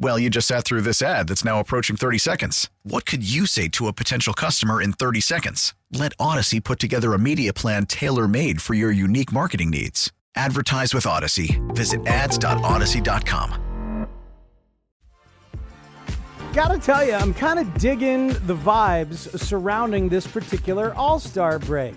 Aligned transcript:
Well, 0.00 0.16
you 0.16 0.30
just 0.30 0.46
sat 0.46 0.64
through 0.64 0.82
this 0.82 1.02
ad 1.02 1.26
that's 1.26 1.44
now 1.44 1.58
approaching 1.58 1.96
30 1.96 2.18
seconds. 2.18 2.70
What 2.84 3.04
could 3.04 3.28
you 3.28 3.46
say 3.46 3.66
to 3.70 3.88
a 3.88 3.92
potential 3.92 4.32
customer 4.32 4.80
in 4.80 4.92
30 4.92 5.20
seconds? 5.20 5.74
Let 5.92 6.16
Audacy 6.18 6.62
put 6.62 6.78
together 6.78 7.14
a 7.14 7.18
media 7.18 7.52
plan 7.52 7.86
tailor 7.86 8.28
made 8.28 8.62
for 8.62 8.74
your 8.74 8.92
unique 8.92 9.32
marketing 9.32 9.70
needs. 9.70 10.12
Advertise 10.36 10.94
with 10.94 11.04
Audacy. 11.04 11.58
Visit 11.74 12.06
ads.audacy.com. 12.06 14.06
Gotta 16.52 16.78
tell 16.78 17.04
you, 17.04 17.14
I'm 17.14 17.34
kind 17.34 17.58
of 17.58 17.76
digging 17.78 18.28
the 18.28 18.56
vibes 18.56 19.36
surrounding 19.38 20.08
this 20.08 20.28
particular 20.28 20.94
All 20.94 21.18
Star 21.18 21.58
break. 21.58 21.94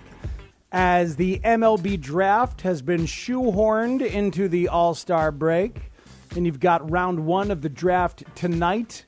As 0.72 1.16
the 1.16 1.38
MLB 1.44 2.00
draft 2.00 2.62
has 2.62 2.82
been 2.82 3.02
shoehorned 3.02 4.04
into 4.04 4.48
the 4.48 4.68
All 4.68 4.94
Star 4.94 5.30
break, 5.30 5.91
and 6.36 6.46
you've 6.46 6.60
got 6.60 6.90
round 6.90 7.26
one 7.26 7.50
of 7.50 7.62
the 7.62 7.68
draft 7.68 8.24
tonight, 8.34 9.04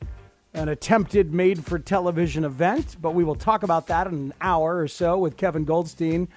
an 0.53 0.69
attempted 0.69 1.33
made 1.33 1.65
for 1.65 1.79
television 1.79 2.45
event. 2.45 2.97
But 3.01 3.15
we 3.15 3.25
will 3.25 3.35
talk 3.35 3.63
about 3.63 3.87
that 3.89 4.07
in 4.07 4.15
an 4.15 4.35
hour 4.41 4.79
or 4.79 4.89
so 4.89 5.19
with 5.19 5.37
Kevin 5.37 5.65
Goldstein 5.65 6.29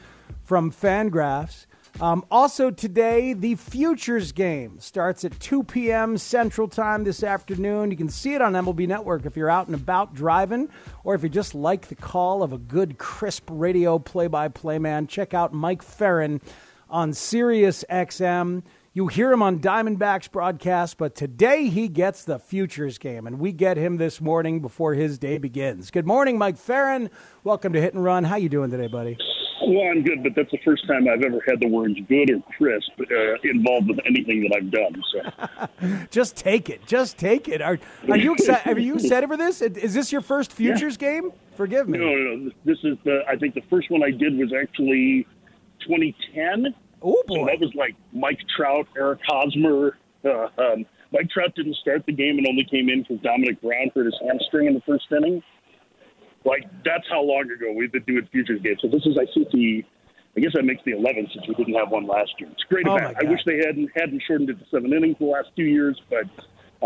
from 0.43 0.71
Fangraphs. 0.71 1.65
Um, 1.99 2.25
also, 2.29 2.69
today, 2.69 3.33
the 3.33 3.55
Futures 3.55 4.31
game 4.31 4.79
starts 4.79 5.25
at 5.25 5.39
2 5.39 5.63
p.m. 5.63 6.17
Central 6.17 6.67
Time 6.67 7.03
this 7.03 7.23
afternoon. 7.23 7.89
You 7.89 7.97
can 7.97 8.09
see 8.09 8.35
it 8.35 8.41
on 8.41 8.53
MLB 8.53 8.87
Network 8.87 9.25
if 9.25 9.35
you're 9.35 9.49
out 9.49 9.65
and 9.65 9.73
about 9.75 10.13
driving, 10.13 10.69
or 11.03 11.15
if 11.15 11.23
you 11.23 11.29
just 11.29 11.55
like 11.55 11.87
the 11.87 11.95
call 11.95 12.43
of 12.43 12.53
a 12.53 12.59
good, 12.59 12.99
crisp 12.99 13.49
radio 13.49 13.97
play 13.97 14.27
by 14.27 14.47
play 14.47 14.77
man. 14.77 15.07
Check 15.07 15.33
out 15.33 15.53
Mike 15.53 15.81
Ferrin 15.81 16.39
on 16.87 17.13
Sirius 17.13 17.83
XM. 17.89 18.61
You 18.97 19.05
hear 19.05 19.31
him 19.31 19.43
on 19.43 19.59
Diamondbacks 19.59 20.31
broadcast, 20.31 20.97
but 20.97 21.13
today 21.13 21.67
he 21.67 21.87
gets 21.87 22.23
the 22.23 22.39
Futures 22.39 22.97
game, 22.97 23.27
and 23.27 23.37
we 23.37 23.51
get 23.51 23.77
him 23.77 23.97
this 23.97 24.19
morning 24.19 24.59
before 24.59 24.95
his 24.95 25.19
day 25.19 25.37
begins. 25.37 25.91
Good 25.91 26.07
morning, 26.07 26.39
Mike 26.39 26.57
Ferrin. 26.57 27.11
Welcome 27.43 27.73
to 27.73 27.79
Hit 27.79 27.93
and 27.93 28.03
Run. 28.03 28.23
How 28.23 28.37
you 28.37 28.49
doing 28.49 28.71
today, 28.71 28.87
buddy? 28.87 29.15
Well, 29.67 29.91
I'm 29.91 30.01
good, 30.01 30.23
but 30.23 30.33
that's 30.35 30.49
the 30.49 30.57
first 30.65 30.87
time 30.87 31.07
I've 31.07 31.21
ever 31.21 31.39
had 31.47 31.61
the 31.61 31.67
words 31.67 31.93
"good" 32.09 32.31
or 32.31 32.41
"crisp" 32.57 32.89
uh, 32.99 33.35
involved 33.43 33.87
with 33.87 33.99
anything 34.07 34.41
that 34.49 34.57
I've 34.57 34.71
done. 34.71 35.03
So, 35.11 35.97
just 36.09 36.35
take 36.35 36.71
it. 36.71 36.83
Just 36.87 37.19
take 37.19 37.47
it. 37.47 37.61
Are, 37.61 37.77
are 38.09 38.17
you 38.17 38.33
excited? 38.33 38.77
Are 38.77 38.79
you 38.79 38.95
excited 38.95 39.29
for 39.29 39.37
this? 39.37 39.61
Is 39.61 39.93
this 39.93 40.11
your 40.11 40.21
first 40.21 40.51
Futures 40.51 40.97
yeah. 40.99 41.19
game? 41.19 41.33
Forgive 41.55 41.87
me. 41.87 41.99
No, 41.99 42.05
no, 42.15 42.35
no. 42.35 42.51
This 42.65 42.79
is 42.83 42.97
the. 43.03 43.21
I 43.29 43.35
think 43.35 43.53
the 43.53 43.63
first 43.69 43.91
one 43.91 44.01
I 44.01 44.09
did 44.09 44.35
was 44.39 44.51
actually 44.59 45.27
2010 45.81 46.73
Oh 47.01 47.21
boy! 47.27 47.35
So 47.35 47.45
that 47.45 47.59
was 47.59 47.73
like 47.75 47.95
Mike 48.11 48.39
Trout, 48.55 48.87
Eric 48.97 49.19
Hosmer. 49.27 49.97
Uh, 50.25 50.47
um, 50.57 50.85
Mike 51.11 51.29
Trout 51.29 51.55
didn't 51.55 51.75
start 51.75 52.05
the 52.05 52.11
game 52.11 52.37
and 52.37 52.47
only 52.47 52.65
came 52.65 52.89
in 52.89 53.03
because 53.03 53.17
Domonic 53.19 53.61
Brown 53.61 53.91
hurt 53.95 54.05
his 54.05 54.15
hamstring 54.27 54.67
in 54.67 54.73
the 54.73 54.81
first 54.81 55.05
inning. 55.11 55.41
Like 56.45 56.63
that's 56.83 57.05
how 57.09 57.21
long 57.21 57.49
ago 57.51 57.73
we've 57.75 57.91
been 57.91 58.03
doing 58.03 58.27
futures 58.31 58.61
games. 58.61 58.79
So 58.81 58.87
this 58.87 59.05
is, 59.05 59.17
I 59.17 59.25
think, 59.33 59.51
the. 59.51 59.83
I 60.35 60.39
guess 60.39 60.51
that 60.53 60.65
makes 60.65 60.83
the 60.85 60.91
11th 60.91 61.33
since 61.33 61.47
we 61.47 61.55
didn't 61.55 61.73
have 61.73 61.89
one 61.89 62.05
last 62.05 62.29
year. 62.37 62.47
It's 62.51 62.63
a 62.63 62.67
great 62.71 62.87
oh. 62.87 62.95
I 62.95 63.23
wish 63.23 63.39
they 63.43 63.57
hadn't 63.57 63.89
hadn't 63.95 64.21
shortened 64.27 64.51
it 64.51 64.59
to 64.59 64.65
seven 64.69 64.93
innings 64.93 65.15
the 65.17 65.25
last 65.25 65.49
two 65.55 65.63
years, 65.63 65.99
but 66.11 66.25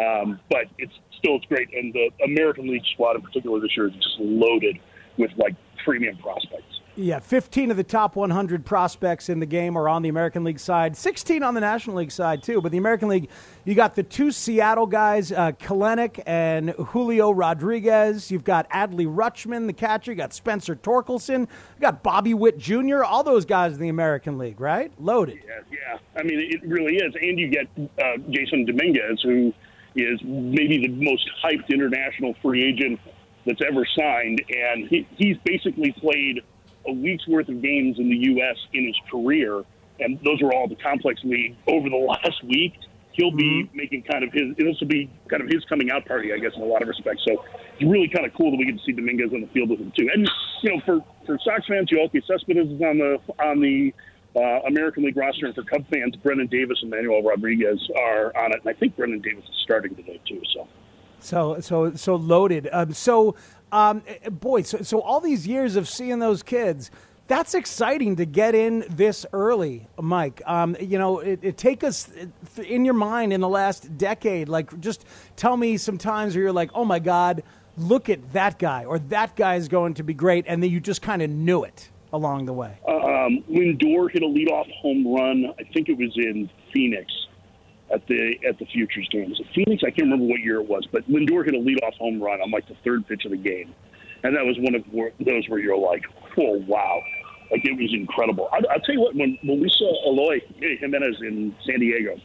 um, 0.01 0.39
but 0.49 0.67
it's 0.78 0.93
still 1.17 1.35
it's 1.35 1.45
great. 1.45 1.67
And 1.73 1.93
the 1.93 2.11
American 2.23 2.67
League 2.67 2.85
squad 2.93 3.17
in 3.17 3.22
particular 3.22 3.59
this 3.59 3.75
year 3.75 3.88
is 3.88 3.93
just 3.95 4.19
loaded 4.19 4.79
with 5.17 5.31
like 5.38 5.55
premium 5.83 6.17
prospects. 6.17 6.71
Yeah, 6.97 7.19
15 7.19 7.72
of 7.72 7.78
the 7.78 7.85
top 7.85 8.18
100 8.18 8.66
prospects 8.66 9.29
in 9.29 9.40
the 9.40 9.46
game 9.46 9.78
are 9.78 9.88
on 9.88 10.02
the 10.02 10.09
American 10.09 10.44
League 10.44 10.59
side, 10.59 10.97
16 10.97 11.41
on 11.41 11.53
the 11.53 11.62
National 11.62 11.96
League 11.96 12.12
side, 12.12 12.44
too. 12.44 12.59
But 12.59 12.74
the 12.74 12.78
American 12.78 13.07
League, 13.07 13.29
you 13.63 13.75
got 13.75 13.96
the 13.96 14.03
two 14.03 14.29
Seattle 14.29 14.85
guys, 14.85 15.31
uh, 15.31 15.53
Kelenic 15.53 16.22
and 16.25 16.72
Julio 16.72 17.31
Rodriguez. 17.31 18.29
You've 18.29 18.44
got 18.44 18.69
Adley 18.72 19.07
Rutschman, 19.07 19.68
the 19.68 19.74
catcher. 19.74 20.12
You 20.12 20.18
got 20.18 20.34
Spencer 20.34 20.75
Torkelson. 20.75 21.41
You 21.41 21.79
got 21.79 22.03
Bobby 22.03 22.34
Witt 22.34 22.57
Jr., 22.57 23.06
all 23.06 23.23
those 23.23 23.46
guys 23.46 23.73
in 23.73 23.79
the 23.79 23.90
American 23.90 24.38
League, 24.38 24.59
right? 24.59 24.91
Loaded. 25.00 25.40
Yeah, 25.47 25.62
yeah. 25.72 26.19
I 26.19 26.23
mean, 26.23 26.40
it 26.40 26.62
really 26.68 26.97
is. 26.97 27.16
And 27.22 27.40
you 27.40 27.47
get 27.47 27.68
uh, 27.78 28.18
Jasson 28.29 28.68
Dominguez, 28.68 29.22
who 29.23 29.53
is 29.96 30.19
maybe 30.23 30.85
the 30.85 30.90
most 30.90 31.29
hyped 31.41 31.69
international 31.69 32.35
free 32.41 32.66
agent 32.66 33.00
that's 33.46 33.62
ever 33.66 33.88
signed. 33.97 34.44
And 34.50 34.90
he, 34.90 35.08
he's 35.16 35.38
basically 35.46 35.94
played– 35.94 36.41
a 36.88 36.92
week's 36.92 37.28
worth 37.28 37.50
of 37.50 37.62
games 37.62 38.00
in 38.00 38.09
the 38.09 38.16
U.S. 38.16 38.58
in 38.74 38.86
his 38.86 38.96
career, 39.09 39.64
and 40.00 40.19
those 40.24 40.42
were 40.42 40.53
all 40.53 40.68
the 40.68 40.75
complex 40.75 41.22
league 41.24 41.56
over 41.68 41.90
the 41.90 41.96
last 42.24 42.44
week. 42.44 42.74
He'll 43.14 43.36
be 43.36 43.66
mm-hmm. 43.66 43.78
making 43.78 44.03
kind 44.03 44.24
of 44.24 44.31
his. 44.31 44.56
This 44.58 44.80
will 44.80 44.88
be 44.88 45.09
kind 45.30 45.44
of 45.44 45.50
his 45.50 45.64
coming 45.66 45.91
out 45.91 46.06
party, 46.06 46.31
I 46.34 46.38
guess, 46.38 46.53
in 46.56 46.62
a 46.62 46.66
lot 46.66 46.81
of 46.81 46.88
respects. 46.88 47.24
So 47.28 47.44
it's 47.78 47.90
really 47.90 48.08
kind 48.08 48.25
of 48.25 48.34
cool 48.34 48.52
that 48.52 48.58
we 48.58 48.66
get 48.66 48.78
to 48.78 48.84
see 48.86 48.94
Dominguez 48.94 49.34
on 49.34 49.41
the 49.41 49.47
field 49.47 49.70
with 49.70 49.80
him 49.80 49.91
too. 49.97 50.09
And 50.14 50.30
you 50.64 50.72
know, 50.72 50.81
for 50.86 51.03
for 51.25 51.38
Sox 51.44 51.68
fans, 51.68 51.90
Yoelqui 51.90 52.25
Cespedes 52.25 52.72
is 52.72 52.81
on 52.81 52.97
the 53.00 53.20
on 53.44 53.59
the 53.59 53.94
uh, 54.36 54.62
American 54.68 55.03
League 55.03 55.18
roster, 55.18 55.46
and 55.46 55.56
for 55.56 55.64
Cub 55.64 55.86
fans, 55.91 56.16
Brennen 56.24 56.47
Davis 56.50 56.78
and 56.81 56.90
Manuel 56.90 57.22
Rodriguez 57.22 57.86
are 57.97 58.36
on 58.38 58.53
it. 58.53 58.62
And 58.64 58.70
I 58.70 58.80
think 58.80 58.96
Brennen 58.96 59.22
Davis 59.22 59.44
is 59.44 59.59
starting 59.64 59.96
today 59.96 60.20
too. 60.28 60.41
So. 60.53 60.68
So 61.20 61.59
so 61.59 61.94
so 61.94 62.16
loaded. 62.16 62.68
Um, 62.72 62.94
so 62.94 63.36
um, 63.72 64.04
eh, 64.08 64.30
boy, 64.30 64.64
so, 64.64 64.82
so 64.82 65.02
all 65.02 65.20
these 65.20 65.48
years 65.48 65.76
of 65.76 65.88
seeing 65.88 66.20
those 66.20 66.44
kids, 66.44 66.92
that's 67.28 67.54
exciting 67.54 68.18
to 68.18 68.26
get 68.26 68.56
in 68.56 68.84
this 68.90 69.26
early, 69.32 69.88
Mike. 70.00 70.42
Um, 70.46 70.76
you 70.80 70.98
know, 70.98 71.20
it, 71.20 71.40
it, 71.42 71.58
take 71.58 71.84
us 71.84 72.09
eh, 72.18 72.64
in 72.64 72.84
your 72.84 72.94
mind 72.94 73.32
in 73.32 73.42
the 73.42 73.50
last 73.50 73.98
decade. 73.98 74.50
Like, 74.50 74.78
just 74.80 75.06
tell 75.36 75.56
me 75.56 75.78
some 75.78 75.98
times 75.98 76.36
where 76.36 76.44
you're 76.44 76.52
like, 76.52 76.72
oh 76.74 76.86
my 76.86 77.00
God, 77.00 77.44
look 77.78 78.09
at 78.09 78.34
that 78.34 78.59
guy, 78.59 78.86
or 78.86 79.00
that 79.00 79.36
guy 79.36 79.56
is 79.56 79.68
going 79.68 79.94
to 79.96 80.03
be 80.03 80.14
great, 80.14 80.46
and 80.48 80.62
then 80.62 80.70
you 80.70 80.80
just 80.80 81.02
kind 81.02 81.22
of 81.22 81.30
knew 81.30 81.64
it 81.64 81.90
along 82.14 82.46
the 82.46 82.53
way. 82.53 82.78
Um, 82.88 83.44
Lindor 83.50 84.12
hit 84.12 84.22
a 84.22 84.28
leadoff 84.28 84.70
home 84.74 85.08
run. 85.08 85.53
I 85.58 85.64
think 85.72 85.88
it 85.88 85.98
was 85.98 86.12
in 86.18 86.50
Phoenix 86.74 87.12
at 87.94 88.06
the 88.07 88.38
at 88.47 88.57
the 88.59 88.66
Futures 88.66 89.07
games. 89.12 89.40
Phoenix, 89.53 89.84
I 89.84 89.91
can't 89.91 90.03
remember 90.03 90.25
what 90.25 90.40
year 90.40 90.59
it 90.62 90.68
was, 90.68 90.88
but 90.91 91.09
Lindor 91.09 91.46
hit 91.46 91.53
a 91.53 91.57
leadoff 91.57 91.96
home 91.97 92.22
run 92.22 92.41
on 92.41 92.52
like 92.52 92.68
the 92.68 92.75
third 92.84 93.07
pitch 93.07 93.25
of 93.25 93.31
the 93.31 93.38
game, 93.38 93.74
and 94.24 94.35
that 94.35 94.46
was 94.46 94.57
one 94.59 94.75
of 94.75 94.84
those 95.19 95.47
where 95.50 95.59
you're 95.59 95.78
like, 95.78 96.06
oh 96.38 96.63
wow, 96.68 97.02
like 97.52 97.66
it 97.66 97.78
was 97.78 97.94
incredible. 97.94 98.50
I, 98.52 98.59
will 98.59 98.79
tell 98.81 98.96
you 98.96 99.02
what, 99.02 99.16
when 99.16 99.38
when 99.44 99.59
we 99.59 99.69
saw 99.69 100.07
Eloy 100.07 100.41
Jimenez 100.59 101.18
in 101.22 101.56
San 101.66 101.79
Diego, 101.79 102.18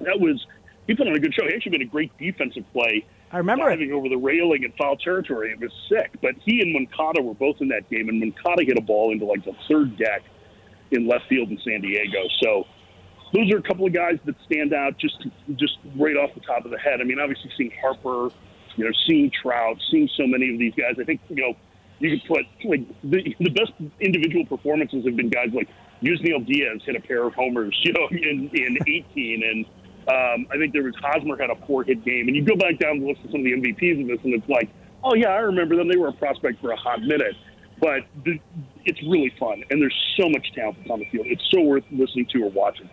that 0.00 0.18
was 0.20 0.44
he 0.86 0.94
put 0.94 1.06
on 1.06 1.14
a 1.14 1.20
good 1.20 1.34
show. 1.34 1.46
He 1.46 1.54
actually 1.54 1.72
made 1.72 1.82
a 1.82 1.90
great 1.90 2.16
defensive 2.18 2.64
play. 2.72 3.04
I 3.30 3.38
remember 3.38 3.68
diving 3.68 3.92
over 3.92 4.08
the 4.08 4.16
railing 4.16 4.64
in 4.64 4.72
foul 4.72 4.96
territory. 4.96 5.52
It 5.52 5.60
was 5.60 5.70
sick. 5.88 6.12
But 6.22 6.34
he 6.44 6.62
and 6.62 6.72
Moncada 6.72 7.20
were 7.22 7.34
both 7.34 7.56
in 7.60 7.68
that 7.68 7.88
game, 7.90 8.08
and 8.08 8.18
Moncada 8.18 8.64
hit 8.64 8.78
a 8.78 8.80
ball 8.80 9.12
into 9.12 9.26
like 9.26 9.44
the 9.44 9.52
third 9.68 9.98
deck 9.98 10.22
in 10.90 11.06
left 11.06 11.28
field 11.28 11.50
in 11.50 11.58
San 11.62 11.82
Diego. 11.82 12.24
So 12.42 12.64
those 13.32 13.52
are 13.52 13.58
a 13.58 13.62
couple 13.62 13.86
of 13.86 13.92
guys 13.92 14.18
that 14.24 14.34
stand 14.46 14.72
out 14.72 14.96
just 14.98 15.26
just 15.56 15.78
right 15.96 16.16
off 16.16 16.34
the 16.34 16.40
top 16.40 16.64
of 16.64 16.70
the 16.70 16.78
head. 16.78 17.00
I 17.00 17.04
mean, 17.04 17.18
obviously 17.18 17.50
seeing 17.56 17.72
Harper, 17.80 18.34
you 18.76 18.84
know, 18.84 18.92
seeing 19.06 19.30
Trout, 19.30 19.76
seeing 19.90 20.08
so 20.16 20.26
many 20.26 20.52
of 20.52 20.58
these 20.58 20.74
guys. 20.74 20.94
I 20.98 21.04
think 21.04 21.20
you 21.28 21.36
know 21.36 21.54
you 21.98 22.18
could 22.18 22.28
put 22.28 22.46
like 22.64 22.86
the, 23.02 23.36
the 23.40 23.50
best 23.50 23.72
individual 24.00 24.46
performances 24.46 25.04
have 25.04 25.16
been 25.16 25.28
guys 25.28 25.50
like 25.52 25.68
Yusniel 26.02 26.46
Diaz 26.46 26.80
hit 26.84 26.96
a 26.96 27.00
pair 27.00 27.24
of 27.24 27.34
homers, 27.34 27.78
you 27.82 27.92
know, 27.92 28.08
in 28.10 28.50
in 28.52 28.78
18, 28.86 29.42
and 29.42 29.66
um, 30.08 30.46
I 30.50 30.56
think 30.56 30.72
there 30.72 30.82
was 30.82 30.94
Hosmer 31.02 31.36
had 31.36 31.50
a 31.50 31.56
four 31.66 31.84
hit 31.84 32.04
game, 32.04 32.28
and 32.28 32.36
you 32.36 32.44
go 32.44 32.56
back 32.56 32.78
down 32.78 33.00
the 33.00 33.06
list 33.06 33.24
of 33.24 33.30
some 33.30 33.40
of 33.40 33.44
the 33.44 33.52
MVPs 33.52 34.02
of 34.02 34.08
this, 34.08 34.18
and 34.24 34.34
it's 34.34 34.48
like, 34.48 34.70
oh 35.04 35.14
yeah, 35.14 35.28
I 35.28 35.40
remember 35.40 35.76
them. 35.76 35.88
They 35.88 35.96
were 35.96 36.08
a 36.08 36.12
prospect 36.12 36.60
for 36.60 36.70
a 36.70 36.76
hot 36.76 37.02
minute. 37.02 37.34
But 37.80 38.00
it's 38.84 39.00
really 39.04 39.32
fun, 39.38 39.62
and 39.70 39.80
there's 39.80 39.94
so 40.18 40.28
much 40.28 40.52
talent 40.52 40.90
on 40.90 40.98
the 40.98 41.04
field. 41.10 41.26
It's 41.28 41.44
so 41.48 41.60
worth 41.60 41.84
listening 41.92 42.26
to 42.32 42.42
or 42.42 42.50
watching. 42.50 42.90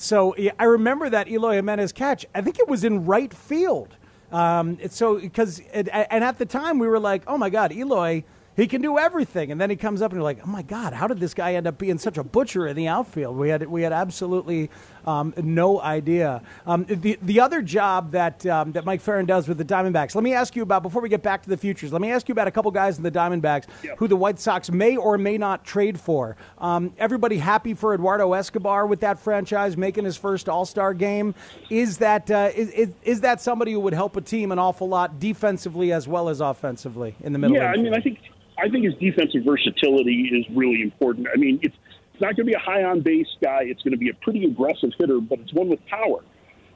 So 0.00 0.34
I 0.58 0.64
remember 0.64 1.10
that 1.10 1.28
Eloy 1.28 1.54
Jimenez 1.54 1.92
catch. 1.92 2.24
I 2.34 2.40
think 2.40 2.58
it 2.58 2.68
was 2.68 2.84
in 2.84 3.04
right 3.04 3.32
field. 3.32 3.96
Um, 4.30 4.78
so 4.90 5.18
because 5.18 5.60
and 5.72 5.88
at 5.90 6.38
the 6.38 6.46
time 6.46 6.78
we 6.78 6.86
were 6.86 7.00
like, 7.00 7.22
oh 7.26 7.38
my 7.38 7.50
God, 7.50 7.72
Eloy 7.72 8.24
he 8.58 8.66
can 8.66 8.82
do 8.82 8.98
everything. 8.98 9.52
And 9.52 9.60
then 9.60 9.70
he 9.70 9.76
comes 9.76 10.02
up 10.02 10.10
and 10.10 10.18
you're 10.18 10.24
like, 10.24 10.40
oh 10.44 10.50
my 10.50 10.62
God, 10.62 10.92
how 10.92 11.06
did 11.06 11.20
this 11.20 11.32
guy 11.32 11.54
end 11.54 11.68
up 11.68 11.78
being 11.78 11.96
such 11.96 12.18
a 12.18 12.24
butcher 12.24 12.66
in 12.66 12.74
the 12.74 12.88
outfield? 12.88 13.36
We 13.36 13.50
had 13.50 13.64
we 13.68 13.82
had 13.82 13.92
absolutely 13.92 14.68
um, 15.08 15.32
no 15.42 15.80
idea. 15.80 16.42
Um, 16.66 16.84
the 16.84 17.18
the 17.22 17.40
other 17.40 17.62
job 17.62 18.10
that 18.10 18.44
um, 18.44 18.72
that 18.72 18.84
Mike 18.84 19.00
Ferrin 19.00 19.24
does 19.24 19.48
with 19.48 19.56
the 19.56 19.64
Diamondbacks. 19.64 20.14
Let 20.14 20.22
me 20.22 20.34
ask 20.34 20.54
you 20.54 20.62
about 20.62 20.82
before 20.82 21.00
we 21.00 21.08
get 21.08 21.22
back 21.22 21.42
to 21.44 21.48
the 21.48 21.56
futures. 21.56 21.92
Let 21.92 22.02
me 22.02 22.12
ask 22.12 22.28
you 22.28 22.32
about 22.32 22.46
a 22.46 22.50
couple 22.50 22.70
guys 22.70 22.98
in 22.98 23.02
the 23.02 23.10
Diamondbacks 23.10 23.64
who 23.96 24.06
the 24.06 24.16
White 24.16 24.38
Sox 24.38 24.70
may 24.70 24.98
or 24.98 25.16
may 25.16 25.38
not 25.38 25.64
trade 25.64 25.98
for. 25.98 26.36
Um, 26.58 26.92
everybody 26.98 27.38
happy 27.38 27.72
for 27.72 27.94
Eduardo 27.94 28.34
Escobar 28.34 28.86
with 28.86 29.00
that 29.00 29.18
franchise 29.18 29.78
making 29.78 30.04
his 30.04 30.18
first 30.18 30.46
All 30.46 30.66
Star 30.66 30.92
game. 30.92 31.34
Is 31.70 31.96
that 31.98 32.30
uh, 32.30 32.50
is, 32.54 32.68
is, 32.70 32.90
is 33.02 33.20
that 33.22 33.40
somebody 33.40 33.72
who 33.72 33.80
would 33.80 33.94
help 33.94 34.14
a 34.16 34.20
team 34.20 34.52
an 34.52 34.58
awful 34.58 34.88
lot 34.90 35.18
defensively 35.18 35.90
as 35.90 36.06
well 36.06 36.28
as 36.28 36.42
offensively 36.42 37.16
in 37.22 37.32
the 37.32 37.38
middle? 37.38 37.56
Yeah, 37.56 37.72
I 37.72 37.76
mean, 37.76 37.94
I 37.94 38.00
think 38.00 38.18
I 38.58 38.68
think 38.68 38.84
his 38.84 38.94
defensive 38.96 39.42
versatility 39.44 40.28
is 40.32 40.44
really 40.54 40.82
important. 40.82 41.28
I 41.32 41.38
mean, 41.38 41.60
it's 41.62 41.76
it's 42.18 42.22
not 42.22 42.34
going 42.34 42.46
to 42.46 42.50
be 42.50 42.54
a 42.54 42.58
high 42.58 42.82
on 42.82 43.00
base 43.00 43.28
guy. 43.40 43.60
It's 43.62 43.80
going 43.82 43.92
to 43.92 43.96
be 43.96 44.10
a 44.10 44.14
pretty 44.14 44.44
aggressive 44.44 44.90
hitter, 44.98 45.20
but 45.20 45.38
it's 45.38 45.52
one 45.52 45.68
with 45.68 45.78
power. 45.86 46.24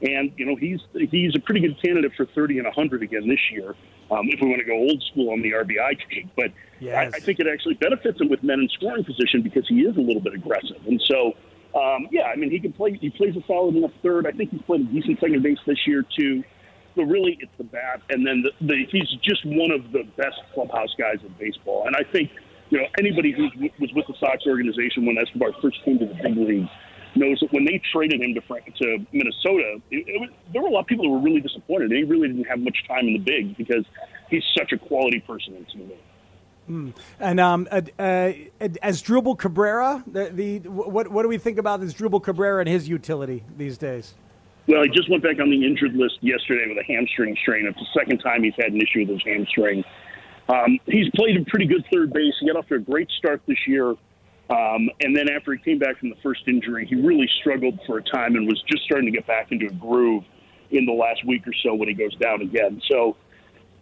And 0.01 0.31
you 0.37 0.45
know, 0.45 0.55
he's 0.55 0.79
he's 1.11 1.35
a 1.35 1.39
pretty 1.39 1.59
good 1.59 1.81
candidate 1.83 2.13
for 2.15 2.25
30 2.27 2.59
and 2.59 2.65
100 2.65 3.03
again 3.03 3.27
this 3.27 3.39
year. 3.51 3.75
Um, 4.09 4.29
if 4.29 4.39
we 4.39 4.47
want 4.47 4.59
to 4.59 4.65
go 4.65 4.73
old 4.73 5.03
school 5.11 5.31
on 5.31 5.41
the 5.41 5.51
RBI 5.51 5.97
take, 6.09 6.33
but 6.37 6.51
yes. 6.79 6.95
I, 7.13 7.17
I 7.17 7.19
think 7.19 7.39
it 7.39 7.47
actually 7.47 7.73
benefits 7.73 8.21
him 8.21 8.29
with 8.29 8.41
men 8.41 8.61
in 8.61 8.69
scoring 8.69 9.03
position 9.03 9.41
because 9.41 9.67
he 9.67 9.81
is 9.81 9.97
a 9.97 9.99
little 9.99 10.21
bit 10.21 10.33
aggressive. 10.33 10.79
And 10.87 11.01
so, 11.07 11.33
um, 11.77 12.07
yeah, 12.09 12.23
I 12.23 12.37
mean, 12.37 12.49
he 12.49 12.59
can 12.59 12.71
play. 12.71 12.93
He 12.93 13.09
plays 13.09 13.35
a 13.35 13.43
solid 13.45 13.75
enough 13.75 13.91
third. 14.01 14.25
I 14.25 14.31
think 14.31 14.51
he's 14.51 14.61
played 14.61 14.81
a 14.81 14.85
decent 14.85 15.19
second 15.19 15.43
base 15.43 15.59
this 15.67 15.85
year 15.85 16.05
too. 16.17 16.43
So 16.95 17.03
really, 17.03 17.37
it's 17.41 17.51
the 17.57 17.65
bat, 17.65 18.01
and 18.09 18.25
then 18.25 18.43
the, 18.43 18.65
the, 18.65 18.85
he's 18.89 19.09
just 19.21 19.43
one 19.45 19.71
of 19.71 19.91
the 19.91 20.03
best 20.15 20.39
clubhouse 20.53 20.93
guys 20.97 21.17
in 21.21 21.33
baseball. 21.37 21.85
And 21.87 21.95
I 21.97 22.03
think 22.11 22.29
you 22.73 22.79
know 22.79 22.87
anybody 22.97 23.31
who 23.31 23.43
was 23.79 23.93
with 23.93 24.07
the 24.07 24.15
Sox 24.19 24.47
organization 24.47 25.05
when 25.05 25.15
Escobar 25.19 25.51
first 25.61 25.77
came 25.85 25.99
to 25.99 26.07
the 26.07 26.15
big 26.15 26.35
leagues 26.35 26.69
knows 27.15 27.39
that 27.41 27.53
when 27.53 27.65
they 27.65 27.79
traded 27.91 28.19
him 28.19 28.33
to 28.33 28.41
to 28.41 29.05
Minnesota, 29.11 29.79
it, 29.91 30.07
it 30.07 30.19
was, 30.19 30.29
there 30.51 30.63
were 30.63 30.69
a 30.69 30.71
lot 30.71 30.79
of 30.79 30.87
people 30.87 31.05
who 31.05 31.11
were 31.11 31.21
really 31.21 31.41
disappointed. 31.41 31.91
He 31.91 32.01
really 32.01 32.29
didn't 32.29 32.45
have 32.45 32.57
much 32.57 32.77
time 32.87 33.05
in 33.05 33.13
the 33.13 33.19
big 33.19 33.55
because 33.55 33.85
he's 34.31 34.43
such 34.57 34.71
a 34.71 34.79
quality 34.79 35.19
person 35.19 35.55
in 35.55 35.87
the 35.87 35.95
Mm. 36.69 36.95
And 37.19 37.41
um, 37.41 37.67
uh, 37.69 37.81
uh, 37.99 38.31
Asdrubal 38.61 39.37
Cabrera, 39.37 40.01
the, 40.07 40.29
the 40.31 40.59
what 40.69 41.09
what 41.09 41.23
do 41.23 41.27
we 41.27 41.37
think 41.37 41.57
about 41.57 41.81
Asdrubal 41.81 42.23
Cabrera 42.23 42.61
and 42.61 42.69
his 42.69 42.87
utility 42.87 43.43
these 43.57 43.77
days? 43.77 44.15
Well, 44.65 44.81
he 44.83 44.89
just 44.89 45.11
went 45.11 45.23
back 45.23 45.41
on 45.41 45.49
the 45.49 45.65
injured 45.65 45.93
list 45.93 46.19
yesterday 46.21 46.63
with 46.69 46.77
a 46.77 46.83
hamstring 46.85 47.35
strain. 47.41 47.67
It's 47.67 47.77
the 47.77 47.99
second 47.99 48.19
time 48.19 48.43
he's 48.43 48.53
had 48.57 48.71
an 48.71 48.79
issue 48.79 49.01
with 49.01 49.09
his 49.09 49.23
hamstring. 49.25 49.83
Um, 50.49 50.79
he's 50.85 51.09
played 51.15 51.37
a 51.37 51.45
pretty 51.45 51.65
good 51.65 51.85
third 51.91 52.11
base. 52.11 52.33
He 52.39 52.47
got 52.47 52.57
off 52.57 52.67
to 52.67 52.75
a 52.75 52.79
great 52.79 53.09
start 53.17 53.41
this 53.47 53.57
year. 53.67 53.95
Um, 54.49 54.89
and 54.99 55.15
then 55.15 55.29
after 55.29 55.53
he 55.53 55.63
came 55.63 55.79
back 55.79 55.97
from 55.99 56.09
the 56.09 56.17
first 56.21 56.41
injury, 56.47 56.85
he 56.85 56.95
really 56.95 57.29
struggled 57.39 57.79
for 57.87 57.97
a 57.97 58.03
time 58.03 58.35
and 58.35 58.45
was 58.45 58.61
just 58.69 58.83
starting 58.83 59.05
to 59.05 59.11
get 59.11 59.25
back 59.25 59.51
into 59.51 59.67
a 59.67 59.71
groove 59.71 60.23
in 60.71 60.85
the 60.85 60.91
last 60.91 61.25
week 61.25 61.47
or 61.47 61.53
so 61.63 61.73
when 61.73 61.87
he 61.87 61.93
goes 61.93 62.15
down 62.17 62.41
again. 62.41 62.81
So, 62.91 63.15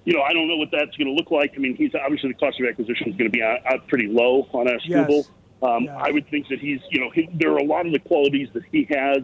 you 0.06 0.13
know, 0.13 0.22
I 0.22 0.34
don't 0.34 0.48
know 0.48 0.58
what 0.58 0.69
that's 0.72 0.96
going 0.98 1.08
to 1.08 1.13
look 1.13 1.31
like. 1.31 1.54
I 1.56 1.60
mean, 1.60 1.75
he's 1.75 1.92
obviously 1.96 2.30
the 2.30 2.38
cost 2.38 2.60
of 2.60 2.68
acquisition 2.68 3.10
is 3.10 3.16
going 3.18 3.31
to 3.31 3.38
be 3.38 3.42
pretty 3.88 4.08
low 4.08 4.48
on 4.54 4.68
Asdrubal. 4.68 5.10
Yes. 5.10 5.30
Um, 5.63 5.86
yeah. 5.86 5.98
I 5.98 6.12
would 6.12 6.28
think 6.30 6.48
that 6.50 6.60
he's, 6.60 6.80
you 6.90 7.00
know, 7.02 7.10
he, 7.12 7.30
there 7.34 7.52
are 7.52 7.58
a 7.58 7.66
lot 7.66 7.86
of 7.86 7.92
the 7.92 8.00
qualities 8.00 8.50
that 8.54 8.63
he 8.72 8.88
has 8.90 9.24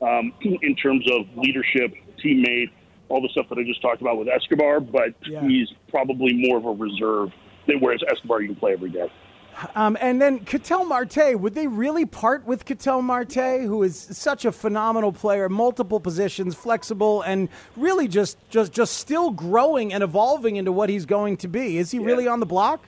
um, 0.00 0.32
in 0.42 0.76
terms 0.76 1.06
of 1.10 1.26
leadership, 1.36 1.92
teammate, 2.24 2.70
all 3.08 3.20
the 3.20 3.28
stuff 3.30 3.48
that 3.48 3.58
I 3.58 3.64
just 3.64 3.82
talked 3.82 4.00
about 4.00 4.18
with 4.18 4.28
Escobar, 4.28 4.80
but 4.80 5.14
yeah. 5.28 5.40
he's 5.46 5.68
probably 5.88 6.32
more 6.34 6.58
of 6.58 6.64
a 6.64 6.72
reserve 6.72 7.30
than 7.66 7.80
whereas 7.80 8.00
Escobar 8.10 8.42
you 8.42 8.48
can 8.48 8.56
play 8.56 8.72
every 8.72 8.90
day. 8.90 9.10
Um, 9.74 9.96
and 10.00 10.22
then 10.22 10.40
Ketel 10.40 10.84
Marte, 10.84 11.38
would 11.40 11.54
they 11.54 11.66
really 11.66 12.06
part 12.06 12.46
with 12.46 12.64
Ketel 12.64 13.02
Marte, 13.02 13.62
who 13.62 13.82
is 13.82 13.98
such 13.98 14.44
a 14.44 14.52
phenomenal 14.52 15.10
player, 15.10 15.48
multiple 15.48 15.98
positions, 15.98 16.54
flexible, 16.54 17.22
and 17.22 17.48
really 17.76 18.06
just 18.06 18.38
just 18.50 18.72
just 18.72 18.98
still 18.98 19.30
growing 19.30 19.92
and 19.92 20.04
evolving 20.04 20.56
into 20.56 20.70
what 20.70 20.88
he's 20.88 21.06
going 21.06 21.36
to 21.38 21.48
be? 21.48 21.78
Is 21.78 21.90
he 21.90 21.98
yeah. 21.98 22.06
really 22.06 22.28
on 22.28 22.38
the 22.38 22.46
block? 22.46 22.84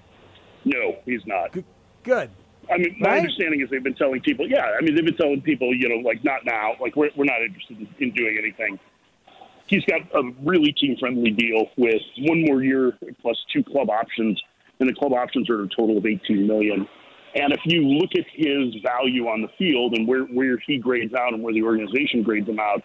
No, 0.65 0.97
he's 1.05 1.27
not. 1.27 1.55
G- 1.55 1.65
good. 2.05 2.31
I 2.71 2.79
mean, 2.79 2.95
my 3.01 3.09
right? 3.09 3.19
understanding 3.19 3.61
is 3.63 3.71
they've 3.71 3.83
been 3.83 3.95
telling 3.95 4.21
people, 4.21 4.49
yeah, 4.49 4.71
I 4.79 4.81
mean, 4.83 4.95
they've 4.95 5.05
been 5.05 5.17
telling 5.17 5.41
people, 5.41 5.75
you 5.75 5.89
know, 5.89 6.09
like 6.09 6.23
not 6.23 6.45
now, 6.45 6.75
like 6.81 6.95
we're, 6.95 7.11
we're 7.17 7.25
not 7.25 7.43
interested 7.43 7.81
in, 7.81 7.89
in 7.99 8.15
doing 8.15 8.37
anything. 8.39 8.79
He's 9.71 9.85
got 9.85 10.01
a 10.15 10.23
really 10.43 10.73
team 10.73 10.97
friendly 10.99 11.31
deal 11.31 11.67
with 11.77 12.03
one 12.19 12.45
more 12.45 12.63
year 12.63 12.93
plus 13.23 13.37
two 13.53 13.63
club 13.63 13.89
options, 13.89 14.41
and 14.81 14.89
the 14.89 14.95
club 14.95 15.13
options 15.13 15.49
are 15.49 15.63
a 15.63 15.69
total 15.69 15.97
of 15.97 16.05
18 16.05 16.47
million. 16.47 16.89
And 17.37 17.53
if 17.53 17.61
you 17.65 17.83
look 17.87 18.11
at 18.17 18.25
his 18.35 18.75
value 18.83 19.29
on 19.29 19.43
the 19.43 19.49
field 19.57 19.97
and 19.97 20.09
where, 20.09 20.25
where 20.25 20.59
he 20.67 20.79
grades 20.79 21.15
out 21.15 21.33
and 21.33 21.43
where 21.43 21.55
the 21.55 21.63
organization 21.63 22.25
grades 22.25 22.49
him 22.49 22.59
out, 22.59 22.83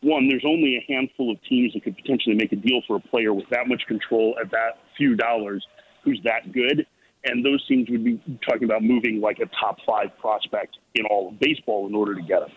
one, 0.00 0.26
there's 0.26 0.44
only 0.46 0.76
a 0.76 0.92
handful 0.92 1.30
of 1.30 1.36
teams 1.48 1.74
that 1.74 1.84
could 1.84 1.96
potentially 1.96 2.34
make 2.34 2.52
a 2.52 2.56
deal 2.56 2.80
for 2.86 2.96
a 2.96 3.00
player 3.00 3.34
with 3.34 3.44
that 3.50 3.68
much 3.68 3.82
control 3.86 4.34
at 4.42 4.50
that 4.50 4.80
few 4.96 5.14
dollars 5.14 5.64
who's 6.02 6.20
that 6.24 6.50
good 6.52 6.86
and 7.24 7.44
those 7.44 7.64
teams 7.66 7.88
would 7.90 8.04
be 8.04 8.20
talking 8.46 8.64
about 8.64 8.82
moving 8.82 9.20
like 9.20 9.38
a 9.38 9.46
top 9.60 9.78
five 9.86 10.08
prospect 10.18 10.78
in 10.94 11.06
all 11.06 11.28
of 11.28 11.38
baseball 11.38 11.86
in 11.86 11.94
order 11.94 12.14
to 12.14 12.22
get 12.22 12.42
him. 12.42 12.48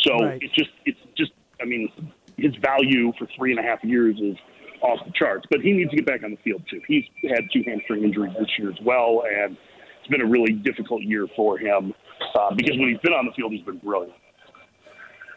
So 0.00 0.14
right. 0.14 0.38
it's 0.42 0.54
just 0.54 0.70
it's 0.84 0.98
just 1.16 1.32
I 1.60 1.64
mean 1.64 1.88
his 2.38 2.54
value 2.64 3.12
for 3.18 3.26
three 3.36 3.50
and 3.50 3.60
a 3.60 3.62
half 3.62 3.82
years 3.82 4.16
is 4.22 4.36
off 4.80 4.98
the 5.04 5.12
charts, 5.12 5.44
but 5.50 5.60
he 5.60 5.72
needs 5.72 5.90
to 5.90 5.96
get 5.96 6.06
back 6.06 6.22
on 6.22 6.30
the 6.30 6.36
field 6.38 6.62
too. 6.70 6.80
He's 6.86 7.04
had 7.24 7.44
two 7.52 7.62
hamstring 7.66 8.04
injuries 8.04 8.32
this 8.38 8.48
year 8.58 8.70
as 8.70 8.78
well, 8.84 9.24
and 9.28 9.56
it's 10.00 10.08
been 10.08 10.20
a 10.20 10.30
really 10.30 10.52
difficult 10.52 11.02
year 11.02 11.26
for 11.34 11.58
him 11.58 11.92
uh, 12.34 12.54
because 12.54 12.78
when 12.78 12.88
he's 12.88 13.00
been 13.02 13.12
on 13.12 13.26
the 13.26 13.32
field, 13.32 13.52
he's 13.52 13.64
been 13.64 13.78
brilliant. 13.78 14.14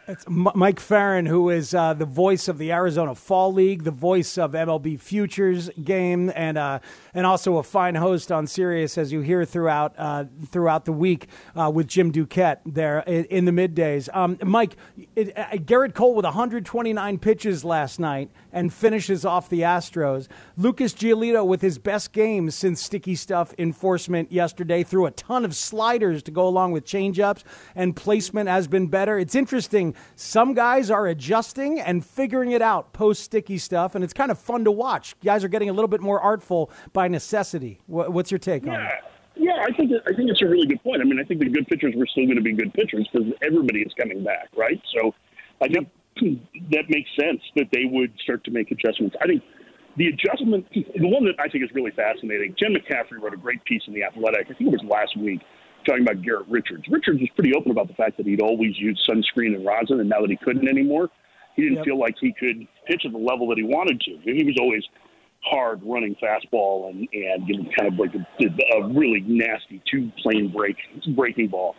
It's 0.08 0.24
Mike 0.28 0.80
Ferrin, 0.80 1.26
who 1.26 1.48
is 1.48 1.74
uh, 1.74 1.94
the 1.94 2.06
voice 2.06 2.48
of 2.48 2.58
the 2.58 2.72
Arizona 2.72 3.14
Fall 3.14 3.52
League, 3.52 3.84
the 3.84 3.92
voice 3.92 4.36
of 4.36 4.50
MLB 4.50 4.98
Futures 4.98 5.70
game, 5.84 6.32
and 6.34 6.58
uh, 6.58 6.80
and 7.14 7.24
also 7.24 7.58
a 7.58 7.62
fine 7.62 7.94
host 7.94 8.32
on 8.32 8.48
Sirius, 8.48 8.98
as 8.98 9.12
you 9.12 9.20
hear 9.20 9.44
throughout 9.44 9.94
uh, 9.96 10.24
throughout 10.50 10.86
the 10.86 10.92
week 10.92 11.28
uh, 11.54 11.70
with 11.72 11.86
Jim 11.86 12.10
Duquette 12.10 12.58
there 12.66 12.98
in, 13.06 13.26
in 13.26 13.44
the 13.44 13.52
middays. 13.52 14.08
Um, 14.12 14.38
Mike, 14.42 14.76
it, 15.14 15.38
uh, 15.38 15.44
Gerrit 15.52 15.94
Cole 15.94 16.16
with 16.16 16.24
129 16.24 17.18
pitches 17.20 17.64
last 17.64 18.00
night 18.00 18.28
and 18.52 18.72
finishes 18.72 19.24
off 19.24 19.48
the 19.48 19.60
Astros. 19.60 20.26
Lucas 20.56 20.94
Giolito 20.94 21.46
with 21.46 21.62
his 21.62 21.78
best 21.78 22.12
game 22.12 22.50
since 22.50 22.82
sticky 22.82 23.14
stuff 23.14 23.54
enforcement 23.56 24.32
yesterday, 24.32 24.82
threw 24.82 25.06
a 25.06 25.12
ton 25.12 25.44
of 25.44 25.54
sliders 25.54 26.24
to 26.24 26.32
go 26.32 26.48
along 26.48 26.72
with 26.72 26.84
changeups, 26.84 27.44
and 27.76 27.94
placement 27.94 28.48
has 28.48 28.66
been 28.66 28.88
better. 28.88 29.16
It's 29.16 29.36
interesting. 29.36 29.91
Some 30.16 30.54
guys 30.54 30.90
are 30.90 31.06
adjusting 31.06 31.80
and 31.80 32.04
figuring 32.04 32.52
it 32.52 32.62
out 32.62 32.92
post 32.92 33.22
sticky 33.22 33.58
stuff, 33.58 33.94
and 33.94 34.04
it's 34.04 34.12
kind 34.12 34.30
of 34.30 34.38
fun 34.38 34.64
to 34.64 34.70
watch. 34.70 35.14
Guys 35.24 35.44
are 35.44 35.48
getting 35.48 35.68
a 35.68 35.72
little 35.72 35.88
bit 35.88 36.00
more 36.00 36.20
artful 36.20 36.70
by 36.92 37.08
necessity. 37.08 37.80
What's 37.86 38.30
your 38.30 38.38
take 38.38 38.64
yeah. 38.64 38.72
on 38.72 38.80
it? 38.82 38.92
Yeah, 39.34 39.64
I 39.64 39.72
think 39.74 39.92
I 40.06 40.14
think 40.14 40.30
it's 40.30 40.42
a 40.42 40.46
really 40.46 40.66
good 40.66 40.82
point. 40.82 41.00
I 41.00 41.04
mean, 41.04 41.18
I 41.18 41.24
think 41.24 41.40
the 41.40 41.48
good 41.48 41.66
pitchers 41.66 41.94
were 41.96 42.06
still 42.06 42.26
going 42.26 42.36
to 42.36 42.42
be 42.42 42.52
good 42.52 42.72
pitchers 42.74 43.08
because 43.10 43.28
everybody 43.42 43.80
is 43.80 43.92
coming 43.98 44.22
back, 44.22 44.50
right? 44.56 44.80
So, 44.94 45.14
I 45.62 45.68
think 45.68 45.88
that 46.70 46.84
makes 46.88 47.08
sense 47.18 47.40
that 47.56 47.68
they 47.72 47.86
would 47.86 48.12
start 48.22 48.44
to 48.44 48.50
make 48.50 48.70
adjustments. 48.70 49.16
I 49.22 49.26
think 49.26 49.42
the 49.96 50.08
adjustment, 50.08 50.66
the 50.72 51.08
one 51.08 51.24
that 51.24 51.34
I 51.38 51.48
think 51.48 51.64
is 51.64 51.70
really 51.74 51.90
fascinating. 51.92 52.54
Jen 52.58 52.74
McCaffrey 52.74 53.20
wrote 53.20 53.34
a 53.34 53.36
great 53.36 53.64
piece 53.64 53.82
in 53.86 53.94
the 53.94 54.04
Athletic. 54.04 54.46
I 54.50 54.54
think 54.54 54.72
it 54.72 54.82
was 54.82 54.84
last 54.88 55.16
week, 55.16 55.40
talking 55.84 56.02
about 56.02 56.22
Garrett 56.22 56.46
Richards. 56.48 56.84
Richards 56.88 57.20
was 57.20 57.28
pretty 57.34 57.54
open 57.54 57.70
about 57.70 57.88
the 57.88 57.94
fact 57.94 58.16
that 58.16 58.26
he'd 58.26 58.40
always 58.40 58.78
used 58.78 59.08
sunscreen 59.08 59.54
and 59.54 59.64
rosin, 59.64 60.00
and 60.00 60.08
now 60.08 60.20
that 60.20 60.30
he 60.30 60.36
couldn't 60.36 60.68
anymore, 60.68 61.10
he 61.56 61.62
didn't 61.62 61.78
yep. 61.78 61.84
feel 61.84 61.98
like 61.98 62.14
he 62.20 62.32
could 62.32 62.66
pitch 62.86 63.02
at 63.04 63.12
the 63.12 63.18
level 63.18 63.48
that 63.48 63.58
he 63.58 63.64
wanted 63.64 64.00
to. 64.00 64.18
He 64.22 64.44
was 64.44 64.56
always 64.60 64.82
hard 65.44 65.80
running 65.82 66.14
fastball 66.22 66.88
and 66.90 67.08
and 67.12 67.48
you 67.48 67.58
know, 67.58 67.70
kind 67.76 67.92
of 67.92 67.98
like 67.98 68.14
a, 68.14 68.76
a 68.78 68.88
really 68.88 69.20
nasty 69.26 69.82
two 69.90 70.10
plane 70.22 70.52
break 70.52 70.76
breaking 71.16 71.48
ball. 71.48 71.74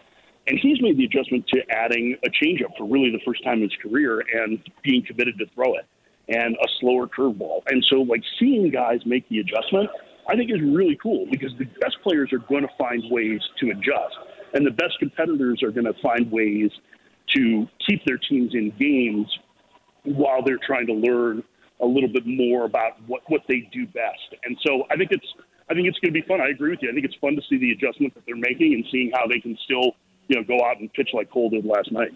And 0.46 0.60
he's 0.62 0.82
made 0.82 0.98
the 0.98 1.06
adjustment 1.06 1.48
to 1.54 1.62
adding 1.70 2.18
a 2.26 2.30
changeup 2.30 2.76
for 2.78 2.86
really 2.86 3.12
the 3.12 3.22
first 3.26 3.44
time 3.46 3.62
in 3.62 3.70
his 3.70 3.78
career 3.82 4.22
and 4.34 4.60
being 4.84 5.02
committed 5.06 5.38
to 5.40 5.46
throw 5.56 5.76
it 5.76 5.86
and 6.28 6.56
a 6.56 6.68
slower 6.80 7.08
curveball. 7.08 7.62
And 7.68 7.84
so, 7.90 7.98
like 7.98 8.22
seeing 8.40 8.70
guys 8.70 9.00
make 9.06 9.28
the 9.30 9.40
adjustment, 9.40 9.90
I 10.28 10.36
think 10.36 10.52
is 10.52 10.62
really 10.62 10.98
cool 11.02 11.28
because 11.30 11.52
the 11.58 11.66
best 11.82 11.98
players 12.04 12.32
are 12.34 12.40
going 12.40 12.64
to 12.64 12.74
find 12.78 13.04
ways 13.10 13.42
to 13.60 13.72
adjust, 13.72 14.16
and 14.54 14.66
the 14.66 14.72
best 14.72 14.98
competitors 15.00 15.62
are 15.64 15.72
going 15.72 15.86
to 15.86 15.96
find 16.02 16.32
ways 16.32 16.72
to 17.36 17.68
keep 17.88 18.04
their 18.06 18.18
teams 18.18 18.54
in 18.54 18.72
games 18.80 19.28
while 20.04 20.44
they're 20.44 20.60
trying 20.66 20.88
to 20.88 20.94
learn 20.94 21.44
a 21.82 21.86
little 21.86 22.10
bit 22.10 22.24
more 22.26 22.66
about 22.66 23.02
what, 23.08 23.22
what 23.28 23.42
they 23.48 23.68
do 23.74 23.86
best. 23.88 24.36
And 24.46 24.58
so 24.66 24.84
I 24.92 24.96
think 24.96 25.12
it's 25.12 25.26
I 25.70 25.74
think 25.74 25.88
it's 25.88 25.98
going 26.00 26.14
to 26.14 26.22
be 26.22 26.28
fun. 26.28 26.42
I 26.42 26.50
agree 26.50 26.72
with 26.72 26.80
you. 26.82 26.90
I 26.90 26.94
think 26.94 27.06
it's 27.06 27.16
fun 27.16 27.36
to 27.36 27.42
see 27.50 27.58
the 27.58 27.72
adjustments 27.72 28.16
that 28.16 28.24
they're 28.26 28.36
making 28.36 28.74
and 28.74 28.86
seeing 28.92 29.12
how 29.14 29.28
they 29.28 29.40
can 29.40 29.58
still 29.64 29.96
you 30.28 30.36
know 30.36 30.44
go 30.44 30.64
out 30.66 30.80
and 30.80 30.92
pitch 30.94 31.10
like 31.14 31.32
Cole 31.32 31.50
did 31.50 31.66
last 31.66 31.92
night. 31.92 32.12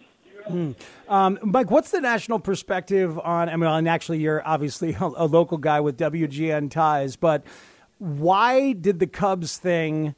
Mm. 0.49 0.75
Um, 1.09 1.39
Mike, 1.43 1.71
what's 1.71 1.91
the 1.91 1.99
national 1.99 2.39
perspective 2.39 3.19
on? 3.19 3.49
I 3.49 3.55
mean, 3.55 3.69
and 3.69 3.89
actually, 3.89 4.19
you're 4.19 4.45
obviously 4.47 4.93
a, 4.93 5.03
a 5.17 5.25
local 5.25 5.57
guy 5.57 5.79
with 5.79 5.97
WGN 5.97 6.71
ties, 6.71 7.15
but 7.15 7.43
why 7.99 8.73
did 8.73 8.99
the 8.99 9.07
Cubs 9.07 9.57
thing 9.57 10.15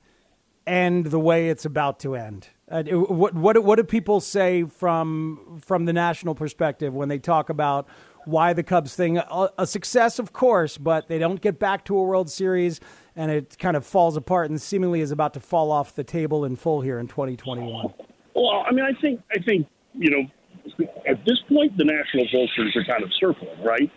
end 0.67 1.07
the 1.07 1.19
way 1.19 1.49
it's 1.49 1.65
about 1.65 1.99
to 2.01 2.15
end? 2.15 2.49
Uh, 2.69 2.83
what 2.83 3.33
what 3.33 3.63
what 3.63 3.75
do 3.77 3.83
people 3.83 4.19
say 4.19 4.63
from 4.63 5.59
from 5.65 5.85
the 5.85 5.93
national 5.93 6.35
perspective 6.35 6.93
when 6.93 7.09
they 7.09 7.17
talk 7.17 7.49
about 7.49 7.87
why 8.25 8.53
the 8.53 8.63
Cubs 8.63 8.95
thing 8.95 9.17
a, 9.17 9.49
a, 9.57 9.65
success, 9.65 10.19
of 10.19 10.33
course, 10.33 10.77
but 10.77 11.07
they 11.07 11.17
don't 11.17 11.41
get 11.41 11.57
back 11.57 11.83
to 11.85 11.97
a 11.97 12.03
World 12.03 12.29
Series 12.29 12.79
and 13.15 13.31
it 13.31 13.57
kind 13.57 13.75
of 13.75 13.85
falls 13.85 14.15
apart 14.15 14.49
and 14.49 14.61
seemingly 14.61 15.01
is 15.01 15.09
about 15.11 15.33
to 15.33 15.39
fall 15.39 15.71
off 15.71 15.95
the 15.95 16.03
table 16.03 16.45
in 16.45 16.55
full 16.55 16.81
here 16.81 16.99
in 16.99 17.07
2021. 17.07 17.93
Well, 18.35 18.63
I 18.67 18.71
mean, 18.71 18.85
I 18.85 18.99
think 19.01 19.21
I 19.35 19.41
think 19.41 19.67
you 19.93 20.11
know 20.11 20.23
at 21.07 21.25
this 21.25 21.39
point 21.49 21.75
the 21.77 21.85
national 21.85 22.25
vultures 22.31 22.75
are 22.75 22.83
kind 22.83 23.03
of 23.03 23.09
circling, 23.19 23.63
right? 23.63 23.91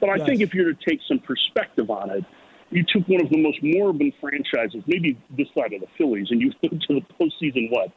But 0.00 0.10
I 0.10 0.16
yes. 0.16 0.26
think 0.26 0.40
if 0.40 0.52
you're 0.52 0.72
to 0.72 0.78
take 0.86 1.00
some 1.08 1.20
perspective 1.20 1.90
on 1.90 2.10
it, 2.10 2.24
you 2.70 2.84
took 2.84 3.06
one 3.08 3.22
of 3.22 3.30
the 3.30 3.38
most 3.38 3.58
moribund 3.62 4.12
franchises, 4.20 4.82
maybe 4.86 5.16
this 5.36 5.48
side 5.54 5.72
of 5.72 5.80
the 5.80 5.86
Phillies, 5.96 6.28
and 6.30 6.40
you 6.40 6.52
went 6.62 6.82
to 6.88 6.94
the 6.94 7.04
postseason, 7.14 7.70
what, 7.70 7.90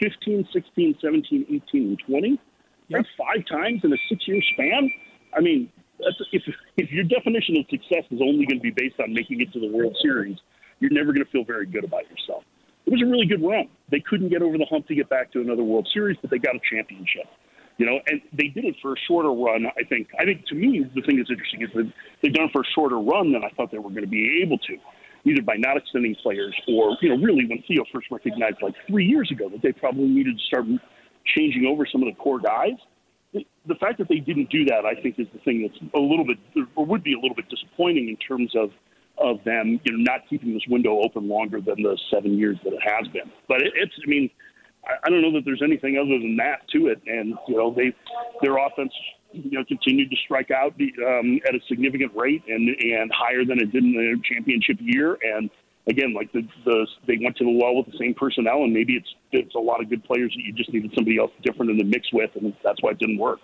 15, 0.00 0.48
16, 0.52 0.98
17, 1.00 1.62
18, 1.70 1.82
and 1.88 1.98
20? 2.06 2.28
Yep. 2.28 2.38
That's 2.90 3.08
five 3.16 3.46
times 3.46 3.80
in 3.84 3.92
a 3.92 3.96
six 4.08 4.26
year 4.26 4.40
span? 4.52 4.90
I 5.36 5.40
mean, 5.40 5.70
if, 5.98 6.42
if 6.76 6.90
your 6.90 7.04
definition 7.04 7.56
of 7.56 7.64
success 7.70 8.04
is 8.10 8.20
only 8.20 8.46
going 8.46 8.58
to 8.58 8.62
be 8.62 8.70
based 8.70 8.96
on 9.00 9.12
making 9.12 9.40
it 9.40 9.52
to 9.52 9.60
the 9.60 9.68
World 9.68 9.96
Series, 10.02 10.36
you're 10.80 10.90
never 10.90 11.12
going 11.12 11.24
to 11.24 11.30
feel 11.30 11.44
very 11.44 11.66
good 11.66 11.84
about 11.84 12.08
yourself. 12.10 12.44
It 12.86 12.90
was 12.90 13.00
a 13.00 13.06
really 13.06 13.26
good 13.26 13.42
run. 13.42 13.68
They 13.90 14.00
couldn't 14.00 14.28
get 14.28 14.42
over 14.42 14.58
the 14.58 14.66
hump 14.68 14.86
to 14.88 14.94
get 14.94 15.08
back 15.08 15.32
to 15.32 15.40
another 15.40 15.64
World 15.64 15.88
Series, 15.92 16.18
but 16.20 16.30
they 16.30 16.38
got 16.38 16.54
a 16.54 16.60
championship. 16.70 17.24
You 17.76 17.86
know, 17.86 17.98
and 18.06 18.20
they 18.32 18.48
did 18.48 18.64
it 18.64 18.76
for 18.80 18.92
a 18.92 18.96
shorter 19.08 19.32
run. 19.32 19.66
I 19.66 19.82
think. 19.84 20.08
I 20.18 20.24
think 20.24 20.46
to 20.46 20.54
me, 20.54 20.84
the 20.94 21.02
thing 21.02 21.16
that's 21.16 21.30
interesting 21.30 21.62
is 21.62 21.70
that 21.74 21.92
they've 22.22 22.32
done 22.32 22.46
it 22.46 22.52
for 22.52 22.62
a 22.62 22.70
shorter 22.74 22.98
run 22.98 23.32
than 23.32 23.42
I 23.44 23.50
thought 23.56 23.72
they 23.72 23.78
were 23.78 23.90
going 23.90 24.02
to 24.02 24.06
be 24.06 24.42
able 24.44 24.58
to, 24.58 24.76
either 25.24 25.42
by 25.42 25.56
not 25.56 25.76
extending 25.76 26.14
players 26.22 26.54
or, 26.68 26.96
you 27.02 27.08
know, 27.08 27.16
really 27.16 27.46
when 27.46 27.62
Theo 27.66 27.84
first 27.92 28.06
recognized 28.10 28.58
like 28.62 28.74
three 28.86 29.06
years 29.06 29.30
ago 29.30 29.48
that 29.48 29.62
they 29.62 29.72
probably 29.72 30.06
needed 30.06 30.38
to 30.38 30.44
start 30.44 30.66
changing 31.36 31.66
over 31.66 31.84
some 31.90 32.02
of 32.02 32.08
the 32.08 32.14
core 32.14 32.38
guys. 32.38 32.78
The, 33.32 33.74
fact 33.80 33.98
that 33.98 34.08
they 34.08 34.20
didn't 34.20 34.50
do 34.50 34.64
that, 34.66 34.84
I 34.84 34.94
think, 35.00 35.18
is 35.18 35.26
the 35.32 35.40
thing 35.40 35.62
that's 35.62 35.80
a 35.94 35.98
little 35.98 36.24
bit, 36.24 36.38
or 36.76 36.86
would 36.86 37.02
be 37.02 37.14
a 37.14 37.18
little 37.18 37.34
bit 37.34 37.48
disappointing 37.48 38.08
in 38.08 38.16
terms 38.16 38.54
of 38.54 38.70
of 39.18 39.42
them, 39.44 39.80
you 39.84 39.92
know, 39.92 40.02
not 40.12 40.28
keeping 40.28 40.52
this 40.54 40.64
window 40.68 41.00
open 41.00 41.28
longer 41.28 41.60
than 41.60 41.82
the 41.82 41.96
seven 42.12 42.36
years 42.36 42.56
that 42.64 42.72
it 42.72 42.80
has 42.82 43.06
been. 43.12 43.30
But 43.48 43.62
it, 43.62 43.72
it's, 43.76 43.94
I 44.04 44.08
mean, 44.08 44.28
I, 44.86 44.94
I 45.04 45.10
don't 45.10 45.22
know 45.22 45.32
that 45.32 45.44
there's 45.44 45.62
anything 45.62 45.96
other 45.96 46.18
than 46.18 46.36
that 46.36 46.68
to 46.72 46.88
it. 46.88 47.00
And 47.06 47.34
you 47.48 47.56
know, 47.56 47.74
they 47.74 47.94
their 48.42 48.56
offense, 48.58 48.92
you 49.32 49.58
know, 49.58 49.64
continued 49.64 50.10
to 50.10 50.16
strike 50.24 50.50
out 50.50 50.74
um, 51.06 51.40
at 51.46 51.54
a 51.54 51.60
significant 51.68 52.12
rate 52.14 52.42
and 52.48 52.68
and 52.68 53.10
higher 53.12 53.44
than 53.44 53.60
it 53.60 53.72
did 53.72 53.84
in 53.84 53.92
the 53.92 54.20
championship 54.24 54.76
year. 54.80 55.18
And 55.22 55.50
again, 55.86 56.14
like 56.14 56.32
the 56.32 56.46
the 56.64 56.86
they 57.06 57.18
went 57.22 57.36
to 57.38 57.44
the 57.44 57.50
well 57.50 57.76
with 57.76 57.86
the 57.86 57.98
same 57.98 58.14
personnel, 58.14 58.64
and 58.64 58.72
maybe 58.72 58.94
it's 58.94 59.14
it's 59.32 59.54
a 59.54 59.60
lot 59.60 59.80
of 59.80 59.88
good 59.88 60.04
players 60.04 60.32
that 60.36 60.42
you 60.42 60.52
just 60.52 60.72
needed 60.72 60.92
somebody 60.94 61.18
else 61.18 61.30
different 61.42 61.70
in 61.70 61.78
the 61.78 61.84
mix 61.84 62.12
with, 62.12 62.30
and 62.36 62.54
that's 62.62 62.82
why 62.82 62.90
it 62.90 62.98
didn't 62.98 63.18
work. 63.18 63.40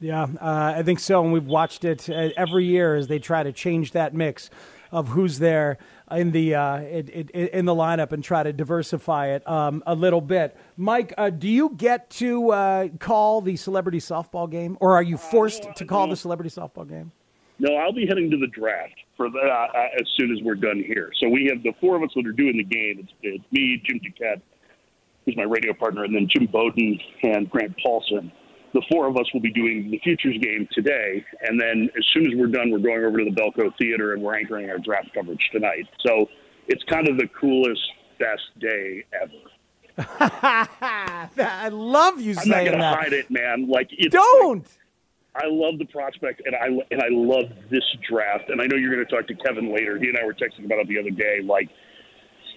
Yeah, 0.00 0.24
uh, 0.24 0.74
I 0.76 0.82
think 0.82 0.98
so. 0.98 1.22
And 1.24 1.32
we've 1.32 1.46
watched 1.46 1.84
it 1.84 2.10
uh, 2.10 2.28
every 2.36 2.66
year 2.66 2.96
as 2.96 3.08
they 3.08 3.18
try 3.18 3.42
to 3.42 3.52
change 3.52 3.92
that 3.92 4.12
mix 4.12 4.50
of 4.92 5.08
who's 5.08 5.38
there 5.38 5.78
in 6.10 6.30
the 6.30 6.54
uh, 6.54 6.80
in 6.80 7.64
the 7.64 7.74
lineup 7.74 8.12
and 8.12 8.22
try 8.22 8.42
to 8.42 8.52
diversify 8.52 9.28
it 9.28 9.48
um, 9.48 9.82
a 9.86 9.94
little 9.94 10.20
bit. 10.20 10.56
Mike, 10.76 11.12
uh, 11.18 11.30
do 11.30 11.48
you 11.48 11.70
get 11.76 12.10
to 12.10 12.50
uh, 12.50 12.88
call 12.98 13.40
the 13.40 13.56
celebrity 13.56 13.98
softball 13.98 14.50
game, 14.50 14.76
or 14.80 14.94
are 14.94 15.02
you 15.02 15.16
forced 15.16 15.66
to 15.76 15.84
call 15.84 16.08
the 16.08 16.16
celebrity 16.16 16.50
softball 16.50 16.88
game? 16.88 17.12
No, 17.58 17.74
I'll 17.76 17.92
be 17.92 18.06
heading 18.06 18.30
to 18.30 18.36
the 18.36 18.48
draft 18.48 18.94
for 19.16 19.30
the, 19.30 19.38
uh, 19.38 19.78
uh, 19.78 19.88
as 19.98 20.06
soon 20.18 20.30
as 20.30 20.42
we're 20.42 20.56
done 20.56 20.82
here. 20.86 21.10
So 21.20 21.28
we 21.28 21.50
have 21.50 21.62
the 21.62 21.72
four 21.80 21.96
of 21.96 22.02
us 22.02 22.10
that 22.14 22.26
are 22.26 22.32
doing 22.32 22.56
the 22.58 22.64
game. 22.64 22.98
It's, 23.00 23.12
it's 23.22 23.44
me, 23.50 23.82
Jim 23.84 23.98
Duquette, 24.00 24.42
who's 25.24 25.36
my 25.36 25.44
radio 25.44 25.72
partner, 25.72 26.04
and 26.04 26.14
then 26.14 26.28
Jim 26.28 26.46
Bowden 26.52 27.00
and 27.22 27.48
Grant 27.48 27.74
Paulsen 27.84 28.30
the 28.76 28.82
four 28.90 29.08
of 29.08 29.16
us 29.16 29.24
will 29.32 29.40
be 29.40 29.50
doing 29.50 29.90
the 29.90 29.98
futures 30.00 30.36
game 30.38 30.68
today, 30.70 31.24
and 31.40 31.58
then 31.58 31.88
as 31.96 32.06
soon 32.12 32.26
as 32.26 32.32
we're 32.36 32.46
done, 32.46 32.70
we're 32.70 32.78
going 32.78 33.02
over 33.02 33.16
to 33.18 33.24
the 33.24 33.30
Bellco 33.30 33.72
Theater 33.78 34.12
and 34.12 34.22
we're 34.22 34.36
anchoring 34.36 34.68
our 34.68 34.76
draft 34.76 35.14
coverage 35.14 35.48
tonight. 35.50 35.88
So 36.06 36.26
it's 36.68 36.82
kind 36.84 37.08
of 37.08 37.16
the 37.16 37.26
coolest, 37.40 37.80
best 38.18 38.42
day 38.60 39.02
ever. 39.18 39.32
I 41.40 41.70
love 41.72 42.20
you 42.20 42.34
saying 42.34 42.50
that. 42.50 42.74
I'm 42.74 42.78
not 42.78 42.96
gonna 42.96 43.02
hide 43.02 43.12
it, 43.14 43.30
man. 43.30 43.66
Like 43.66 43.88
don't. 44.10 44.58
Like, 44.58 44.68
I 45.36 45.48
love 45.48 45.78
the 45.78 45.86
prospect, 45.86 46.42
and 46.44 46.54
I 46.54 46.66
and 46.90 47.00
I 47.00 47.08
love 47.10 47.46
this 47.70 47.84
draft. 48.06 48.50
And 48.50 48.60
I 48.60 48.66
know 48.66 48.76
you're 48.76 48.94
going 48.94 49.06
to 49.06 49.10
talk 49.10 49.26
to 49.28 49.34
Kevin 49.34 49.72
later. 49.74 49.98
He 49.98 50.08
and 50.08 50.18
I 50.18 50.24
were 50.24 50.34
texting 50.34 50.66
about 50.66 50.80
it 50.80 50.88
the 50.88 50.98
other 50.98 51.10
day. 51.10 51.40
Like 51.42 51.70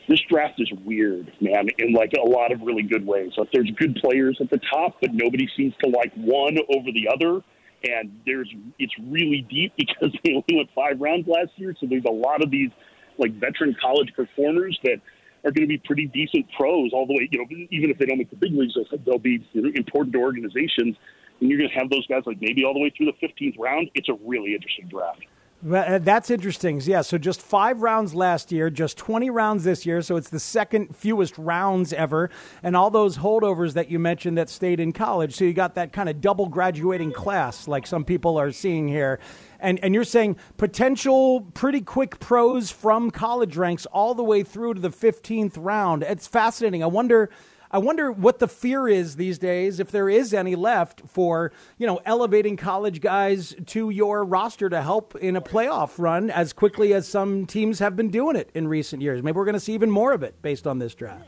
this 0.09 0.19
draft 0.27 0.59
is 0.59 0.69
weird, 0.83 1.31
man, 1.39 1.67
in 1.77 1.93
like 1.93 2.13
a 2.13 2.27
lot 2.27 2.51
of 2.51 2.61
really 2.61 2.81
good 2.81 3.05
ways. 3.05 3.31
Like 3.37 3.49
there's 3.53 3.69
good 3.77 3.95
players 3.95 4.39
at 4.41 4.49
the 4.49 4.59
top, 4.73 4.97
but 4.99 5.11
nobody 5.13 5.47
seems 5.55 5.75
to 5.83 5.89
like 5.89 6.11
one 6.15 6.57
over 6.75 6.91
the 6.91 7.07
other. 7.13 7.41
And 7.83 8.19
there's 8.25 8.51
it's 8.79 8.93
really 8.99 9.45
deep 9.49 9.71
because 9.77 10.11
they 10.25 10.31
only 10.31 10.55
went 10.57 10.69
five 10.73 10.99
rounds 10.99 11.27
last 11.27 11.51
year, 11.57 11.75
so 11.79 11.85
there's 11.87 12.05
a 12.05 12.11
lot 12.11 12.43
of 12.43 12.49
these 12.49 12.71
like 13.19 13.33
veteran 13.39 13.75
college 13.79 14.11
performers 14.15 14.77
that 14.83 14.99
are 15.45 15.51
going 15.51 15.67
to 15.67 15.67
be 15.67 15.77
pretty 15.77 16.07
decent 16.07 16.47
pros 16.57 16.91
all 16.91 17.05
the 17.05 17.13
way. 17.13 17.29
You 17.31 17.39
know, 17.39 17.45
even 17.69 17.91
if 17.91 17.99
they 17.99 18.05
don't 18.05 18.17
make 18.17 18.31
the 18.31 18.35
big 18.35 18.53
leagues, 18.53 18.73
they'll 19.05 19.19
be 19.19 19.45
important 19.53 20.13
to 20.13 20.19
organizations. 20.19 20.97
And 21.39 21.49
you're 21.49 21.59
going 21.59 21.69
to 21.69 21.79
have 21.79 21.89
those 21.89 22.05
guys 22.07 22.23
like 22.25 22.41
maybe 22.41 22.65
all 22.65 22.73
the 22.73 22.81
way 22.81 22.91
through 22.97 23.05
the 23.05 23.27
15th 23.27 23.57
round. 23.59 23.89
It's 23.93 24.09
a 24.09 24.17
really 24.25 24.55
interesting 24.55 24.89
draft. 24.89 25.21
Uh, 25.61 25.97
that's 25.97 26.29
interesting. 26.29 26.79
Yeah, 26.85 27.01
so 27.01 27.17
just 27.17 27.41
five 27.41 27.81
rounds 27.81 28.15
last 28.15 28.49
year, 28.49 28.69
just 28.69 28.97
20 28.97 29.29
rounds 29.29 29.65
this 29.65 29.85
year. 29.85 30.01
So 30.01 30.15
it's 30.15 30.29
the 30.29 30.39
second 30.39 30.95
fewest 30.95 31.37
rounds 31.37 31.91
ever. 31.91 32.29
And 32.63 32.77
all 32.77 32.89
those 32.89 33.17
holdovers 33.17 33.73
that 33.73 33.91
you 33.91 33.99
mentioned 33.99 34.37
that 34.37 34.49
stayed 34.49 34.79
in 34.79 34.93
college. 34.93 35.35
So 35.35 35.43
you 35.43 35.53
got 35.53 35.75
that 35.75 35.91
kind 35.91 36.07
of 36.07 36.21
double 36.21 36.47
graduating 36.47 37.11
class, 37.11 37.67
like 37.67 37.85
some 37.85 38.05
people 38.05 38.37
are 38.39 38.53
seeing 38.53 38.87
here. 38.87 39.19
And, 39.59 39.83
and 39.83 39.93
you're 39.93 40.05
saying 40.05 40.37
potential 40.55 41.41
pretty 41.53 41.81
quick 41.81 42.19
pros 42.21 42.71
from 42.71 43.11
college 43.11 43.57
ranks 43.57 43.85
all 43.87 44.15
the 44.15 44.23
way 44.23 44.43
through 44.43 44.75
to 44.75 44.79
the 44.79 44.89
15th 44.89 45.55
round. 45.57 46.03
It's 46.03 46.27
fascinating. 46.27 46.83
I 46.83 46.87
wonder 46.87 47.29
I 47.71 47.77
wonder 47.77 48.11
what 48.11 48.39
the 48.39 48.47
fear 48.47 48.87
is 48.87 49.15
these 49.15 49.37
days, 49.37 49.79
if 49.79 49.91
there 49.91 50.09
is 50.09 50.33
any 50.33 50.55
left 50.55 51.01
for 51.07 51.51
you 51.77 51.85
know 51.85 51.99
elevating 52.03 52.57
college 52.57 52.99
guys 52.99 53.55
to 53.67 53.91
your 53.91 54.25
roster 54.25 54.69
to 54.69 54.81
help 54.81 55.15
in 55.15 55.35
a 55.35 55.41
playoff 55.41 55.99
run 55.99 56.31
as 56.31 56.51
quickly 56.51 56.93
as 56.93 57.07
some 57.07 57.45
teams 57.45 57.77
have 57.79 57.95
been 57.95 58.09
doing 58.09 58.35
it 58.35 58.49
in 58.55 58.67
recent 58.67 59.03
years. 59.03 59.21
Maybe 59.21 59.35
we're 59.35 59.45
going 59.45 59.53
to 59.53 59.59
see 59.59 59.73
even 59.73 59.91
more 59.91 60.13
of 60.13 60.23
it 60.23 60.41
based 60.41 60.65
on 60.65 60.79
this 60.79 60.95
draft. 60.95 61.25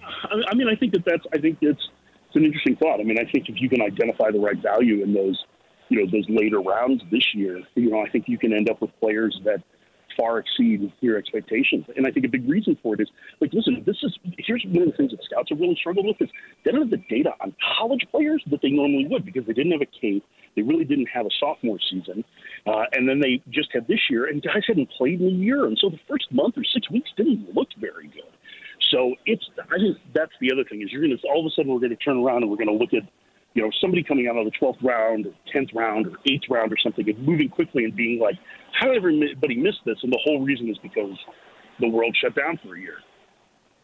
I 0.50 0.56
mean, 0.56 0.68
I 0.68 0.76
think 0.76 0.94
that 0.94 1.06
that's 1.06 1.26
I 1.34 1.38
think 1.38 1.60
it's 1.62 1.90
it's 2.28 2.36
an 2.36 2.46
interesting 2.46 2.76
thought. 2.78 3.00
I 3.00 3.04
mean, 3.04 3.20
I 3.20 3.30
think 3.32 3.48
if 3.48 3.62
you 3.62 3.70
can 3.70 3.82
identify 3.82 4.32
the 4.32 4.40
right 4.40 4.58
value 4.62 5.04
in 5.04 5.14
those 5.14 5.44
you 5.90 6.04
know 6.04 6.12
those 6.12 6.26
later 6.28 6.60
rounds 6.60 7.04
this 7.12 7.36
year, 7.36 7.62
you 7.76 7.92
know, 7.92 8.02
I 8.02 8.10
think 8.10 8.26
you 8.28 8.40
can 8.40 8.52
end 8.52 8.68
up 8.68 8.82
with 8.82 8.90
players 9.00 9.40
that 9.46 9.62
far 10.18 10.40
exceed 10.40 10.92
your 11.02 11.18
expectations. 11.18 11.86
And 11.96 12.08
I 12.08 12.12
think 12.12 12.26
a 12.26 12.30
big 12.30 12.48
reason 12.48 12.78
for 12.82 12.96
it 12.96 13.02
is 13.02 13.10
like, 13.40 13.54
listen, 13.54 13.84
this 13.86 13.98
is 14.04 14.18
here's 14.38 14.64
one 14.68 14.84
of 14.84 14.92
the 14.92 14.98
things 14.98 15.12
that 15.12 15.24
scouts 15.24 15.50
have 15.50 15.60
really 15.60 15.78
struggled 15.80 16.06
with 16.06 16.22
is 16.22 16.30
they 16.64 16.72
don't 16.72 16.82
have 16.82 16.90
the 16.90 17.04
data 17.10 17.32
on 17.42 17.54
college 17.78 18.06
players 18.12 18.44
that 18.50 18.62
they 18.62 18.70
normally 18.70 19.08
would 19.08 19.26
because 19.26 19.46
they 19.46 19.54
didn't 19.54 19.72
have 19.72 19.82
a 19.82 19.92
a 19.92 20.00
K, 20.00 20.22
they 20.56 20.62
really 20.62 20.86
didn't 20.86 21.08
have 21.08 21.26
a 21.26 21.30
sophomore 21.40 21.78
season, 21.90 22.24
uh, 22.68 22.84
and 22.94 23.08
then 23.08 23.20
they 23.20 23.42
just 23.50 23.70
had 23.74 23.88
this 23.88 24.00
year, 24.10 24.26
and 24.26 24.42
guys 24.42 24.64
hadn't 24.68 24.90
played 24.92 25.22
in 25.22 25.28
a 25.28 25.32
year, 25.32 25.66
and 25.66 25.78
so 25.80 25.90
the 25.90 26.00
first 26.08 26.32
month 26.32 26.58
or 26.58 26.64
six 26.64 26.90
weeks 26.90 27.10
didn't 27.18 27.54
look 27.54 27.70
very 27.80 28.08
good. 28.08 28.32
So 28.92 29.16
it's 29.26 29.48
I 29.60 29.78
think 29.78 29.98
that's 30.14 30.34
the 30.42 30.52
other 30.52 30.64
thing 30.64 30.82
is 30.82 30.92
you're 30.92 31.02
going 31.02 31.16
to 31.16 31.28
all 31.28 31.46
of 31.46 31.46
a 31.46 31.54
sudden 31.56 31.72
we're 31.72 31.80
going 31.80 31.96
to 31.96 32.04
turn 32.04 32.18
around 32.18 32.44
and 32.44 32.52
we're 32.52 32.58
going 32.58 32.68
to 32.68 32.74
look 32.74 32.94
at 32.94 33.04
you 33.54 33.62
know, 33.62 33.70
somebody 33.82 34.04
coming 34.04 34.28
out 34.28 34.38
of 34.38 34.46
the 34.46 34.52
12th 34.52 34.82
round 34.82 35.26
or 35.26 35.34
10th 35.54 35.74
round 35.76 36.08
or 36.08 36.12
8th 36.28 36.50
round 36.50 36.72
or 36.72 36.78
something 36.82 37.08
and 37.10 37.20
moving 37.26 37.50
quickly 37.50 37.84
and 37.84 37.96
being 37.96 38.20
like, 38.20 38.36
how 38.80 38.88
did 38.88 38.98
everybody 38.98 39.58
miss 39.58 39.76
this? 39.86 39.98
And 40.04 40.12
the 40.12 40.20
whole 40.24 40.42
reason 40.42 40.70
is 40.70 40.78
because 40.82 41.18
the 41.80 41.90
world 41.90 42.16
shut 42.22 42.36
down 42.36 42.60
for 42.64 42.76
a 42.76 42.80
year. 42.80 42.98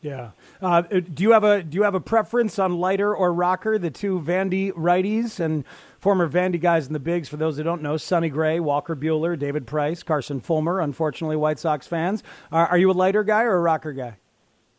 Yeah. 0.01 0.31
Uh, 0.61 0.81
do 0.81 1.23
you 1.23 1.31
have 1.31 1.43
a 1.43 1.63
do 1.63 1.75
you 1.75 1.83
have 1.83 1.95
a 1.95 1.99
preference 1.99 2.59
on 2.59 2.77
Leiter 2.77 3.15
or 3.15 3.33
Rocker, 3.33 3.79
the 3.79 3.89
two 3.89 4.21
Vandy 4.21 4.71
righties 4.73 5.39
and 5.39 5.65
former 5.97 6.29
Vandy 6.29 6.61
guys 6.61 6.85
in 6.85 6.93
the 6.93 6.99
bigs? 6.99 7.27
For 7.27 7.37
those 7.37 7.57
who 7.57 7.63
don't 7.63 7.81
know, 7.81 7.97
Sonny 7.97 8.29
Gray, 8.29 8.59
Walker 8.59 8.95
Buehler, 8.95 9.37
David 9.37 9.65
Price, 9.65 10.03
Carson 10.03 10.39
Fulmer. 10.39 10.79
Unfortunately, 10.79 11.35
White 11.35 11.57
Sox 11.57 11.87
fans. 11.87 12.21
Uh, 12.51 12.67
are 12.69 12.77
you 12.77 12.91
a 12.91 12.93
Leiter 12.93 13.23
guy 13.23 13.41
or 13.41 13.55
a 13.55 13.59
Rocker 13.59 13.91
guy? 13.91 14.17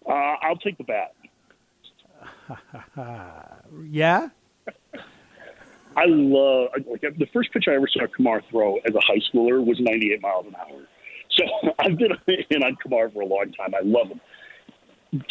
Uh, 0.07 0.37
I'll 0.41 0.57
take 0.57 0.79
the 0.79 0.85
bat. 0.85 1.15
yeah. 3.91 4.29
I 5.99 6.05
love 6.07 6.69
like 6.87 7.01
the 7.01 7.27
first 7.33 7.53
pitch 7.53 7.65
I 7.67 7.75
ever 7.75 7.89
saw 7.89 8.07
Kumar 8.07 8.41
throw 8.51 8.77
as 8.87 8.95
a 8.95 9.01
high 9.03 9.19
schooler 9.35 9.65
was 9.65 9.79
98 9.81 10.23
miles 10.23 10.47
an 10.47 10.55
hour. 10.55 10.87
So 11.35 11.45
I've 11.81 11.99
been 11.99 12.13
in 12.51 12.63
on 12.63 12.77
Kumar 12.77 13.11
for 13.11 13.23
a 13.23 13.27
long 13.27 13.53
time. 13.59 13.75
I 13.75 13.83
love 13.83 14.07
him. 14.07 14.21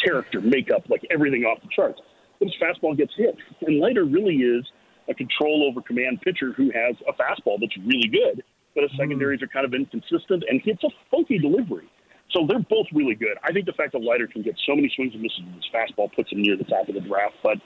Character, 0.03 0.41
makeup, 0.41 0.83
like 0.89 1.03
everything 1.09 1.43
off 1.43 1.61
the 1.61 1.69
charts. 1.73 2.01
But 2.39 2.49
his 2.49 2.55
fastball 2.59 2.97
gets 2.97 3.13
hit, 3.15 3.35
and 3.61 3.79
Leiter 3.79 4.03
really 4.03 4.35
is 4.35 4.65
a 5.09 5.13
control 5.13 5.69
over 5.69 5.81
command 5.81 6.19
pitcher 6.21 6.51
who 6.51 6.69
has 6.75 6.95
a 7.07 7.13
fastball 7.13 7.57
that's 7.59 7.77
really 7.87 8.09
good, 8.11 8.43
but 8.75 8.83
his 8.83 8.91
mm. 8.91 8.97
secondaries 8.97 9.41
are 9.41 9.47
kind 9.47 9.65
of 9.65 9.73
inconsistent 9.73 10.43
and 10.49 10.61
hits 10.63 10.83
a 10.83 10.89
funky 11.09 11.39
delivery. 11.39 11.87
So 12.35 12.45
they're 12.45 12.59
both 12.69 12.87
really 12.93 13.15
good. 13.15 13.37
I 13.43 13.53
think 13.53 13.65
the 13.65 13.73
fact 13.73 13.93
that 13.93 14.03
Leiter 14.03 14.27
can 14.27 14.43
get 14.43 14.59
so 14.67 14.75
many 14.75 14.91
swings 14.95 15.13
and 15.13 15.23
misses 15.23 15.39
with 15.39 15.63
his 15.63 15.69
fastball 15.73 16.13
puts 16.13 16.31
him 16.31 16.41
near 16.41 16.57
the 16.57 16.65
top 16.65 16.89
of 16.89 16.95
the 16.95 17.01
draft, 17.01 17.35
but 17.41 17.57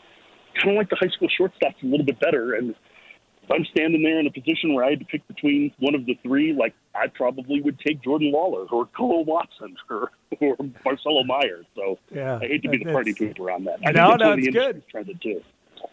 kind 0.54 0.72
of 0.72 0.78
like 0.78 0.90
the 0.90 0.98
high 1.02 1.10
school 1.10 1.28
shortstops 1.34 1.82
a 1.82 1.88
little 1.88 2.06
bit 2.06 2.20
better. 2.20 2.54
And 2.54 2.76
if 3.52 3.60
I'm 3.60 3.66
standing 3.72 4.04
there 4.04 4.20
in 4.20 4.28
a 4.28 4.32
position 4.32 4.74
where 4.74 4.86
I 4.86 4.92
had 4.92 5.00
to 5.00 5.06
pick 5.06 5.28
between 5.28 5.72
one 5.80 5.96
of 5.96 6.06
the 6.06 6.18
three, 6.24 6.54
like 6.54 6.74
I 6.96 7.08
probably 7.08 7.62
would 7.62 7.80
take 7.80 8.02
Jordan 8.02 8.32
Lawlar 8.34 8.72
or 8.72 8.86
Cole 8.88 9.26
Watson 9.26 9.76
or, 9.90 10.12
or 10.40 10.56
Marcelo 10.86 11.24
Myers. 11.24 11.66
So 11.76 12.00
Yeah, 12.12 12.40
I 12.42 12.48
hate 12.48 12.64
to 12.64 12.70
be 12.70 12.78
the 12.78 12.92
party 12.92 13.14
pooper 13.14 13.54
on 13.54 13.66
that. 13.66 13.80
I 13.86 13.92
No, 13.92 14.16
no, 14.16 14.34
it's 14.34 14.48
good. 14.50 14.84
trended 14.90 15.22
too. 15.22 15.42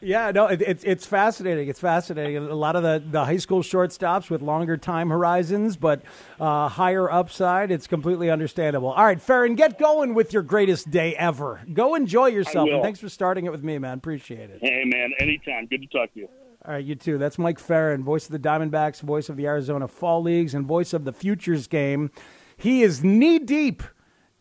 Yeah, 0.00 0.30
no, 0.30 0.46
it, 0.46 0.60
it's 0.60 0.84
it's 0.84 1.06
fascinating. 1.06 1.68
It's 1.68 1.80
fascinating. 1.80 2.36
A 2.36 2.54
lot 2.54 2.76
of 2.76 2.82
the, 2.82 3.02
the 3.10 3.24
high 3.24 3.38
school 3.38 3.62
shortstops 3.62 4.30
with 4.30 4.42
longer 4.42 4.76
time 4.76 5.08
horizons, 5.08 5.76
but 5.76 6.02
uh, 6.38 6.68
higher 6.68 7.10
upside. 7.10 7.70
It's 7.70 7.86
completely 7.86 8.30
understandable. 8.30 8.90
All 8.90 9.04
right, 9.04 9.20
Ferrin, 9.20 9.56
get 9.56 9.78
going 9.78 10.14
with 10.14 10.32
your 10.32 10.42
greatest 10.42 10.90
day 10.90 11.16
ever. 11.16 11.60
Go 11.72 11.94
enjoy 11.94 12.26
yourself. 12.26 12.68
And 12.70 12.82
thanks 12.82 13.00
for 13.00 13.08
starting 13.08 13.46
it 13.46 13.50
with 13.50 13.64
me, 13.64 13.78
man. 13.78 13.96
Appreciate 13.98 14.50
it. 14.50 14.58
Hey 14.60 14.84
man, 14.84 15.12
anytime. 15.18 15.66
Good 15.66 15.80
to 15.80 15.88
talk 15.88 16.12
to 16.14 16.20
you. 16.20 16.28
All 16.68 16.75
right, 16.75 16.84
you 16.84 16.96
too. 16.96 17.16
That's 17.16 17.38
Mike 17.38 17.58
Ferrin, 17.58 18.04
voice 18.04 18.26
of 18.26 18.32
the 18.32 18.38
Diamondbacks, 18.38 19.00
voice 19.00 19.30
of 19.30 19.38
the 19.38 19.46
Arizona 19.46 19.88
Fall 19.88 20.20
Leagues, 20.20 20.52
and 20.52 20.66
voice 20.66 20.92
of 20.92 21.06
the 21.06 21.14
Futures 21.14 21.66
game. 21.66 22.10
He 22.58 22.82
is 22.82 23.02
knee 23.02 23.38
deep 23.38 23.82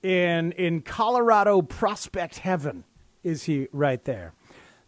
in 0.03 0.51
in 0.51 0.81
Colorado 0.81 1.61
prospect 1.61 2.39
heaven. 2.39 2.83
Is 3.23 3.43
he 3.43 3.69
right 3.71 4.03
there? 4.03 4.33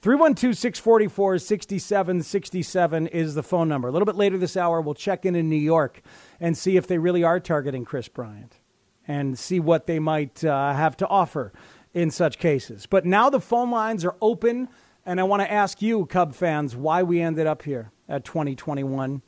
312 0.01 0.57
644 0.57 1.37
6767 1.39 3.07
is 3.07 3.35
the 3.35 3.43
phone 3.43 3.69
number. 3.69 3.87
A 3.87 3.91
little 3.93 4.05
bit 4.05 4.15
later 4.15 4.37
this 4.37 4.57
hour, 4.57 4.81
we'll 4.81 4.93
check 4.93 5.25
in 5.25 5.33
in 5.33 5.49
New 5.49 5.55
York 5.55 6.01
and 6.41 6.57
see 6.57 6.75
if 6.75 6.87
they 6.87 6.97
really 6.97 7.23
are 7.23 7.39
targeting 7.39 7.85
Kris 7.85 8.09
Bryant 8.09 8.59
and 9.07 9.39
see 9.39 9.61
what 9.61 9.87
they 9.87 9.99
might 9.99 10.43
uh, 10.43 10.73
have 10.73 10.97
to 10.97 11.07
offer 11.07 11.53
in 11.93 12.11
such 12.11 12.37
cases. 12.37 12.85
But 12.85 13.05
now 13.05 13.29
the 13.29 13.39
phone 13.39 13.71
lines 13.71 14.03
are 14.03 14.17
open, 14.21 14.67
and 15.09 15.19
I 15.19 15.23
want 15.23 15.41
to 15.41 15.51
ask 15.51 15.81
you, 15.81 16.05
Cub 16.05 16.35
fans, 16.35 16.75
why 16.75 17.01
we 17.01 17.19
ended 17.19 17.47
up 17.47 17.63
here 17.63 17.91
at 18.07 18.23
2021 18.23 19.23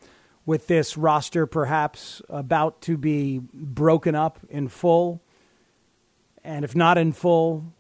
with 0.46 0.68
this 0.68 0.96
roster 0.96 1.48
perhaps 1.48 2.22
about 2.30 2.82
to 2.84 2.98
be 2.98 3.42
broken 3.52 4.14
up 4.14 4.38
in 4.48 4.68
full. 4.68 5.24
And 6.44 6.64
if 6.64 6.76
not 6.76 7.00
in 7.00 7.14
full, 7.14 7.74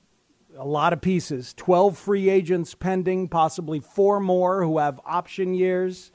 a 0.57 0.65
lot 0.65 0.93
of 0.93 1.01
pieces. 1.01 1.53
12 1.53 1.95
free 1.95 2.27
agents 2.27 2.73
pending, 2.73 3.27
possibly 3.27 3.79
four 3.79 4.19
more 4.19 4.63
who 4.63 4.79
have 4.79 4.99
option 5.05 5.53
years. 5.53 6.11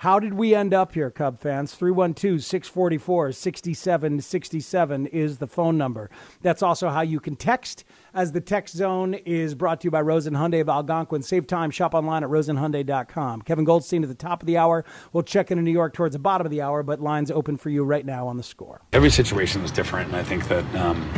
How 0.00 0.18
did 0.18 0.34
we 0.34 0.54
end 0.54 0.74
up 0.74 0.92
here, 0.92 1.10
Cub 1.10 1.38
fans? 1.38 1.74
312 1.74 2.44
644 2.44 3.32
6767 3.32 5.06
is 5.06 5.38
the 5.38 5.46
phone 5.46 5.78
number. 5.78 6.10
That's 6.42 6.62
also 6.62 6.90
how 6.90 7.00
you 7.00 7.18
can 7.18 7.34
text, 7.34 7.84
as 8.12 8.32
the 8.32 8.42
text 8.42 8.76
zone 8.76 9.14
is 9.14 9.54
brought 9.54 9.80
to 9.80 9.86
you 9.86 9.90
by 9.90 10.02
Rosen 10.02 10.34
Hyundai 10.34 10.60
of 10.60 10.68
Algonquin. 10.68 11.22
Save 11.22 11.46
time, 11.46 11.70
shop 11.70 11.94
online 11.94 12.22
at 12.22 12.28
rosenhyundai.com. 12.28 13.42
Kevin 13.42 13.64
Goldstein 13.64 14.02
at 14.02 14.10
the 14.10 14.14
top 14.14 14.42
of 14.42 14.46
the 14.46 14.58
hour. 14.58 14.84
We'll 15.14 15.22
check 15.22 15.50
in 15.50 15.56
in 15.56 15.64
New 15.64 15.72
York 15.72 15.94
towards 15.94 16.14
the 16.14 16.18
bottom 16.18 16.46
of 16.46 16.50
the 16.50 16.60
hour, 16.60 16.82
but 16.82 17.00
lines 17.00 17.30
open 17.30 17.56
for 17.56 17.70
you 17.70 17.82
right 17.82 18.04
now 18.04 18.28
on 18.28 18.36
the 18.36 18.42
score. 18.42 18.82
every 18.92 19.10
situation 19.10 19.62
is 19.62 19.70
different, 19.70 20.08
and 20.08 20.16
I 20.16 20.22
think 20.22 20.48
that 20.48 20.74
um, 20.74 21.08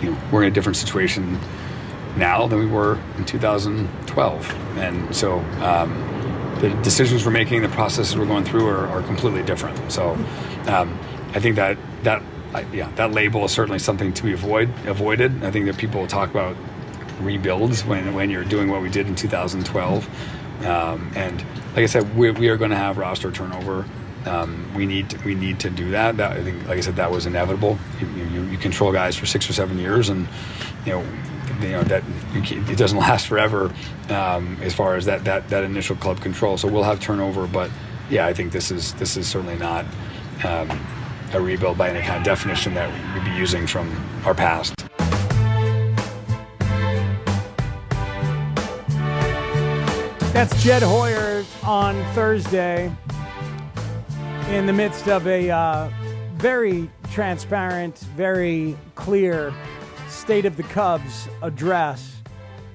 you 0.00 0.12
know 0.12 0.18
we're 0.30 0.44
in 0.44 0.48
a 0.48 0.54
different 0.54 0.76
situation 0.76 1.40
now 2.16 2.46
than 2.46 2.60
we 2.60 2.66
were 2.66 3.00
in 3.16 3.24
2012, 3.24 4.54
and 4.78 5.14
so 5.14 5.40
um, 5.60 6.17
the 6.60 6.70
decisions 6.82 7.24
we're 7.24 7.32
making, 7.32 7.62
the 7.62 7.68
processes 7.68 8.16
we're 8.16 8.26
going 8.26 8.44
through, 8.44 8.66
are, 8.66 8.86
are 8.88 9.02
completely 9.02 9.42
different. 9.42 9.90
So 9.90 10.10
um, 10.66 10.98
I 11.34 11.40
think 11.40 11.56
that 11.56 11.78
that 12.02 12.22
yeah 12.72 12.90
that 12.92 13.12
label 13.12 13.44
is 13.44 13.52
certainly 13.52 13.78
something 13.78 14.12
to 14.14 14.22
be 14.22 14.32
avoid 14.32 14.70
avoided. 14.86 15.44
I 15.44 15.50
think 15.50 15.66
that 15.66 15.76
people 15.76 16.06
talk 16.06 16.30
about 16.30 16.56
rebuilds 17.20 17.84
when 17.84 18.14
when 18.14 18.30
you're 18.30 18.44
doing 18.44 18.70
what 18.70 18.82
we 18.82 18.88
did 18.88 19.06
in 19.06 19.14
2012, 19.14 20.64
um, 20.66 21.12
and 21.14 21.44
like 21.74 21.84
I 21.84 21.86
said, 21.86 22.16
we, 22.16 22.30
we 22.30 22.48
are 22.48 22.56
going 22.56 22.70
to 22.70 22.76
have 22.76 22.98
roster 22.98 23.30
turnover. 23.30 23.84
Um, 24.26 24.72
we 24.74 24.84
need 24.84 25.10
to, 25.10 25.24
we 25.24 25.34
need 25.34 25.60
to 25.60 25.70
do 25.70 25.92
that. 25.92 26.16
That 26.16 26.32
I 26.32 26.42
think, 26.42 26.66
like 26.66 26.78
I 26.78 26.80
said, 26.80 26.96
that 26.96 27.10
was 27.10 27.26
inevitable. 27.26 27.78
You, 28.00 28.08
you, 28.08 28.42
you 28.42 28.58
control 28.58 28.92
guys 28.92 29.16
for 29.16 29.26
six 29.26 29.48
or 29.48 29.52
seven 29.52 29.78
years, 29.78 30.08
and 30.08 30.26
you 30.84 30.92
know, 30.92 31.04
you 31.60 31.70
know 31.70 31.82
that 31.84 32.02
it 32.34 32.78
doesn't 32.78 32.98
last 32.98 33.26
forever 33.26 33.72
um, 34.10 34.56
as 34.62 34.74
far 34.74 34.96
as 34.96 35.04
that, 35.06 35.24
that 35.24 35.48
that 35.48 35.64
initial 35.64 35.96
club 35.96 36.20
control. 36.20 36.56
So 36.56 36.68
we'll 36.68 36.84
have 36.84 37.00
turnover, 37.00 37.46
but 37.46 37.70
yeah, 38.10 38.26
I 38.26 38.32
think 38.32 38.52
this 38.52 38.70
is 38.70 38.94
this 38.94 39.16
is 39.16 39.26
certainly 39.26 39.56
not 39.56 39.84
um, 40.44 40.70
a 41.32 41.40
rebuild 41.40 41.76
by 41.76 41.90
any 41.90 42.04
kind 42.04 42.18
of 42.18 42.24
definition 42.24 42.74
that 42.74 42.88
we'd 43.14 43.24
be 43.24 43.36
using 43.36 43.66
from 43.66 43.90
our 44.24 44.34
past. 44.34 44.74
That's 50.32 50.62
Jed 50.62 50.82
Hoyer 50.82 51.44
on 51.64 52.00
Thursday 52.14 52.92
in 54.50 54.66
the 54.66 54.72
midst 54.72 55.08
of 55.08 55.26
a 55.26 55.50
uh, 55.50 55.90
very 56.34 56.88
transparent, 57.10 57.98
very 58.14 58.76
clear 58.94 59.52
state 60.08 60.44
of 60.44 60.56
the 60.56 60.62
Cubs 60.64 61.28
address, 61.42 62.16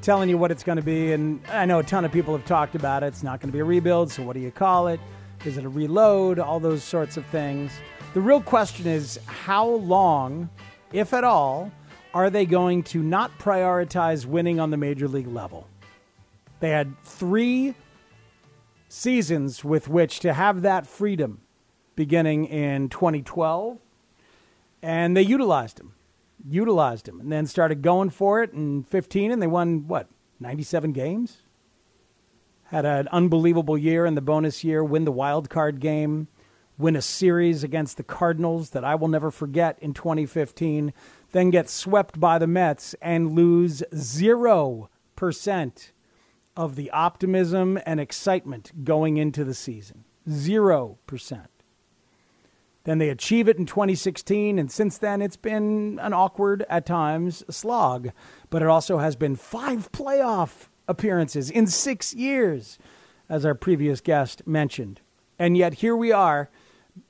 telling 0.02 0.30
you 0.30 0.38
what 0.38 0.52
it's 0.52 0.63
going 0.63 0.76
to 0.78 0.84
be. 0.84 1.13
And 1.13 1.41
I 1.50 1.65
know 1.65 1.80
a 1.80 1.84
ton 1.84 2.06
of 2.06 2.12
people 2.12 2.36
have 2.36 2.46
talked 2.46 2.76
about 2.76 3.04
it. 3.04 3.08
It's 3.08 3.24
not 3.24 3.39
going 3.39 3.50
to 3.50 3.54
be 3.54 3.60
a 3.60 3.65
rebuild, 3.65 4.12
so 4.12 4.24
what 4.24 4.34
do 4.34 4.39
you 4.39 4.52
call 4.52 4.88
it? 4.88 5.00
Is 5.46 5.58
it 5.58 5.65
a 5.65 5.69
reload? 5.69 6.39
All 6.39 6.60
those 6.60 6.84
sorts 6.84 7.17
of 7.17 7.26
things. 7.28 7.72
The 8.13 8.22
real 8.22 8.41
question 8.41 8.88
is 8.88 9.19
how 9.26 9.67
long, 9.67 10.50
if 10.91 11.13
at 11.13 11.24
all, 11.24 11.72
are 12.13 12.30
they 12.30 12.46
going 12.46 12.84
to 12.84 13.02
not 13.02 13.38
prioritize 13.39 14.26
winning 14.26 14.60
on 14.60 14.69
the 14.69 14.78
major 14.78 15.08
league 15.08 15.28
level? 15.28 15.67
They 16.60 16.69
had 16.69 16.96
three 17.04 17.74
seasons 18.88 19.63
with 19.63 19.88
which 19.89 20.19
to 20.19 20.34
have 20.34 20.62
that 20.62 20.86
freedom 20.86 21.41
beginning 21.96 22.46
in 22.46 22.89
2012, 22.89 23.80
and 24.82 25.17
they 25.17 25.24
utilized 25.24 25.78
them. 25.78 25.93
Utilized 26.45 27.08
him, 27.08 27.19
and 27.19 27.32
then 27.32 27.45
started 27.45 27.82
going 27.82 28.10
for 28.10 28.43
it 28.43 28.51
in 28.51 28.84
15, 28.84 29.32
and 29.32 29.41
they 29.41 29.47
won, 29.47 29.88
what, 29.88 30.10
97 30.39 30.91
games? 30.91 31.38
Had 32.63 32.86
an 32.86 33.08
unbelievable 33.10 33.77
year 33.77 34.06
in 34.06 34.15
the 34.15 34.21
bonus 34.21 34.63
year, 34.63 34.84
win 34.84 35.06
the 35.06 35.12
wild 35.12 35.49
card 35.49 35.79
game, 35.79 36.27
win 36.77 36.95
a 36.95 37.01
series 37.01 37.63
against 37.63 37.97
the 37.97 38.03
Cardinals 38.03 38.71
that 38.71 38.84
I 38.84 38.95
will 38.95 39.08
never 39.08 39.32
forget 39.32 39.77
in 39.79 39.93
2015, 39.93 40.91
then 41.32 41.49
get 41.49 41.69
swept 41.69 42.19
by 42.19 42.38
the 42.38 42.47
Mets 42.47 42.93
and 43.01 43.34
lose 43.34 43.84
0% 43.93 45.91
of 46.56 46.75
the 46.75 46.91
optimism 46.91 47.79
and 47.86 47.99
excitement 47.99 48.84
going 48.84 49.17
into 49.17 49.43
the 49.43 49.53
season. 49.53 50.03
0%. 50.27 51.45
Then 52.86 52.98
they 52.98 53.10
achieve 53.10 53.48
it 53.48 53.58
in 53.58 53.65
2016, 53.65 54.60
and 54.60 54.72
since 54.72 54.98
then 54.98 55.22
it's 55.22 55.38
been 55.38 56.00
an 56.02 56.13
awkward, 56.13 56.65
at 56.69 56.86
times, 56.86 57.43
slog. 57.50 58.10
But 58.50 58.62
it 58.62 58.67
also 58.67 58.98
has 58.98 59.15
been 59.15 59.36
five 59.36 59.91
playoff 59.91 60.67
appearances 60.88 61.50
in 61.50 61.67
six 61.67 62.13
years, 62.13 62.78
as 63.30 63.46
our 63.46 63.56
previous 63.56 64.02
guest 64.02 64.46
mentioned. 64.46 65.00
And 65.39 65.56
yet 65.56 65.76
here 65.76 65.96
we 65.96 66.12
are 66.12 66.50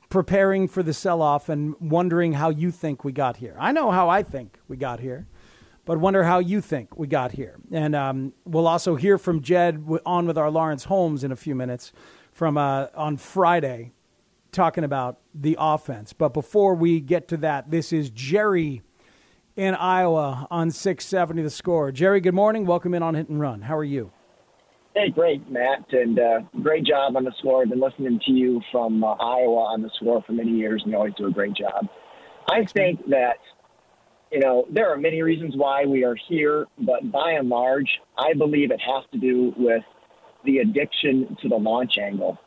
preparing 0.10 0.68
for 0.68 0.84
the 0.84 0.94
sell 0.94 1.24
off 1.24 1.50
and 1.50 1.76
wondering 1.80 2.34
how 2.34 2.50
you 2.50 2.70
think 2.70 3.04
we 3.04 3.12
got 3.12 3.38
here. 3.38 3.56
I 3.60 3.72
know 3.72 3.90
how 3.90 4.10
I 4.10 4.22
think 4.22 4.60
we 4.68 4.78
got 4.78 5.00
here 5.00 5.28
but 5.86 5.98
wonder 5.98 6.24
how 6.24 6.40
you 6.40 6.62
think 6.62 6.98
we 6.98 7.08
got 7.08 7.34
here. 7.34 7.56
And 7.72 7.96
um, 7.96 8.34
we'll 8.46 8.68
also 8.68 8.96
hear 8.96 9.18
from 9.18 9.42
Jed 9.42 9.84
on 10.06 10.26
with 10.26 10.38
our 10.38 10.50
Lawrence 10.50 10.86
Holmes 10.86 11.24
in 11.24 11.32
a 11.32 11.36
few 11.36 11.56
minutes 11.56 11.92
from 12.32 12.58
uh, 12.58 12.88
on 12.96 13.18
Friday, 13.18 13.92
talking 14.54 14.84
about 14.84 15.20
the 15.34 15.58
offense. 15.60 16.14
But 16.14 16.34
before 16.34 16.76
we 16.76 17.02
get 17.02 17.28
to 17.30 17.38
that, 17.38 17.72
this 17.72 17.92
is 17.92 18.10
Jerry 18.10 18.82
in 19.56 19.76
Iowa 19.76 20.48
on 20.50 20.72
670 20.72 21.42
The 21.42 21.50
Score. 21.50 21.92
Jerry, 21.92 22.22
good 22.22 22.34
morning. 22.34 22.66
Welcome 22.66 22.94
in 22.94 23.04
on 23.04 23.16
Hit 23.16 23.30
and 23.30 23.40
Run. 23.40 23.62
How 23.62 23.78
are 23.78 23.84
you? 23.84 24.12
Hey, 24.96 25.10
great, 25.10 25.50
Matt, 25.50 25.92
and 25.92 26.20
uh, 26.20 26.40
great 26.62 26.86
job 26.86 27.18
on 27.18 27.24
the 27.24 27.34
score. 27.40 27.64
I've 27.64 27.70
been 27.70 27.80
listening 27.80 28.20
to 28.28 28.32
you 28.32 28.62
from 28.72 29.04
uh, 29.04 29.14
Iowa 29.14 29.74
on 29.74 29.82
the 29.82 29.90
score 29.96 30.22
for 30.22 30.34
many 30.34 30.52
years, 30.52 30.84
and 30.84 30.92
you 30.92 30.98
always 30.98 31.16
do 31.18 31.26
a 31.26 31.32
great 31.32 31.56
job. 31.56 31.88
I 32.48 32.64
think 32.66 33.00
that, 33.10 33.38
you 34.32 34.40
know, 34.40 34.66
there 34.72 34.94
are 34.94 34.98
many 34.98 35.24
reasons 35.24 35.56
why 35.58 35.86
we 35.86 36.04
are 36.04 36.16
here, 36.30 36.68
but 36.78 37.12
by 37.12 37.32
and 37.32 37.50
large, 37.50 37.90
I 38.20 38.34
believe 38.38 38.70
it 38.70 38.80
has 38.82 39.04
to 39.14 39.18
do 39.18 39.52
with 39.58 39.82
the 40.46 40.60
addiction 40.60 41.38
to 41.42 41.50
the 41.50 41.56
launch 41.56 41.94
angle. 41.98 42.38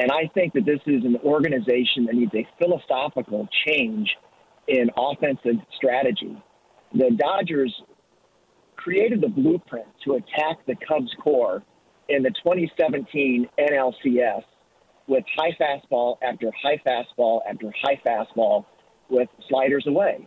And 0.00 0.10
I 0.10 0.30
think 0.32 0.54
that 0.54 0.64
this 0.64 0.80
is 0.86 1.04
an 1.04 1.18
organization 1.22 2.06
that 2.06 2.14
needs 2.14 2.32
a 2.34 2.48
philosophical 2.58 3.46
change 3.66 4.16
in 4.66 4.90
offensive 4.96 5.56
strategy. 5.76 6.42
The 6.94 7.10
Dodgers 7.10 7.82
created 8.76 9.20
the 9.20 9.28
blueprint 9.28 9.88
to 10.04 10.14
attack 10.14 10.64
the 10.66 10.74
Cubs 10.88 11.14
core 11.22 11.62
in 12.08 12.22
the 12.22 12.30
2017 12.30 13.46
NLCS 13.58 14.42
with 15.06 15.24
high 15.36 15.54
fastball 15.60 16.16
after 16.22 16.50
high 16.62 16.80
fastball 16.86 17.40
after 17.46 17.70
high 17.82 18.00
fastball 18.06 18.64
with 19.10 19.28
sliders 19.50 19.84
away. 19.86 20.26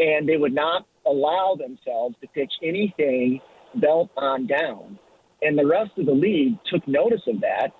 And 0.00 0.28
they 0.28 0.36
would 0.36 0.54
not 0.54 0.84
allow 1.06 1.54
themselves 1.56 2.16
to 2.22 2.26
pitch 2.26 2.52
anything 2.60 3.40
belt 3.76 4.10
on 4.16 4.48
down. 4.48 4.98
And 5.42 5.56
the 5.56 5.66
rest 5.66 5.92
of 5.96 6.06
the 6.06 6.12
league 6.12 6.58
took 6.68 6.88
notice 6.88 7.22
of 7.28 7.40
that 7.42 7.72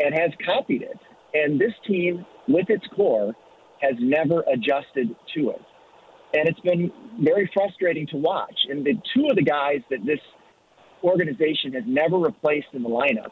and 0.00 0.14
has 0.14 0.30
copied 0.44 0.82
it. 0.82 0.98
And 1.34 1.60
this 1.60 1.72
team, 1.86 2.24
with 2.46 2.70
its 2.70 2.84
core, 2.94 3.34
has 3.80 3.94
never 3.98 4.42
adjusted 4.52 5.14
to 5.34 5.50
it. 5.50 5.62
And 6.34 6.48
it's 6.48 6.60
been 6.60 6.90
very 7.20 7.50
frustrating 7.54 8.06
to 8.08 8.16
watch. 8.16 8.58
And 8.68 8.84
the 8.84 8.94
two 9.14 9.28
of 9.30 9.36
the 9.36 9.42
guys 9.42 9.80
that 9.90 10.04
this 10.04 10.20
organization 11.02 11.72
has 11.74 11.84
never 11.86 12.18
replaced 12.18 12.68
in 12.72 12.82
the 12.82 12.88
lineup, 12.88 13.30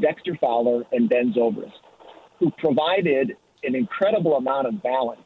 Dexter 0.00 0.36
Fowler 0.40 0.84
and 0.92 1.08
Ben 1.08 1.32
Zobrist, 1.36 1.72
who 2.38 2.50
provided 2.58 3.36
an 3.62 3.74
incredible 3.74 4.36
amount 4.36 4.66
of 4.66 4.82
balance 4.82 5.20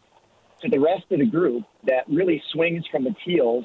to 0.62 0.68
the 0.68 0.78
rest 0.78 1.04
of 1.10 1.18
the 1.18 1.26
group 1.26 1.64
that 1.87 2.04
really 2.08 2.42
swings 2.52 2.84
from 2.90 3.04
the 3.04 3.14
teals 3.24 3.64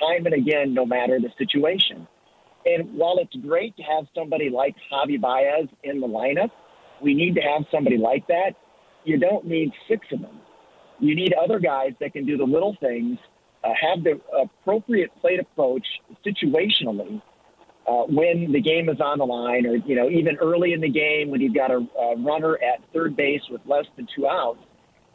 time 0.00 0.24
and 0.26 0.34
again, 0.34 0.72
no 0.72 0.86
matter 0.86 1.18
the 1.20 1.30
situation. 1.36 2.06
And 2.66 2.94
while 2.94 3.16
it's 3.18 3.34
great 3.36 3.76
to 3.76 3.82
have 3.82 4.04
somebody 4.14 4.50
like 4.50 4.74
Javi 4.92 5.20
Baez 5.20 5.68
in 5.82 6.00
the 6.00 6.06
lineup, 6.06 6.50
we 7.02 7.14
need 7.14 7.34
to 7.36 7.40
have 7.40 7.64
somebody 7.70 7.96
like 7.96 8.26
that. 8.28 8.52
You 9.04 9.18
don't 9.18 9.46
need 9.46 9.72
six 9.88 10.06
of 10.12 10.20
them. 10.20 10.40
You 10.98 11.14
need 11.14 11.32
other 11.32 11.58
guys 11.58 11.92
that 12.00 12.12
can 12.12 12.26
do 12.26 12.36
the 12.36 12.44
little 12.44 12.76
things, 12.80 13.18
uh, 13.64 13.68
have 13.80 14.04
the 14.04 14.20
appropriate 14.38 15.10
plate 15.20 15.40
approach 15.40 15.86
situationally 16.24 17.22
uh, 17.88 18.04
when 18.08 18.52
the 18.52 18.60
game 18.60 18.88
is 18.90 19.00
on 19.00 19.18
the 19.18 19.24
line, 19.24 19.66
or 19.66 19.76
you 19.76 19.96
know 19.96 20.10
even 20.10 20.36
early 20.36 20.74
in 20.74 20.80
the 20.80 20.90
game 20.90 21.30
when 21.30 21.40
you've 21.40 21.54
got 21.54 21.70
a, 21.70 21.78
a 21.98 22.16
runner 22.18 22.56
at 22.56 22.80
third 22.92 23.16
base 23.16 23.40
with 23.50 23.62
less 23.66 23.86
than 23.96 24.06
two 24.14 24.28
outs. 24.28 24.60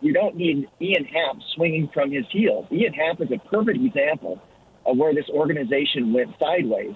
You 0.01 0.13
don't 0.13 0.36
need 0.36 0.67
Ian 0.81 1.05
Happ 1.05 1.38
swinging 1.55 1.89
from 1.93 2.12
his 2.12 2.25
heels. 2.31 2.65
Ian 2.71 2.93
Happ 2.93 3.21
is 3.21 3.29
a 3.31 3.39
perfect 3.49 3.79
example 3.79 4.41
of 4.86 4.97
where 4.97 5.13
this 5.13 5.25
organization 5.29 6.13
went 6.13 6.29
sideways. 6.39 6.95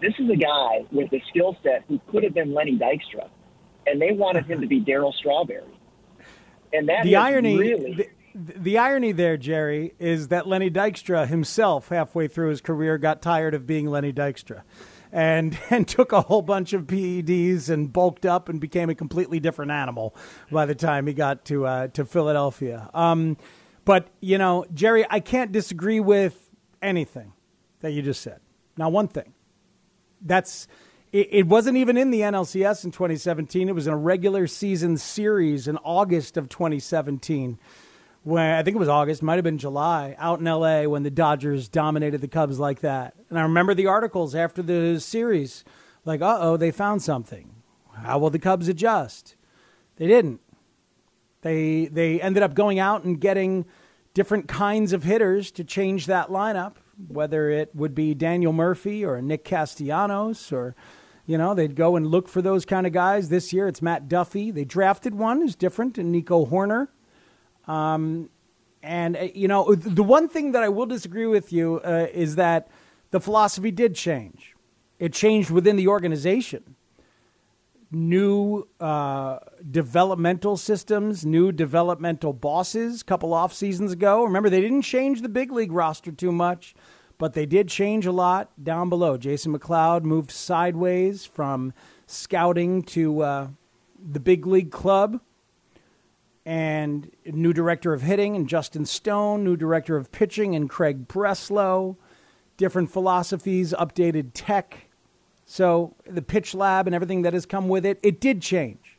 This 0.00 0.14
is 0.18 0.30
a 0.30 0.36
guy 0.36 0.84
with 0.92 1.12
a 1.12 1.22
skill 1.28 1.56
set 1.62 1.84
who 1.88 2.00
could 2.10 2.22
have 2.22 2.34
been 2.34 2.54
Lenny 2.54 2.78
Dykstra, 2.78 3.28
and 3.86 4.00
they 4.00 4.12
wanted 4.12 4.46
him 4.46 4.60
to 4.60 4.66
be 4.66 4.80
Darryl 4.80 5.12
Strawberry. 5.14 5.64
And 6.72 6.88
that 6.88 7.04
the 7.04 7.16
irony, 7.16 7.56
really, 7.56 8.08
the, 8.34 8.52
the 8.56 8.78
irony 8.78 9.12
there, 9.12 9.36
Jerry, 9.36 9.94
is 9.98 10.28
that 10.28 10.46
Lenny 10.46 10.70
Dykstra 10.70 11.26
himself, 11.26 11.88
halfway 11.88 12.28
through 12.28 12.50
his 12.50 12.60
career, 12.60 12.98
got 12.98 13.22
tired 13.22 13.54
of 13.54 13.66
being 13.66 13.86
Lenny 13.86 14.12
Dykstra. 14.12 14.62
And, 15.10 15.58
and 15.70 15.88
took 15.88 16.12
a 16.12 16.20
whole 16.20 16.42
bunch 16.42 16.74
of 16.74 16.82
PEDs 16.82 17.70
and 17.70 17.90
bulked 17.90 18.26
up 18.26 18.50
and 18.50 18.60
became 18.60 18.90
a 18.90 18.94
completely 18.94 19.40
different 19.40 19.70
animal 19.70 20.14
by 20.52 20.66
the 20.66 20.74
time 20.74 21.06
he 21.06 21.14
got 21.14 21.46
to 21.46 21.66
uh, 21.66 21.88
to 21.88 22.04
Philadelphia. 22.04 22.90
Um, 22.92 23.38
but 23.86 24.08
you 24.20 24.36
know, 24.36 24.66
Jerry, 24.74 25.06
I 25.08 25.20
can't 25.20 25.50
disagree 25.50 25.98
with 25.98 26.50
anything 26.82 27.32
that 27.80 27.92
you 27.92 28.02
just 28.02 28.20
said. 28.20 28.40
Now, 28.76 28.90
one 28.90 29.08
thing 29.08 29.32
that's 30.20 30.68
it, 31.12 31.28
it 31.30 31.46
wasn't 31.46 31.76
even 31.76 31.96
in 31.96 32.10
the 32.10 32.20
NLCS 32.20 32.84
in 32.84 32.90
2017. 32.90 33.68
It 33.68 33.74
was 33.74 33.86
in 33.86 33.92
a 33.92 33.96
regular 33.96 34.46
season 34.46 34.96
series 34.96 35.68
in 35.68 35.76
August 35.78 36.36
of 36.36 36.48
2017. 36.48 37.58
When 38.24 38.54
I 38.54 38.62
think 38.62 38.74
it 38.74 38.80
was 38.80 38.88
August, 38.88 39.22
might 39.22 39.36
have 39.36 39.44
been 39.44 39.58
July, 39.58 40.14
out 40.18 40.40
in 40.40 40.44
LA 40.44 40.82
when 40.82 41.02
the 41.02 41.10
Dodgers 41.10 41.68
dominated 41.68 42.20
the 42.20 42.28
Cubs 42.28 42.58
like 42.58 42.80
that. 42.80 43.14
And 43.30 43.38
I 43.38 43.42
remember 43.42 43.74
the 43.74 43.86
articles 43.86 44.34
after 44.34 44.62
the 44.62 45.00
series, 45.00 45.64
like, 46.04 46.20
"Uh 46.20 46.38
oh, 46.40 46.56
they 46.56 46.70
found 46.70 47.02
something. 47.02 47.54
How 47.94 48.18
will 48.18 48.30
the 48.30 48.38
Cubs 48.38 48.68
adjust?" 48.68 49.34
They 49.96 50.06
didn't. 50.06 50.40
They 51.42 51.86
they 51.86 52.20
ended 52.20 52.42
up 52.42 52.54
going 52.54 52.78
out 52.78 53.04
and 53.04 53.20
getting 53.20 53.64
different 54.14 54.48
kinds 54.48 54.92
of 54.92 55.04
hitters 55.04 55.50
to 55.52 55.64
change 55.64 56.06
that 56.06 56.28
lineup, 56.28 56.74
whether 57.06 57.48
it 57.50 57.74
would 57.74 57.94
be 57.94 58.14
Daniel 58.14 58.52
Murphy 58.52 59.04
or 59.04 59.22
Nick 59.22 59.44
Castellanos 59.44 60.52
or 60.52 60.74
you 61.28 61.36
know, 61.36 61.52
they'd 61.52 61.76
go 61.76 61.94
and 61.94 62.06
look 62.06 62.26
for 62.26 62.40
those 62.40 62.64
kind 62.64 62.86
of 62.86 62.94
guys. 62.94 63.28
This 63.28 63.52
year 63.52 63.68
it's 63.68 63.82
Matt 63.82 64.08
Duffy. 64.08 64.50
They 64.50 64.64
drafted 64.64 65.14
one 65.14 65.42
who's 65.42 65.54
different, 65.54 65.98
and 65.98 66.10
Nico 66.10 66.46
Hoerner. 66.46 66.88
Um, 67.66 68.30
and, 68.82 69.14
uh, 69.14 69.28
you 69.34 69.46
know, 69.46 69.74
the 69.74 70.02
one 70.02 70.30
thing 70.30 70.52
that 70.52 70.62
I 70.62 70.70
will 70.70 70.86
disagree 70.86 71.26
with 71.26 71.52
you 71.52 71.82
uh, 71.84 72.06
is 72.14 72.36
that 72.36 72.70
the 73.10 73.20
philosophy 73.20 73.70
did 73.70 73.94
change. 73.94 74.54
It 74.98 75.12
changed 75.12 75.50
within 75.50 75.76
the 75.76 75.86
organization. 75.86 76.76
New 77.90 78.68
uh, 78.80 79.38
developmental 79.70 80.56
systems, 80.56 81.24
new 81.24 81.52
developmental 81.52 82.34
bosses 82.34 83.00
a 83.00 83.04
couple 83.04 83.32
off 83.32 83.52
seasons 83.52 83.92
ago. 83.92 84.24
Remember, 84.24 84.50
they 84.50 84.60
didn't 84.60 84.82
change 84.82 85.22
the 85.22 85.28
big 85.28 85.50
league 85.50 85.72
roster 85.72 86.12
too 86.12 86.32
much. 86.32 86.74
But 87.18 87.34
they 87.34 87.46
did 87.46 87.68
change 87.68 88.06
a 88.06 88.12
lot 88.12 88.52
down 88.62 88.88
below. 88.88 89.16
Jason 89.16 89.52
McLeod 89.52 90.02
moved 90.04 90.30
sideways 90.30 91.26
from 91.26 91.72
scouting 92.06 92.82
to 92.84 93.22
uh, 93.22 93.48
the 94.00 94.20
big 94.20 94.46
league 94.46 94.70
club. 94.70 95.20
And 96.46 97.10
new 97.26 97.52
director 97.52 97.92
of 97.92 98.02
hitting 98.02 98.36
and 98.36 98.48
Justin 98.48 98.86
Stone, 98.86 99.44
new 99.44 99.56
director 99.56 99.96
of 99.96 100.12
pitching 100.12 100.54
and 100.54 100.70
Craig 100.70 101.08
Breslow, 101.08 101.96
different 102.56 102.90
philosophies, 102.90 103.74
updated 103.78 104.30
tech. 104.32 104.87
So 105.50 105.94
the 106.04 106.20
pitch 106.20 106.54
lab 106.54 106.86
and 106.86 106.94
everything 106.94 107.22
that 107.22 107.32
has 107.32 107.46
come 107.46 107.70
with 107.70 107.86
it, 107.86 107.98
it 108.02 108.20
did 108.20 108.42
change. 108.42 108.98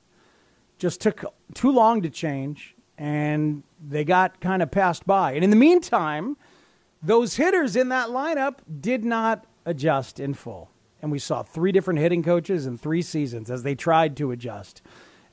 Just 0.79 0.99
took 0.99 1.23
too 1.53 1.71
long 1.71 2.01
to 2.01 2.09
change, 2.09 2.75
and 2.97 3.61
they 3.87 4.03
got 4.03 4.41
kind 4.41 4.63
of 4.63 4.71
passed 4.71 5.05
by. 5.05 5.33
And 5.33 5.43
in 5.43 5.51
the 5.51 5.55
meantime, 5.55 6.37
those 7.03 7.35
hitters 7.35 7.75
in 7.75 7.89
that 7.89 8.09
lineup 8.09 8.57
did 8.81 9.05
not 9.05 9.45
adjust 9.63 10.19
in 10.19 10.33
full. 10.33 10.71
And 11.03 11.11
we 11.11 11.19
saw 11.19 11.43
three 11.43 11.71
different 11.71 11.99
hitting 11.99 12.23
coaches 12.23 12.65
in 12.65 12.79
three 12.79 13.03
seasons 13.03 13.51
as 13.51 13.61
they 13.61 13.75
tried 13.75 14.17
to 14.17 14.31
adjust. 14.31 14.81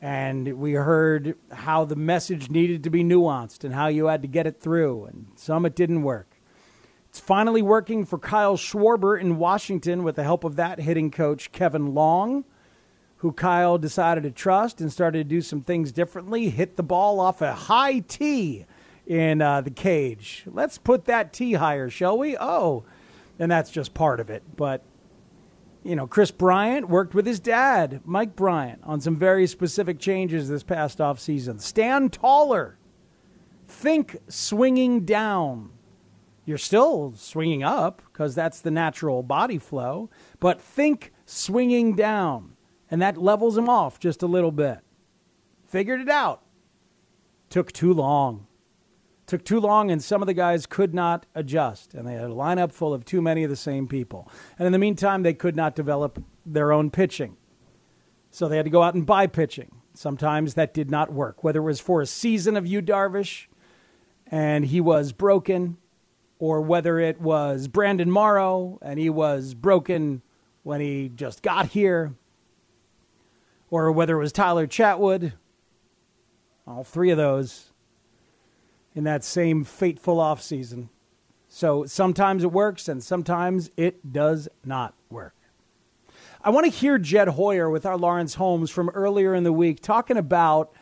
And 0.02 0.58
we 0.58 0.74
heard 0.74 1.34
how 1.50 1.86
the 1.86 1.96
message 1.96 2.50
needed 2.50 2.84
to 2.84 2.90
be 2.90 3.02
nuanced 3.02 3.64
and 3.64 3.72
how 3.72 3.86
you 3.86 4.06
had 4.06 4.20
to 4.20 4.28
get 4.28 4.46
it 4.46 4.60
through. 4.60 5.06
And 5.06 5.28
some 5.34 5.64
it 5.64 5.74
didn't 5.74 6.02
work. 6.02 6.35
It's 7.16 7.24
finally 7.24 7.62
working 7.62 8.04
for 8.04 8.18
Kyle 8.18 8.58
Schwarber 8.58 9.18
in 9.18 9.38
Washington 9.38 10.04
with 10.04 10.16
the 10.16 10.22
help 10.22 10.44
of 10.44 10.56
that 10.56 10.80
hitting 10.80 11.10
coach, 11.10 11.50
Kevin 11.50 11.94
Long, 11.94 12.44
who 13.16 13.32
Kyle 13.32 13.78
decided 13.78 14.24
to 14.24 14.30
trust 14.30 14.82
and 14.82 14.92
started 14.92 15.20
to 15.20 15.24
do 15.24 15.40
some 15.40 15.62
things 15.62 15.92
differently. 15.92 16.50
Hit 16.50 16.76
the 16.76 16.82
ball 16.82 17.18
off 17.18 17.40
a 17.40 17.54
high 17.54 18.00
tee 18.00 18.66
in 19.06 19.40
uh, 19.40 19.62
the 19.62 19.70
cage. 19.70 20.44
Let's 20.44 20.76
put 20.76 21.06
that 21.06 21.32
tee 21.32 21.54
higher, 21.54 21.88
shall 21.88 22.18
we? 22.18 22.36
Oh, 22.36 22.84
and 23.38 23.50
that's 23.50 23.70
just 23.70 23.94
part 23.94 24.20
of 24.20 24.28
it. 24.28 24.42
But, 24.54 24.82
you 25.82 25.96
know, 25.96 26.06
Kris 26.06 26.30
Bryant 26.30 26.90
worked 26.90 27.14
with 27.14 27.24
his 27.24 27.40
dad, 27.40 28.02
Mike 28.04 28.36
Bryant, 28.36 28.82
on 28.84 29.00
some 29.00 29.16
very 29.16 29.46
specific 29.46 29.98
changes 29.98 30.50
this 30.50 30.62
past 30.62 30.98
offseason. 30.98 31.62
Stand 31.62 32.12
taller. 32.12 32.76
Think 33.66 34.18
swinging 34.28 35.06
down. 35.06 35.70
You're 36.46 36.58
still 36.58 37.12
swinging 37.16 37.64
up 37.64 38.00
because 38.06 38.36
that's 38.36 38.60
the 38.60 38.70
natural 38.70 39.24
body 39.24 39.58
flow, 39.58 40.08
but 40.38 40.60
think 40.60 41.12
swinging 41.26 41.96
down. 41.96 42.52
And 42.88 43.02
that 43.02 43.18
levels 43.18 43.58
him 43.58 43.68
off 43.68 43.98
just 43.98 44.22
a 44.22 44.28
little 44.28 44.52
bit. 44.52 44.78
Figured 45.66 46.00
it 46.00 46.08
out. 46.08 46.42
Took 47.50 47.72
too 47.72 47.92
long. 47.92 48.46
Took 49.26 49.44
too 49.44 49.58
long, 49.58 49.90
and 49.90 50.00
some 50.00 50.22
of 50.22 50.28
the 50.28 50.34
guys 50.34 50.66
could 50.66 50.94
not 50.94 51.26
adjust. 51.34 51.94
And 51.94 52.06
they 52.06 52.14
had 52.14 52.30
a 52.30 52.34
lineup 52.34 52.70
full 52.70 52.94
of 52.94 53.04
too 53.04 53.20
many 53.20 53.42
of 53.42 53.50
the 53.50 53.56
same 53.56 53.88
people. 53.88 54.30
And 54.56 54.66
in 54.66 54.72
the 54.72 54.78
meantime, 54.78 55.24
they 55.24 55.34
could 55.34 55.56
not 55.56 55.74
develop 55.74 56.22
their 56.46 56.70
own 56.70 56.90
pitching. 56.90 57.36
So 58.30 58.46
they 58.46 58.56
had 58.56 58.66
to 58.66 58.70
go 58.70 58.84
out 58.84 58.94
and 58.94 59.04
buy 59.04 59.26
pitching. 59.26 59.72
Sometimes 59.94 60.54
that 60.54 60.72
did 60.72 60.92
not 60.92 61.12
work, 61.12 61.42
whether 61.42 61.58
it 61.58 61.64
was 61.64 61.80
for 61.80 62.00
a 62.00 62.06
season 62.06 62.56
of 62.56 62.68
Yu 62.68 62.82
Darvish 62.82 63.46
and 64.28 64.66
he 64.66 64.80
was 64.80 65.12
broken, 65.12 65.78
or 66.38 66.60
whether 66.60 66.98
it 66.98 67.20
was 67.20 67.68
Brandon 67.68 68.10
Morrow 68.10 68.78
and 68.82 68.98
he 68.98 69.10
was 69.10 69.54
broken 69.54 70.22
when 70.62 70.80
he 70.80 71.10
just 71.14 71.42
got 71.42 71.68
here, 71.68 72.14
or 73.70 73.92
whether 73.92 74.16
it 74.16 74.20
was 74.20 74.32
Tyler 74.32 74.66
Chatwood. 74.66 75.32
All 76.66 76.82
three 76.82 77.10
of 77.10 77.16
those 77.16 77.70
in 78.94 79.04
that 79.04 79.22
same 79.22 79.62
fateful 79.62 80.18
off 80.18 80.42
season. 80.42 80.88
So 81.48 81.86
sometimes 81.86 82.42
it 82.42 82.50
works 82.50 82.88
and 82.88 83.02
sometimes 83.02 83.70
it 83.76 84.12
does 84.12 84.48
not 84.64 84.94
work. 85.08 85.34
I 86.42 86.50
want 86.50 86.64
to 86.64 86.70
hear 86.70 86.98
Jed 86.98 87.28
Hoyer 87.28 87.70
with 87.70 87.86
our 87.86 87.96
Lawrence 87.96 88.34
Holmes 88.34 88.70
from 88.70 88.88
earlier 88.90 89.34
in 89.34 89.44
the 89.44 89.52
week 89.52 89.80
talking 89.80 90.16
about 90.16 90.72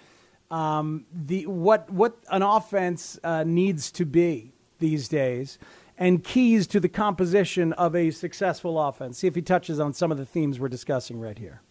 um, 0.50 1.04
the 1.12 1.46
what 1.46 1.90
what 1.90 2.18
an 2.30 2.42
offense 2.42 3.18
uh, 3.22 3.44
needs 3.44 3.90
to 3.92 4.06
be 4.06 4.53
these 4.78 5.08
days 5.08 5.58
and 5.96 6.24
keys 6.24 6.66
to 6.68 6.80
the 6.80 6.88
composition 6.88 7.72
of 7.74 7.94
a 7.94 8.10
successful 8.10 8.80
offense. 8.80 9.18
See 9.18 9.26
if 9.26 9.34
he 9.34 9.42
touches 9.42 9.78
on 9.78 9.92
some 9.92 10.10
of 10.10 10.18
the 10.18 10.26
themes 10.26 10.58
we're 10.58 10.68
discussing 10.68 11.20
right 11.20 11.38
here. 11.38 11.62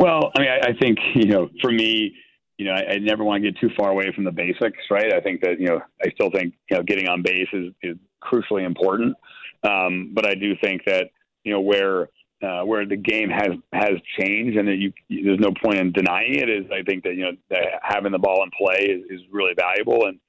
Well, 0.00 0.30
I 0.36 0.40
mean, 0.40 0.48
I, 0.48 0.68
I 0.68 0.72
think 0.80 0.98
you 1.14 1.26
know, 1.26 1.48
for 1.60 1.70
me, 1.70 2.14
you 2.56 2.66
know, 2.66 2.72
I, 2.72 2.94
I 2.94 2.98
never 2.98 3.24
want 3.24 3.42
to 3.42 3.50
get 3.50 3.60
too 3.60 3.70
far 3.78 3.90
away 3.90 4.12
from 4.14 4.24
the 4.24 4.32
basics, 4.32 4.78
right? 4.90 5.12
I 5.12 5.20
think 5.20 5.40
that 5.42 5.60
you 5.60 5.66
know, 5.66 5.80
I 6.04 6.10
still 6.10 6.30
think 6.30 6.54
you 6.70 6.76
know, 6.76 6.82
getting 6.82 7.08
on 7.08 7.22
base 7.22 7.48
is, 7.52 7.72
is 7.82 7.96
crucially 8.22 8.64
important. 8.64 9.16
Um, 9.64 10.12
but 10.14 10.26
I 10.26 10.34
do 10.34 10.54
think 10.60 10.82
that 10.86 11.10
you 11.44 11.52
know 11.52 11.60
where 11.60 12.08
uh, 12.42 12.62
where 12.62 12.86
the 12.86 12.96
game 12.96 13.30
has 13.30 13.50
has 13.72 13.94
changed 14.18 14.56
and 14.56 14.68
that 14.68 14.76
you, 14.76 14.92
there's 15.08 15.40
no 15.40 15.52
point 15.62 15.78
in 15.78 15.92
denying 15.92 16.34
it 16.34 16.48
is 16.48 16.66
I 16.72 16.82
think 16.82 17.02
that 17.04 17.14
you 17.14 17.24
know 17.24 17.32
that 17.50 17.64
having 17.82 18.12
the 18.12 18.18
ball 18.18 18.44
in 18.44 18.50
play 18.56 18.84
is, 18.84 19.02
is 19.10 19.26
really 19.32 19.54
valuable 19.58 20.06
and 20.06 20.20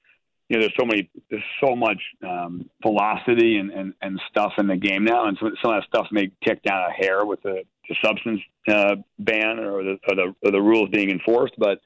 you 0.49 0.57
know 0.57 0.61
there's 0.61 0.73
so 0.79 0.85
many 0.85 1.09
there's 1.29 1.43
so 1.63 1.75
much 1.75 2.01
um, 2.27 2.69
velocity 2.81 3.57
and, 3.57 3.71
and, 3.71 3.93
and 4.01 4.19
stuff 4.29 4.53
in 4.57 4.67
the 4.67 4.75
game 4.75 5.03
now. 5.05 5.27
And 5.27 5.37
some, 5.39 5.53
some 5.61 5.73
of 5.73 5.81
that 5.81 5.87
stuff 5.87 6.07
may 6.11 6.31
tick 6.45 6.63
down 6.63 6.89
a 6.89 6.91
hair 6.91 7.25
with 7.25 7.41
the, 7.43 7.63
the 7.87 7.95
substance 8.03 8.41
uh, 8.67 8.95
ban 9.19 9.59
or 9.59 9.83
the, 9.83 9.99
or 10.09 10.15
the 10.15 10.35
or 10.43 10.51
the 10.51 10.61
rules 10.61 10.89
being 10.89 11.11
enforced. 11.11 11.53
But 11.57 11.79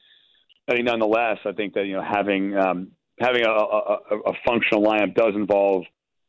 I 0.68 0.74
think 0.74 0.86
nonetheless 0.86 1.40
I 1.46 1.52
think 1.52 1.74
that 1.74 1.86
you 1.86 1.94
know 1.94 2.04
having 2.04 2.58
um, 2.58 2.92
having 3.20 3.46
a, 3.46 3.50
a, 3.50 4.00
a 4.28 4.34
functional 4.46 4.84
lineup 4.84 5.14
does 5.14 5.36
involve 5.36 5.84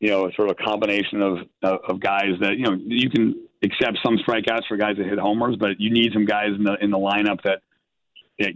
you 0.05 0.11
know, 0.11 0.31
sort 0.37 0.51
of 0.51 0.57
a 0.61 0.63
combination 0.63 1.23
of, 1.23 1.39
of, 1.63 1.79
of 1.89 2.01
guys 2.01 2.33
that 2.41 2.59
you 2.59 2.65
know 2.65 2.77
you 2.85 3.09
can 3.09 3.35
accept 3.63 3.99
some 4.05 4.19
strikeouts 4.19 4.67
for 4.69 4.77
guys 4.77 4.97
that 4.99 5.07
hit 5.07 5.19
homers, 5.19 5.57
but 5.59 5.81
you 5.81 5.91
need 5.91 6.13
some 6.13 6.27
guys 6.27 6.49
in 6.55 6.63
the 6.63 6.77
in 6.83 6.91
the 6.91 6.99
lineup 6.99 7.43
that 7.43 7.63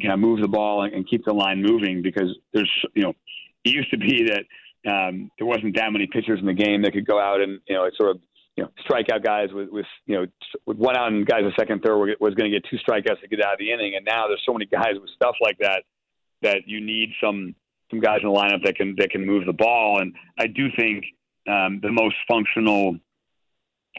can 0.01 0.21
move 0.21 0.41
the 0.41 0.49
ball 0.49 0.83
and 0.83 1.09
keep 1.09 1.25
the 1.25 1.33
line 1.33 1.63
moving 1.63 2.03
because 2.03 2.37
there's 2.53 2.71
you 2.95 3.03
know 3.03 3.15
it 3.69 3.75
used 3.75 3.91
to 3.91 3.99
be 3.99 4.29
that 4.31 4.45
um, 4.91 5.31
there 5.39 5.47
wasn't 5.47 5.77
that 5.77 5.93
many 5.93 6.07
pitchers 6.07 6.41
in 6.41 6.47
the 6.47 6.55
game 6.55 6.83
that 6.83 6.93
could 6.93 7.07
go 7.07 7.21
out 7.21 7.41
and 7.41 7.61
you 7.69 7.75
know 7.75 7.89
sort 7.97 8.11
of 8.11 8.23
you 8.57 8.65
know 8.65 8.71
strike 8.81 9.07
out 9.13 9.23
guys 9.23 9.49
with 9.53 9.69
with 9.71 9.87
you 10.07 10.17
know 10.17 10.27
with 10.67 10.77
one 10.77 10.97
out 10.97 11.13
and 11.13 11.27
guys 11.27 11.43
a 11.45 11.53
second 11.59 11.83
third 11.83 12.17
was 12.21 12.35
going 12.35 12.51
to 12.51 12.57
get 12.57 12.69
two 12.71 12.79
strikeouts 12.79 13.21
to 13.21 13.29
get 13.29 13.45
out 13.45 13.55
of 13.55 13.59
the 13.59 13.71
inning, 13.71 13.95
and 13.97 14.05
now 14.05 14.27
there's 14.27 14.43
so 14.47 14.53
many 14.53 14.67
guys 14.67 14.95
with 15.01 15.11
stuff 15.15 15.35
like 15.43 15.59
that 15.59 15.83
that 16.43 16.63
you 16.67 16.81
need 16.81 17.11
some 17.23 17.55
some 17.91 18.01
guys 18.01 18.21
in 18.23 18.29
the 18.29 18.35
lineup 18.35 18.65
that 18.65 18.77
can 18.77 18.95
that 18.99 19.11
can 19.11 19.27
move 19.27 19.47
the 19.47 19.53
ball, 19.53 20.01
and 20.01 20.15
I 20.39 20.47
do 20.47 20.69
think 20.77 21.05
um, 21.49 21.81
the 21.83 21.91
most 21.91 22.17
functional 22.31 22.97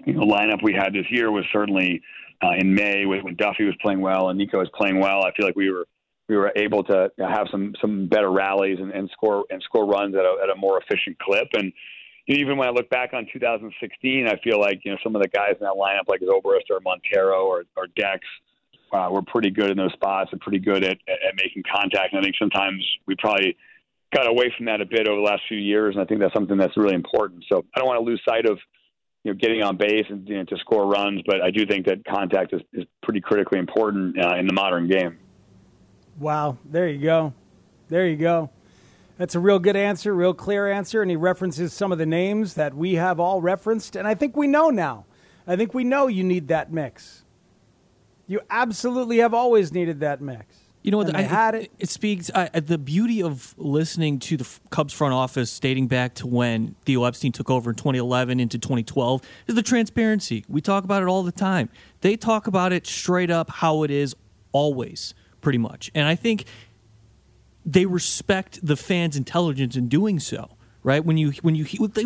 you 0.05 0.13
know, 0.13 0.21
lineup 0.21 0.63
we 0.63 0.73
had 0.73 0.93
this 0.93 1.05
year 1.09 1.31
was 1.31 1.45
certainly 1.51 2.01
uh, 2.41 2.51
in 2.57 2.73
May 2.73 3.05
when 3.05 3.35
Duffy 3.35 3.65
was 3.65 3.75
playing 3.81 4.01
well 4.01 4.29
and 4.29 4.37
Nico 4.37 4.59
was 4.59 4.69
playing 4.75 4.99
well. 4.99 5.25
I 5.25 5.33
feel 5.35 5.45
like 5.45 5.55
we 5.55 5.71
were 5.71 5.85
we 6.29 6.37
were 6.37 6.53
able 6.55 6.83
to 6.83 7.11
have 7.17 7.47
some 7.51 7.73
some 7.81 8.07
better 8.07 8.31
rallies 8.31 8.77
and, 8.79 8.91
and 8.91 9.09
score 9.11 9.45
and 9.49 9.61
score 9.63 9.85
runs 9.85 10.15
at 10.15 10.21
a, 10.21 10.35
at 10.43 10.49
a 10.49 10.55
more 10.55 10.79
efficient 10.79 11.17
clip. 11.19 11.47
And 11.53 11.73
even 12.27 12.55
when 12.55 12.67
I 12.67 12.71
look 12.71 12.89
back 12.89 13.13
on 13.13 13.27
2016, 13.33 14.27
I 14.27 14.37
feel 14.43 14.61
like 14.61 14.81
you 14.85 14.91
know 14.91 14.97
some 15.03 15.15
of 15.15 15.23
the 15.23 15.27
guys 15.27 15.55
in 15.59 15.65
that 15.65 15.73
lineup, 15.73 16.07
like 16.07 16.21
Zobrist 16.21 16.69
or 16.69 16.79
Montero 16.81 17.45
or, 17.45 17.63
or 17.75 17.87
Dex, 17.95 18.21
uh, 18.93 19.09
were 19.11 19.23
pretty 19.23 19.49
good 19.49 19.71
in 19.71 19.77
those 19.77 19.91
spots 19.93 20.29
and 20.31 20.39
pretty 20.39 20.59
good 20.59 20.83
at, 20.83 20.97
at 21.07 21.35
making 21.35 21.63
contact. 21.63 22.13
And 22.13 22.19
I 22.19 22.21
think 22.21 22.35
sometimes 22.37 22.85
we 23.07 23.15
probably 23.15 23.57
got 24.13 24.27
away 24.27 24.53
from 24.55 24.67
that 24.67 24.81
a 24.81 24.85
bit 24.85 25.07
over 25.07 25.17
the 25.17 25.25
last 25.25 25.41
few 25.47 25.57
years, 25.57 25.95
and 25.95 26.03
I 26.03 26.05
think 26.05 26.19
that's 26.19 26.33
something 26.33 26.57
that's 26.57 26.77
really 26.77 26.95
important. 26.95 27.45
So 27.51 27.65
I 27.75 27.79
don't 27.79 27.87
want 27.87 27.99
to 27.99 28.05
lose 28.05 28.21
sight 28.27 28.45
of 28.45 28.59
you 29.23 29.33
know 29.33 29.37
getting 29.37 29.63
on 29.63 29.77
base 29.77 30.05
and 30.09 30.29
you 30.29 30.37
know, 30.37 30.43
to 30.43 30.57
score 30.57 30.85
runs, 30.85 31.23
but 31.25 31.41
I 31.41 31.49
do 31.49 31.65
think 31.65 31.87
that 31.87 32.05
contact 32.05 32.53
is, 32.53 32.61
is 32.71 32.85
pretty 33.01 33.21
critically 33.21 33.57
important 33.57 34.23
uh, 34.23 34.35
in 34.35 34.45
the 34.45 34.53
modern 34.53 34.87
game. 34.87 35.17
Wow, 36.19 36.57
there 36.65 36.87
you 36.87 36.99
go, 36.99 37.33
there 37.87 38.05
you 38.05 38.17
go. 38.17 38.49
That's 39.17 39.35
a 39.35 39.39
real 39.39 39.59
good 39.59 39.75
answer, 39.75 40.13
real 40.13 40.33
clear 40.33 40.69
answer, 40.69 41.01
and 41.01 41.09
he 41.09 41.17
references 41.17 41.73
some 41.73 41.91
of 41.91 41.97
the 41.97 42.05
names 42.05 42.53
that 42.55 42.73
we 42.73 42.95
have 42.95 43.19
all 43.19 43.41
referenced, 43.41 43.95
and 43.95 44.07
I 44.07 44.15
think 44.15 44.35
we 44.35 44.47
know 44.47 44.69
now. 44.69 45.05
I 45.47 45.55
think 45.55 45.73
we 45.73 45.83
know 45.83 46.07
you 46.07 46.23
need 46.23 46.49
that 46.49 46.71
mix. 46.71 47.23
You 48.27 48.41
absolutely 48.49 49.17
have 49.17 49.33
always 49.33 49.71
needed 49.71 50.01
that 50.01 50.21
mix. 50.21 50.45
You 50.83 50.91
know 50.91 50.97
what? 50.97 51.13
I 51.13 51.23
had 51.23 51.55
it. 51.55 51.63
It, 51.63 51.71
it 51.79 51.89
speaks 51.89 52.31
uh, 52.33 52.47
the 52.53 52.77
beauty 52.77 53.21
of 53.21 53.53
listening 53.57 54.19
to 54.19 54.37
the 54.37 54.47
Cubs 54.69 54.93
front 54.93 55.13
office 55.13 55.59
dating 55.59 55.87
back 55.87 56.15
to 56.15 56.27
when 56.27 56.75
Theo 56.85 57.03
Epstein 57.03 57.31
took 57.31 57.49
over 57.49 57.71
in 57.71 57.75
2011 57.75 58.39
into 58.39 58.57
2012 58.57 59.21
is 59.47 59.55
the 59.55 59.61
transparency. 59.61 60.45
We 60.47 60.61
talk 60.61 60.83
about 60.83 61.03
it 61.03 61.07
all 61.07 61.23
the 61.23 61.33
time. 61.33 61.69
They 62.01 62.15
talk 62.15 62.47
about 62.47 62.71
it 62.71 62.87
straight 62.87 63.29
up 63.29 63.49
how 63.49 63.83
it 63.83 63.91
is 63.91 64.15
always, 64.51 65.13
pretty 65.41 65.57
much. 65.57 65.91
And 65.93 66.07
I 66.07 66.15
think 66.15 66.45
they 67.65 67.85
respect 67.85 68.59
the 68.63 68.75
fans' 68.75 69.15
intelligence 69.15 69.75
in 69.75 69.87
doing 69.87 70.19
so. 70.19 70.51
Right 70.81 71.03
when 71.03 71.17
you 71.17 71.31
when 71.41 71.55
you 71.55 71.65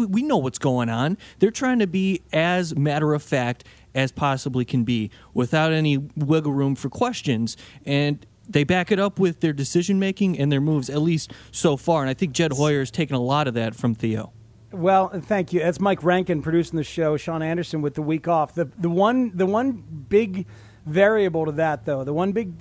we 0.09 0.23
know 0.23 0.37
what's 0.37 0.57
going 0.57 0.89
on. 0.89 1.19
They're 1.37 1.51
trying 1.51 1.77
to 1.77 1.85
be 1.85 2.23
as 2.33 2.75
matter 2.75 3.13
of 3.13 3.21
fact 3.21 3.63
as 3.93 4.11
possibly 4.11 4.65
can 4.65 4.83
be 4.83 5.11
without 5.31 5.71
any 5.71 5.97
wiggle 5.97 6.53
room 6.53 6.73
for 6.73 6.89
questions. 6.89 7.55
And 7.85 8.25
they 8.49 8.63
back 8.63 8.91
it 8.91 8.99
up 8.99 9.19
with 9.19 9.41
their 9.41 9.53
decision 9.53 9.99
making 9.99 10.39
and 10.39 10.51
their 10.51 10.59
moves, 10.59 10.89
at 10.89 11.01
least 11.01 11.31
so 11.51 11.77
far. 11.77 12.01
And 12.01 12.09
I 12.09 12.15
think 12.15 12.33
Jed 12.33 12.53
Hoyer 12.53 12.79
has 12.79 12.91
taken 12.91 13.15
a 13.15 13.21
lot 13.21 13.47
of 13.47 13.53
that 13.53 13.75
from 13.75 13.95
Theo. 13.95 14.33
Well, 14.71 15.09
thank 15.09 15.53
you. 15.53 15.59
That's 15.59 15.79
Mike 15.79 16.03
Rankin 16.03 16.41
producing 16.41 16.77
the 16.77 16.83
show. 16.83 17.15
Sean 17.15 17.43
Anderson 17.43 17.81
with 17.81 17.93
the 17.93 18.01
week 18.01 18.27
off. 18.27 18.55
The 18.55 18.65
the 18.77 18.89
one 18.89 19.31
the 19.35 19.45
one 19.45 19.83
big 20.09 20.47
variable 20.85 21.45
to 21.45 21.51
that 21.53 21.85
though, 21.85 22.03
the 22.03 22.13
one 22.13 22.31
big 22.31 22.53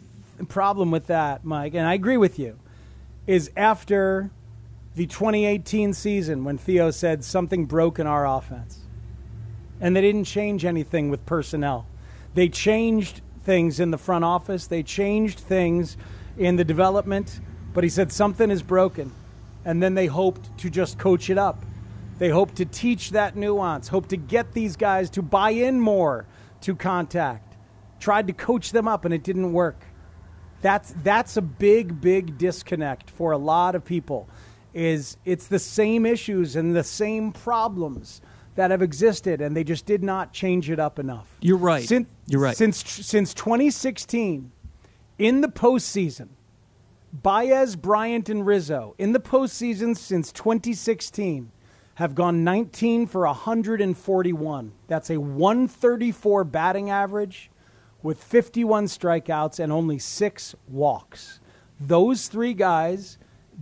problem 0.47 0.91
with 0.91 1.07
that, 1.09 1.45
Mike, 1.45 1.75
and 1.75 1.87
I 1.87 1.95
agree 1.95 2.17
with 2.17 2.39
you, 2.39 2.59
is 3.27 3.51
after 3.57 4.31
the 4.95 5.07
2018 5.07 5.95
season 5.95 6.45
when 6.45 6.59
Theo 6.59 6.91
said 6.91 7.25
something 7.25 7.65
broke 7.65 7.99
in 7.99 8.07
our 8.07 8.27
offense. 8.27 8.79
And 9.81 9.97
they 9.97 10.01
didn't 10.01 10.25
change 10.25 10.65
anything 10.65 11.09
with 11.11 11.25
personnel. 11.25 11.87
They 12.35 12.49
changed 12.49 13.21
things 13.43 13.81
in 13.81 13.91
the 13.91 13.99
front 13.99 14.25
office, 14.25 14.67
they 14.67 14.83
changed 14.83 15.41
things 15.41 15.97
in 16.39 16.57
the 16.57 16.65
development, 16.65 17.41
but 17.75 17.83
he 17.83 17.91
said 17.91 18.13
something 18.13 18.51
is 18.51 18.63
broken. 18.63 19.13
And 19.65 19.83
then 19.83 19.95
they 19.95 20.07
hoped 20.07 20.57
to 20.59 20.71
just 20.71 20.99
coach 20.99 21.31
it 21.31 21.39
up. 21.39 21.65
They 22.19 22.29
hoped 22.29 22.57
to 22.57 22.65
teach 22.65 23.11
that 23.11 23.37
nuance, 23.37 23.89
hoped 23.89 24.11
to 24.11 24.17
get 24.17 24.53
these 24.53 24.77
guys 24.77 25.11
to 25.11 25.23
buy 25.23 25.51
in 25.51 25.81
more 25.81 26.27
to 26.63 26.75
contact. 26.75 27.57
Tried 27.99 28.27
to 28.29 28.33
coach 28.33 28.73
them 28.73 28.87
up 28.87 29.05
and 29.05 29.15
it 29.15 29.23
didn't 29.23 29.53
work. 29.53 29.81
That's 30.63 30.95
that's 31.03 31.37
a 31.37 31.43
big 31.43 32.01
big 32.01 32.39
disconnect 32.39 33.11
for 33.11 33.33
a 33.33 33.39
lot 33.39 33.75
of 33.75 33.85
people. 33.85 34.29
Is 34.73 35.19
it's 35.25 35.49
the 35.49 35.59
same 35.59 36.07
issues 36.07 36.57
and 36.57 36.75
the 36.75 36.85
same 36.85 37.33
problems 37.33 38.23
that 38.55 38.71
have 38.71 38.83
existed, 38.83 39.41
and 39.41 39.57
they 39.57 39.65
just 39.65 39.87
did 39.87 40.03
not 40.03 40.33
change 40.33 40.71
it 40.71 40.79
up 40.79 40.99
enough. 40.99 41.27
You're 41.41 41.57
right. 41.57 41.87
Since, 41.87 42.09
You're 42.27 42.41
right. 42.41 42.57
Since 42.57 42.79
since 43.07 43.35
2016, 43.35 44.53
in 45.19 45.41
the 45.41 45.49
postseason, 45.49 46.29
Baez, 47.13 47.77
Bryant, 47.77 48.29
and 48.29 48.47
Rizzo 48.47 48.95
in 48.99 49.13
the 49.13 49.21
postseason 49.21 49.97
since 49.97 50.33
2016 50.33 51.51
have 51.97 52.15
gone 52.15 52.43
19 52.43 53.07
for 53.07 53.27
141. 53.27 54.73
That's 54.87 55.11
a 55.11 55.19
134 55.21 56.45
batting 56.45 56.91
average 56.91 57.51
with 58.03 58.23
51 58.23 58.87
strikeouts 58.87 59.59
and 59.59 59.73
only 59.73 59.99
six 59.99 60.55
walks. 60.69 61.41
Those 61.81 62.29
three 62.29 62.55
guys 62.55 63.19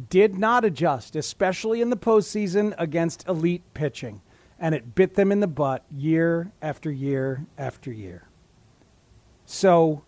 did 0.09 0.39
not 0.39 0.65
adjust, 0.65 1.17
especially 1.17 1.81
in 1.81 1.91
the 1.91 1.97
postseason 1.97 2.75
against 2.79 3.27
elite 3.29 3.63
pitching 3.75 4.23
and 4.61 4.75
it 4.75 4.95
bit 4.95 5.15
them 5.15 5.33
in 5.33 5.41
the 5.41 5.47
butt 5.47 5.85
year 5.91 6.53
after 6.61 6.91
year 6.91 7.47
after 7.57 7.91
year. 7.91 8.29
So 9.47 10.05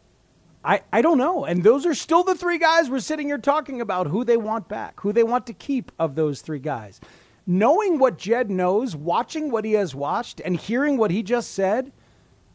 I, 0.62 0.82
I 0.92 1.02
don't 1.02 1.18
know. 1.18 1.44
And 1.46 1.64
those 1.64 1.86
are 1.86 1.94
still 1.94 2.22
the 2.22 2.34
three 2.34 2.58
guys 2.58 2.90
we're 2.90 3.00
sitting 3.00 3.26
here 3.26 3.38
talking 3.38 3.80
about 3.80 4.06
who 4.06 4.24
they 4.24 4.36
want 4.36 4.68
back, 4.68 5.00
who 5.00 5.12
they 5.12 5.24
want 5.24 5.46
to 5.46 5.54
keep 5.54 5.90
of 5.98 6.14
those 6.14 6.42
three 6.42 6.58
guys. 6.58 7.00
Knowing 7.46 7.98
what 7.98 8.18
Jed 8.18 8.50
knows, 8.50 8.94
watching 8.94 9.50
what 9.50 9.64
he 9.64 9.72
has 9.72 9.94
watched, 9.94 10.40
and 10.44 10.56
hearing 10.56 10.96
what 10.96 11.10
he 11.10 11.24
just 11.24 11.52
said, 11.52 11.90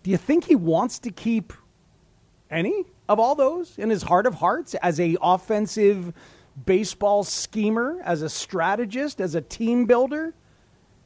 do 0.04 0.12
you 0.12 0.16
think 0.16 0.46
he 0.46 0.56
wants 0.56 1.00
to 1.00 1.12
keep 1.12 1.52
any 2.50 2.86
of 3.10 3.20
all 3.20 3.36
those 3.36 3.78
in 3.78 3.90
his 3.90 4.04
heart 4.04 4.26
of 4.26 4.36
hearts 4.36 4.76
as 4.76 5.00
a 5.00 5.18
offensive 5.22 6.14
baseball 6.66 7.24
schemer, 7.24 8.02
as 8.04 8.22
a 8.22 8.30
strategist, 8.30 9.22
as 9.22 9.36
a 9.36 9.42
team 9.42 9.86
builder? 9.86 10.34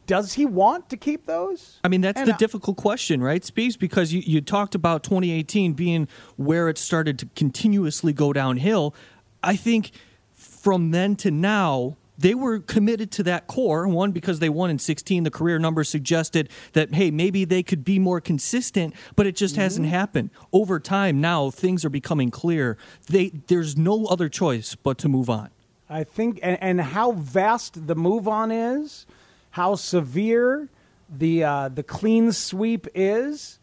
does 0.08 0.34
he 0.34 0.46
want 0.46 0.90
to 0.90 0.98
keep 0.98 1.26
those? 1.26 1.80
I 1.86 1.88
mean, 1.88 2.02
that's 2.02 2.20
and 2.20 2.28
the 2.28 2.34
I, 2.34 2.38
difficult 2.38 2.76
question, 2.76 3.24
right, 3.24 3.46
Speaks? 3.46 3.78
Because 3.78 4.12
you, 4.12 4.22
you 4.26 4.42
talked 4.42 4.76
about 4.76 5.04
2018 5.04 5.72
being 5.72 6.08
where 6.36 6.68
it 6.68 6.78
started 6.78 7.18
to 7.20 7.28
continuously 7.36 8.12
go 8.12 8.34
downhill. 8.34 8.94
I 9.42 9.56
think 9.56 9.92
from 10.34 10.92
then 10.92 11.16
to 11.18 11.32
now, 11.32 11.96
they 12.22 12.34
were 12.34 12.60
committed 12.60 13.12
to 13.12 13.24
that 13.24 13.48
core. 13.48 13.88
One, 13.88 14.12
because 14.12 14.40
they 14.40 14.50
won 14.50 14.70
in 14.70 14.80
16, 14.80 15.24
the 15.24 15.32
career 15.32 15.60
numbers 15.60 15.90
suggested 15.90 16.50
that, 16.74 16.94
hey, 16.94 17.12
maybe 17.12 17.46
they 17.46 17.64
could 17.64 17.84
be 17.84 18.00
more 18.00 18.22
consistent, 18.22 18.96
but 19.16 19.28
it 19.28 19.36
just 19.36 19.56
mm-hmm. 19.56 19.64
hasn't 19.64 19.88
happened. 19.88 20.30
Over 20.54 20.80
time, 20.80 21.20
now 21.20 21.50
things 21.50 21.84
are 21.84 21.90
becoming 21.90 22.32
clear. 22.32 22.78
They, 23.08 23.30
there's 23.48 23.78
no 23.78 24.06
other 24.06 24.30
choice 24.30 24.76
but 24.76 24.98
to 25.00 25.10
move 25.10 25.30
on. 25.30 25.50
I 25.90 26.04
think, 26.06 26.40
and, 26.42 26.58
and 26.62 26.82
how 26.82 27.12
vast 27.12 27.88
the 27.88 27.96
move 27.96 28.28
on 28.28 28.52
is 28.52 29.06
how 29.52 29.76
severe 29.76 30.70
the 31.10 31.44
uh, 31.44 31.70
the 31.70 31.84
clean 31.84 32.32
sweep 32.32 32.88
is, 32.96 33.60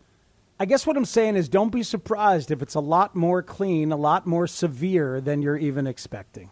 I 0.60 0.66
guess 0.66 0.86
what 0.86 0.96
I'm 0.96 1.04
saying 1.04 1.36
is 1.36 1.48
don't 1.48 1.70
be 1.70 1.82
surprised 1.82 2.50
if 2.50 2.62
it's 2.62 2.74
a 2.74 2.80
lot 2.80 3.14
more 3.14 3.42
clean, 3.42 3.92
a 3.92 3.96
lot 3.96 4.26
more 4.26 4.46
severe 4.46 5.20
than 5.20 5.40
you're 5.40 5.56
even 5.56 5.86
expecting. 5.86 6.50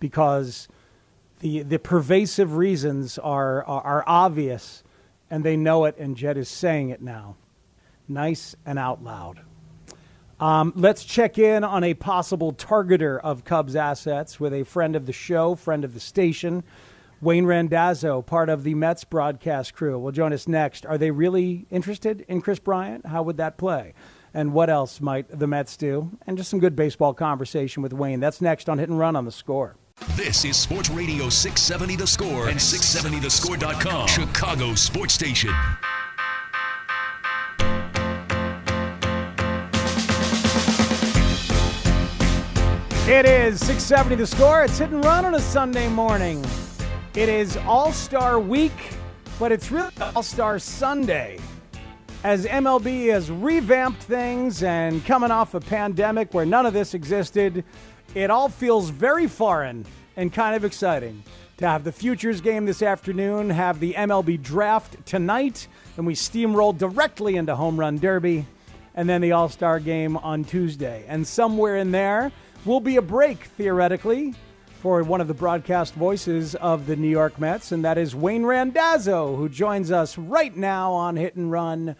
Because 0.00 0.68
the, 1.40 1.62
the 1.62 1.78
pervasive 1.78 2.56
reasons 2.56 3.18
are, 3.18 3.64
are, 3.64 3.82
are 3.82 4.04
obvious 4.06 4.82
and 5.30 5.44
they 5.44 5.56
know 5.56 5.84
it, 5.84 5.96
and 5.98 6.16
Jed 6.16 6.36
is 6.36 6.48
saying 6.48 6.90
it 6.90 7.00
now. 7.00 7.36
Nice 8.08 8.56
and 8.66 8.78
out 8.78 9.02
loud. 9.02 9.40
Um, 10.40 10.72
let's 10.74 11.04
check 11.04 11.38
in 11.38 11.64
on 11.64 11.84
a 11.84 11.94
possible 11.94 12.52
targeter 12.52 13.20
of 13.20 13.44
Cubs 13.44 13.76
assets 13.76 14.40
with 14.40 14.52
a 14.52 14.64
friend 14.64 14.96
of 14.96 15.06
the 15.06 15.12
show, 15.12 15.54
friend 15.54 15.84
of 15.84 15.94
the 15.94 16.00
station, 16.00 16.64
Wayne 17.20 17.44
Randazzo, 17.44 18.22
part 18.22 18.48
of 18.48 18.64
the 18.64 18.74
Mets 18.74 19.04
broadcast 19.04 19.74
crew, 19.74 19.98
will 19.98 20.12
join 20.12 20.32
us 20.32 20.48
next. 20.48 20.86
Are 20.86 20.96
they 20.96 21.10
really 21.10 21.66
interested 21.70 22.24
in 22.28 22.40
Kris 22.40 22.58
Bryant? 22.58 23.04
How 23.04 23.22
would 23.22 23.36
that 23.36 23.58
play? 23.58 23.92
And 24.32 24.54
what 24.54 24.70
else 24.70 25.00
might 25.00 25.38
the 25.38 25.46
Mets 25.46 25.76
do? 25.76 26.10
And 26.26 26.38
just 26.38 26.48
some 26.48 26.60
good 26.60 26.74
baseball 26.74 27.12
conversation 27.12 27.82
with 27.82 27.92
Wayne. 27.92 28.20
That's 28.20 28.40
next 28.40 28.70
on 28.70 28.78
Hit 28.78 28.88
and 28.88 28.98
Run 28.98 29.16
on 29.16 29.26
the 29.26 29.32
score. 29.32 29.76
This 30.08 30.44
is 30.44 30.56
Sports 30.56 30.90
Radio 30.90 31.28
670 31.28 31.96
The 31.96 32.06
Score 32.06 32.48
and 32.48 32.58
670thescore.com, 32.58 34.08
Chicago 34.08 34.74
Sports 34.74 35.14
Station. 35.14 35.50
It 43.06 43.26
is 43.26 43.58
670 43.60 44.16
The 44.16 44.26
Score. 44.26 44.64
It's 44.64 44.78
Hit 44.78 44.90
and 44.90 45.04
Run 45.04 45.24
on 45.24 45.34
a 45.34 45.40
Sunday 45.40 45.88
morning. 45.88 46.44
It 47.14 47.28
is 47.28 47.56
All 47.58 47.92
Star 47.92 48.40
Week, 48.40 48.94
but 49.38 49.52
it's 49.52 49.70
really 49.70 49.90
All 50.16 50.22
Star 50.22 50.58
Sunday. 50.58 51.38
As 52.24 52.46
MLB 52.46 53.10
has 53.12 53.30
revamped 53.30 54.02
things 54.02 54.62
and 54.62 55.04
coming 55.04 55.30
off 55.30 55.54
a 55.54 55.60
pandemic 55.60 56.32
where 56.34 56.46
none 56.46 56.66
of 56.66 56.72
this 56.72 56.94
existed, 56.94 57.64
it 58.14 58.30
all 58.30 58.48
feels 58.48 58.90
very 58.90 59.26
foreign 59.26 59.84
and 60.16 60.32
kind 60.32 60.56
of 60.56 60.64
exciting 60.64 61.22
to 61.58 61.68
have 61.68 61.84
the 61.84 61.92
Futures 61.92 62.40
game 62.40 62.64
this 62.64 62.82
afternoon, 62.82 63.50
have 63.50 63.80
the 63.80 63.92
MLB 63.92 64.42
draft 64.42 65.04
tonight, 65.06 65.68
and 65.96 66.06
we 66.06 66.14
steamroll 66.14 66.76
directly 66.76 67.36
into 67.36 67.54
Home 67.54 67.78
Run 67.78 67.98
Derby, 67.98 68.46
and 68.94 69.08
then 69.08 69.20
the 69.20 69.32
All 69.32 69.48
Star 69.48 69.78
game 69.78 70.16
on 70.16 70.44
Tuesday. 70.44 71.04
And 71.06 71.26
somewhere 71.26 71.76
in 71.76 71.92
there 71.92 72.32
will 72.64 72.80
be 72.80 72.96
a 72.96 73.02
break, 73.02 73.44
theoretically, 73.44 74.34
for 74.80 75.02
one 75.02 75.20
of 75.20 75.28
the 75.28 75.34
broadcast 75.34 75.94
voices 75.94 76.54
of 76.54 76.86
the 76.86 76.96
New 76.96 77.08
York 77.08 77.38
Mets, 77.38 77.70
and 77.70 77.84
that 77.84 77.98
is 77.98 78.16
Wayne 78.16 78.44
Randazzo, 78.44 79.36
who 79.36 79.48
joins 79.48 79.92
us 79.92 80.16
right 80.16 80.56
now 80.56 80.92
on 80.92 81.16
Hit 81.16 81.36
and 81.36 81.52
Run 81.52 81.94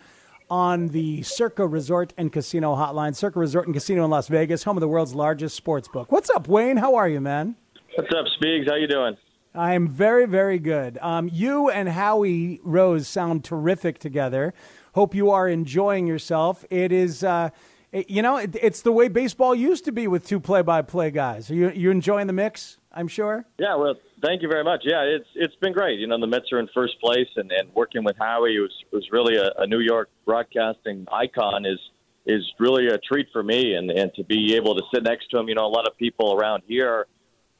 on 0.50 0.88
the 0.88 1.22
Circa 1.22 1.66
Resort 1.66 2.12
and 2.18 2.32
Casino 2.32 2.74
Hotline. 2.74 3.14
Circa 3.14 3.38
Resort 3.38 3.66
and 3.66 3.74
Casino 3.74 4.04
in 4.04 4.10
Las 4.10 4.28
Vegas, 4.28 4.64
home 4.64 4.76
of 4.76 4.80
the 4.80 4.88
world's 4.88 5.14
largest 5.14 5.56
sports 5.56 5.88
book. 5.88 6.10
What's 6.10 6.28
up, 6.30 6.48
Wayne? 6.48 6.78
How 6.78 6.96
are 6.96 7.08
you, 7.08 7.20
man? 7.20 7.56
What's 7.94 8.12
up, 8.14 8.26
Speaks? 8.36 8.68
How 8.68 8.74
you 8.76 8.86
doing? 8.86 9.16
I 9.54 9.74
am 9.74 9.88
very, 9.88 10.26
very 10.26 10.58
good. 10.58 10.98
Um, 11.00 11.30
you 11.32 11.70
and 11.70 11.88
Howie 11.88 12.60
Rose 12.62 13.08
sound 13.08 13.44
terrific 13.44 13.98
together. 13.98 14.54
Hope 14.94 15.14
you 15.14 15.30
are 15.30 15.48
enjoying 15.48 16.06
yourself. 16.06 16.64
It 16.70 16.92
is. 16.92 17.24
Uh, 17.24 17.50
you 17.92 18.22
know, 18.22 18.36
it, 18.36 18.56
it's 18.60 18.82
the 18.82 18.92
way 18.92 19.08
baseball 19.08 19.54
used 19.54 19.84
to 19.86 19.92
be 19.92 20.06
with 20.06 20.26
two 20.26 20.38
play-by-play 20.38 21.10
guys. 21.10 21.50
Are 21.50 21.54
you 21.54 21.70
you 21.70 21.90
enjoying 21.90 22.26
the 22.28 22.32
mix? 22.32 22.78
I'm 22.92 23.08
sure. 23.08 23.44
Yeah, 23.58 23.76
well, 23.76 23.94
thank 24.22 24.42
you 24.42 24.48
very 24.48 24.64
much. 24.64 24.80
Yeah, 24.84 25.02
it's 25.02 25.28
it's 25.36 25.54
been 25.56 25.72
great. 25.72 26.00
You 26.00 26.08
know, 26.08 26.20
the 26.20 26.26
Mets 26.26 26.52
are 26.52 26.58
in 26.58 26.68
first 26.74 27.00
place, 27.00 27.28
and, 27.36 27.50
and 27.52 27.72
working 27.74 28.02
with 28.02 28.16
Howie 28.18 28.58
was 28.58 28.72
was 28.92 29.06
really 29.12 29.36
a, 29.36 29.50
a 29.58 29.66
New 29.66 29.80
York 29.80 30.10
broadcasting 30.24 31.06
icon 31.12 31.64
is 31.64 31.78
is 32.26 32.42
really 32.58 32.88
a 32.88 32.98
treat 32.98 33.28
for 33.32 33.42
me, 33.42 33.74
and 33.74 33.90
and 33.90 34.12
to 34.14 34.24
be 34.24 34.56
able 34.56 34.74
to 34.74 34.82
sit 34.92 35.04
next 35.04 35.30
to 35.30 35.38
him. 35.38 35.48
You 35.48 35.54
know, 35.54 35.66
a 35.66 35.68
lot 35.68 35.86
of 35.86 35.96
people 35.96 36.34
around 36.34 36.64
here, 36.66 37.06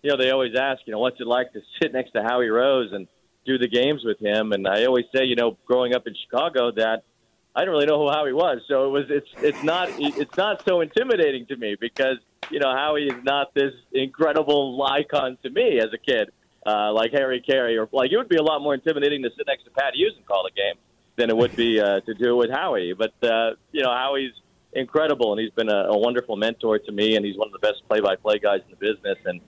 you 0.03 0.11
know, 0.11 0.17
they 0.17 0.31
always 0.31 0.57
ask, 0.57 0.81
you 0.87 0.93
know, 0.93 0.99
what's 0.99 1.21
it 1.21 1.27
like 1.27 1.53
to 1.53 1.61
sit 1.83 1.93
next 1.93 2.11
to 2.13 2.23
Howie 2.23 2.49
Rose 2.49 2.91
and 2.93 3.07
do 3.47 3.57
the 3.57 3.69
games 3.69 4.03
with 4.05 4.19
him? 4.19 4.53
And 4.53 4.67
I 4.67 4.85
always 4.85 5.07
say, 5.15 5.25
you 5.25 5.37
know, 5.37 5.57
growing 5.65 5.95
up 5.95 6.09
in 6.09 6.15
Chicago, 6.25 6.73
that 6.73 7.05
I 7.55 7.61
didn't 7.61 7.73
really 7.73 7.87
know 7.87 7.99
who 7.99 8.11
Howie 8.11 8.33
was, 8.33 8.61
so 8.69 8.87
it 8.87 8.91
was 8.91 9.05
it's 9.09 9.29
it's 9.39 9.63
not 9.65 9.89
it's 9.99 10.37
not 10.37 10.65
so 10.65 10.81
intimidating 10.81 11.47
to 11.47 11.57
me 11.57 11.77
because 11.81 12.19
you 12.51 12.61
know 12.61 12.71
Howie 12.73 13.07
is 13.07 13.25
not 13.25 13.53
this 13.55 13.73
incredible 13.93 14.81
icon 14.89 15.37
to 15.43 15.51
me 15.51 15.81
as 15.81 15.89
a 15.93 15.99
kid, 15.99 16.31
uh, 16.65 16.93
like 16.93 17.11
Harry 17.13 17.43
Caray 17.45 17.77
or 17.77 17.89
like 17.93 18.13
it 18.13 18.17
would 18.17 18.29
be 18.29 18.37
a 18.37 18.43
lot 18.43 18.63
more 18.63 18.75
intimidating 18.75 19.23
to 19.25 19.31
sit 19.37 19.47
next 19.49 19.65
to 19.65 19.71
Pat 19.71 19.95
Hughes 19.95 20.15
and 20.17 20.25
call 20.27 20.47
a 20.47 20.53
game 20.53 20.77
than 21.17 21.29
it 21.29 21.37
would 21.37 21.57
be 21.57 21.81
uh, 21.81 22.01
to 22.01 22.15
do 22.15 22.31
it 22.31 22.37
with 22.37 22.51
Howie. 22.51 22.95
But 22.97 23.15
uh, 23.23 23.57
you 23.73 23.83
know 23.83 23.93
Howie's 23.93 24.33
incredible 24.73 25.33
and 25.33 25.41
he's 25.41 25.51
been 25.51 25.69
a, 25.69 25.89
a 25.89 25.99
wonderful 25.99 26.37
mentor 26.37 26.79
to 26.79 26.93
me 26.93 27.17
and 27.17 27.27
he's 27.27 27.37
one 27.37 27.49
of 27.49 27.53
the 27.53 27.59
best 27.59 27.83
play-by-play 27.89 28.39
guys 28.39 28.61
in 28.65 28.71
the 28.71 28.77
business 28.77 29.19
and 29.25 29.41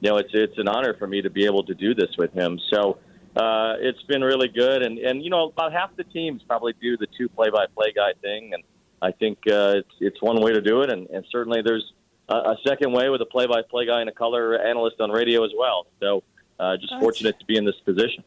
you 0.00 0.08
know 0.08 0.16
it's 0.18 0.30
it's 0.32 0.56
an 0.58 0.68
honor 0.68 0.94
for 0.96 1.08
me 1.08 1.20
to 1.22 1.30
be 1.30 1.44
able 1.44 1.64
to 1.64 1.74
do 1.74 1.94
this 1.94 2.10
with 2.16 2.32
him. 2.32 2.60
So 2.72 2.98
uh, 3.38 3.74
it's 3.78 4.02
been 4.04 4.22
really 4.22 4.48
good. 4.48 4.82
And, 4.82 4.98
and, 4.98 5.22
you 5.22 5.30
know, 5.30 5.48
about 5.48 5.72
half 5.72 5.94
the 5.96 6.04
teams 6.04 6.42
probably 6.42 6.74
do 6.80 6.96
the 6.96 7.06
two 7.16 7.28
play 7.28 7.50
by 7.50 7.66
play 7.74 7.92
guy 7.94 8.12
thing. 8.20 8.52
And 8.52 8.62
I 9.00 9.12
think 9.12 9.38
uh, 9.46 9.74
it's, 9.76 9.94
it's 10.00 10.20
one 10.20 10.40
way 10.42 10.52
to 10.52 10.60
do 10.60 10.82
it. 10.82 10.90
And, 10.90 11.08
and 11.08 11.24
certainly 11.30 11.62
there's 11.62 11.92
a, 12.28 12.34
a 12.34 12.56
second 12.66 12.92
way 12.92 13.08
with 13.08 13.22
a 13.22 13.26
play 13.26 13.46
by 13.46 13.62
play 13.62 13.86
guy 13.86 14.00
and 14.00 14.08
a 14.08 14.12
color 14.12 14.58
analyst 14.58 15.00
on 15.00 15.10
radio 15.10 15.44
as 15.44 15.52
well. 15.56 15.86
So 16.00 16.24
uh, 16.58 16.76
just 16.76 16.90
That's... 16.90 17.00
fortunate 17.00 17.38
to 17.38 17.46
be 17.46 17.56
in 17.56 17.64
this 17.64 17.78
position. 17.84 18.24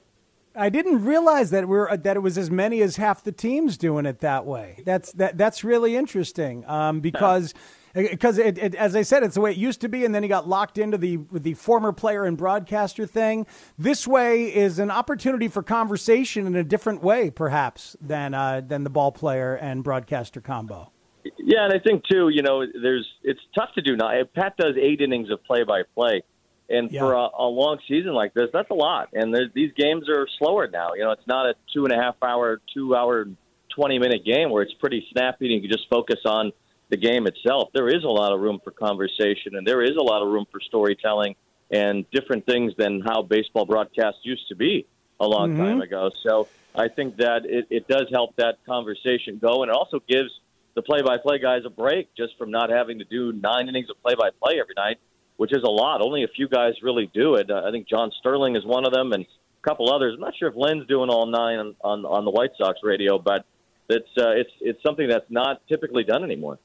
I 0.54 0.70
didn't 0.70 1.06
realize 1.06 1.50
that 1.52 1.68
we're 1.68 1.96
that 1.96 2.18
it 2.18 2.20
was 2.20 2.38
as 2.38 2.52
many 2.52 2.82
as 2.82 2.98
half 2.98 3.24
the 3.24 3.32
teams 3.32 3.78
doing 3.78 4.06
it 4.06 4.20
that 4.20 4.46
way. 4.46 4.84
That's 4.86 5.14
that 5.14 5.38
that's 5.38 5.64
really 5.64 5.96
interesting 5.96 6.66
um, 6.68 7.00
because 7.00 7.54
because 7.94 8.40
as 8.40 8.96
I 8.96 9.02
said, 9.02 9.24
it's 9.24 9.36
the 9.36 9.42
way 9.42 9.52
it 9.52 9.58
used 9.58 9.82
to 9.82 9.90
be, 9.90 10.06
and 10.06 10.14
then 10.14 10.24
he 10.24 10.30
got 10.30 10.48
locked 10.48 10.78
into 10.78 10.98
the 10.98 11.20
the 11.32 11.54
former 11.54 11.92
player 11.92 12.26
and 12.26 12.38
broadcaster 12.38 13.06
thing. 13.06 13.46
This 13.78 14.08
way 14.08 14.54
is 14.54 14.80
an 14.80 14.92
opportunity 14.92 15.48
for 15.48 15.64
conversation 15.64 16.48
in 16.48 16.56
a 16.56 16.64
different 16.64 17.04
way, 17.04 17.30
perhaps 17.30 17.96
than 18.02 18.34
uh, 18.34 18.62
than 18.62 18.84
the 18.84 18.90
ball 18.90 19.12
player 19.12 19.56
and 19.56 19.84
broadcaster 19.84 20.42
combo. 20.42 20.92
Yeah, 21.38 21.66
and 21.66 21.74
I 21.74 21.80
think 21.80 22.04
too, 22.10 22.30
you 22.30 22.42
know, 22.42 22.66
there's 22.82 23.08
it's 23.24 23.42
tough 23.56 23.70
to 23.76 23.82
do 23.82 23.96
now. 23.96 24.12
Pat 24.36 24.58
does 24.58 24.76
eight 24.82 25.02
innings 25.02 25.30
of 25.30 25.44
play 25.44 25.64
by 25.64 25.84
play, 25.96 26.24
and 26.70 26.92
yeah. 26.92 27.02
for 27.02 27.14
a, 27.14 27.30
a 27.38 27.46
long 27.46 27.78
season 27.88 28.14
like 28.14 28.34
this, 28.34 28.48
that's 28.54 28.70
a 28.72 28.76
lot. 28.76 29.10
And 29.14 29.36
these 29.54 29.72
games 29.76 30.10
are 30.10 30.28
slower 30.40 30.68
now. 30.68 30.94
You 30.96 31.04
know, 31.04 31.12
it's 31.12 31.28
not 31.28 31.46
a 31.46 31.54
two 31.74 31.84
and 31.86 31.94
a 31.94 32.02
half 32.02 32.16
hour, 32.24 32.62
two 32.74 32.96
hour, 32.96 33.28
twenty 33.76 34.00
minute 34.00 34.26
game 34.26 34.50
where 34.50 34.64
it's 34.64 34.74
pretty 34.80 35.06
snappy 35.12 35.46
and 35.46 35.56
you 35.56 35.62
can 35.62 35.70
just 35.70 35.90
focus 35.90 36.20
on 36.26 36.52
the 36.92 36.98
game 36.98 37.26
itself, 37.26 37.70
there 37.74 37.88
is 37.88 38.04
a 38.04 38.10
lot 38.10 38.32
of 38.34 38.40
room 38.40 38.60
for 38.64 38.72
conversation 38.72 39.56
and 39.56 39.66
there 39.66 39.82
is 39.82 39.96
a 39.98 40.04
lot 40.04 40.22
of 40.22 40.28
room 40.28 40.46
for 40.52 40.60
storytelling 40.60 41.36
and 41.72 42.06
different 42.12 42.46
things 42.46 42.74
than 42.78 43.02
how 43.02 43.22
baseball 43.24 43.66
broadcast 43.66 44.18
used 44.24 44.48
to 44.50 44.56
be 44.56 44.86
a 45.20 45.26
long 45.26 45.52
mm-hmm. 45.52 45.64
time 45.64 45.82
ago. 45.82 46.12
So 46.22 46.50
I 46.76 46.90
think 46.90 47.18
that 47.18 47.46
it, 47.46 47.66
it 47.70 47.88
does 47.88 48.08
help 48.12 48.36
that 48.36 48.58
conversation 48.66 49.40
go, 49.42 49.64
and 49.64 49.70
it 49.70 49.76
also 49.76 50.00
gives 50.08 50.30
the 50.76 50.82
play-by-play 50.82 51.40
guys 51.40 51.64
a 51.66 51.70
break 51.70 52.14
just 52.16 52.38
from 52.38 52.52
not 52.52 52.70
having 52.70 53.00
to 53.00 53.06
do 53.06 53.32
nine 53.32 53.68
innings 53.70 53.90
of 53.90 54.02
play-by-play 54.02 54.60
every 54.60 54.74
night, 54.76 54.98
which 55.38 55.54
is 55.54 55.64
a 55.64 55.70
lot. 55.70 56.02
Only 56.02 56.24
a 56.24 56.28
few 56.28 56.48
guys 56.48 56.74
really 56.82 57.10
do 57.14 57.36
it. 57.36 57.50
Uh, 57.50 57.64
I 57.66 57.72
think 57.72 57.88
John 57.88 58.12
Sterling 58.20 58.56
is 58.56 58.66
one 58.66 58.86
of 58.86 58.94
them, 58.94 59.14
and 59.14 59.26
a 59.26 59.68
couple 59.68 59.92
others. 59.94 60.16
I'm 60.16 60.22
not 60.22 60.36
sure 60.38 60.50
if 60.50 60.56
Len's 60.56 60.88
doing 60.88 61.10
all 61.10 61.26
nine 61.26 61.60
on 61.60 61.76
on, 61.84 62.06
on 62.06 62.26
the 62.26 62.32
White 62.32 62.52
Sox 62.58 62.80
radio, 62.84 63.18
but 63.18 63.46
it's 63.90 64.10
uh, 64.18 64.32
it's 64.32 64.52
it's 64.62 64.82
something 64.84 65.08
that's 65.08 65.30
not 65.30 65.62
typically 65.68 66.04
done 66.04 66.24
anymore. 66.24 66.60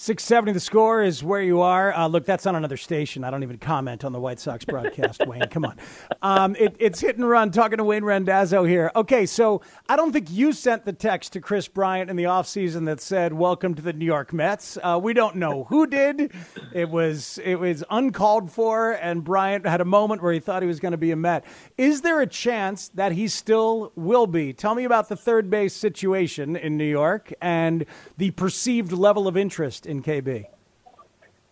670 0.00 0.52
the 0.52 0.60
score 0.60 1.02
is 1.02 1.24
where 1.24 1.42
you 1.42 1.60
are. 1.60 1.92
Uh, 1.92 2.06
look, 2.06 2.24
that's 2.24 2.46
on 2.46 2.54
another 2.54 2.76
station. 2.76 3.24
I 3.24 3.32
don't 3.32 3.42
even 3.42 3.58
comment 3.58 4.04
on 4.04 4.12
the 4.12 4.20
White 4.20 4.38
Sox 4.38 4.64
broadcast, 4.64 5.26
Wayne. 5.26 5.48
Come 5.50 5.64
on. 5.64 5.76
Um, 6.22 6.54
it, 6.54 6.76
it's 6.78 7.00
hit 7.00 7.16
and 7.16 7.28
run 7.28 7.50
talking 7.50 7.78
to 7.78 7.84
Wayne 7.84 8.04
Randazzo 8.04 8.62
here. 8.62 8.92
Okay, 8.94 9.26
so 9.26 9.60
I 9.88 9.96
don't 9.96 10.12
think 10.12 10.30
you 10.30 10.52
sent 10.52 10.84
the 10.84 10.92
text 10.92 11.32
to 11.32 11.40
Kris 11.40 11.66
Bryant 11.66 12.10
in 12.10 12.14
the 12.14 12.24
offseason 12.24 12.86
that 12.86 13.00
said, 13.00 13.32
Welcome 13.32 13.74
to 13.74 13.82
the 13.82 13.92
New 13.92 14.04
York 14.04 14.32
Mets. 14.32 14.78
Uh, 14.80 15.00
we 15.02 15.14
don't 15.14 15.34
know 15.34 15.64
who 15.64 15.84
did. 15.84 16.32
It 16.72 16.90
was, 16.90 17.40
it 17.42 17.56
was 17.56 17.82
uncalled 17.90 18.52
for, 18.52 18.92
and 18.92 19.24
Bryant 19.24 19.66
had 19.66 19.80
a 19.80 19.84
moment 19.84 20.22
where 20.22 20.32
he 20.32 20.38
thought 20.38 20.62
he 20.62 20.68
was 20.68 20.78
going 20.78 20.92
to 20.92 20.98
be 20.98 21.10
a 21.10 21.16
Met. 21.16 21.44
Is 21.76 22.02
there 22.02 22.20
a 22.20 22.26
chance 22.28 22.88
that 22.90 23.10
he 23.10 23.26
still 23.26 23.90
will 23.96 24.28
be? 24.28 24.52
Tell 24.52 24.76
me 24.76 24.84
about 24.84 25.08
the 25.08 25.16
third 25.16 25.50
base 25.50 25.74
situation 25.74 26.54
in 26.54 26.76
New 26.76 26.84
York 26.84 27.32
and 27.42 27.84
the 28.16 28.30
perceived 28.30 28.92
level 28.92 29.26
of 29.26 29.36
interest 29.36 29.87
in 29.88 30.02
KB? 30.02 30.44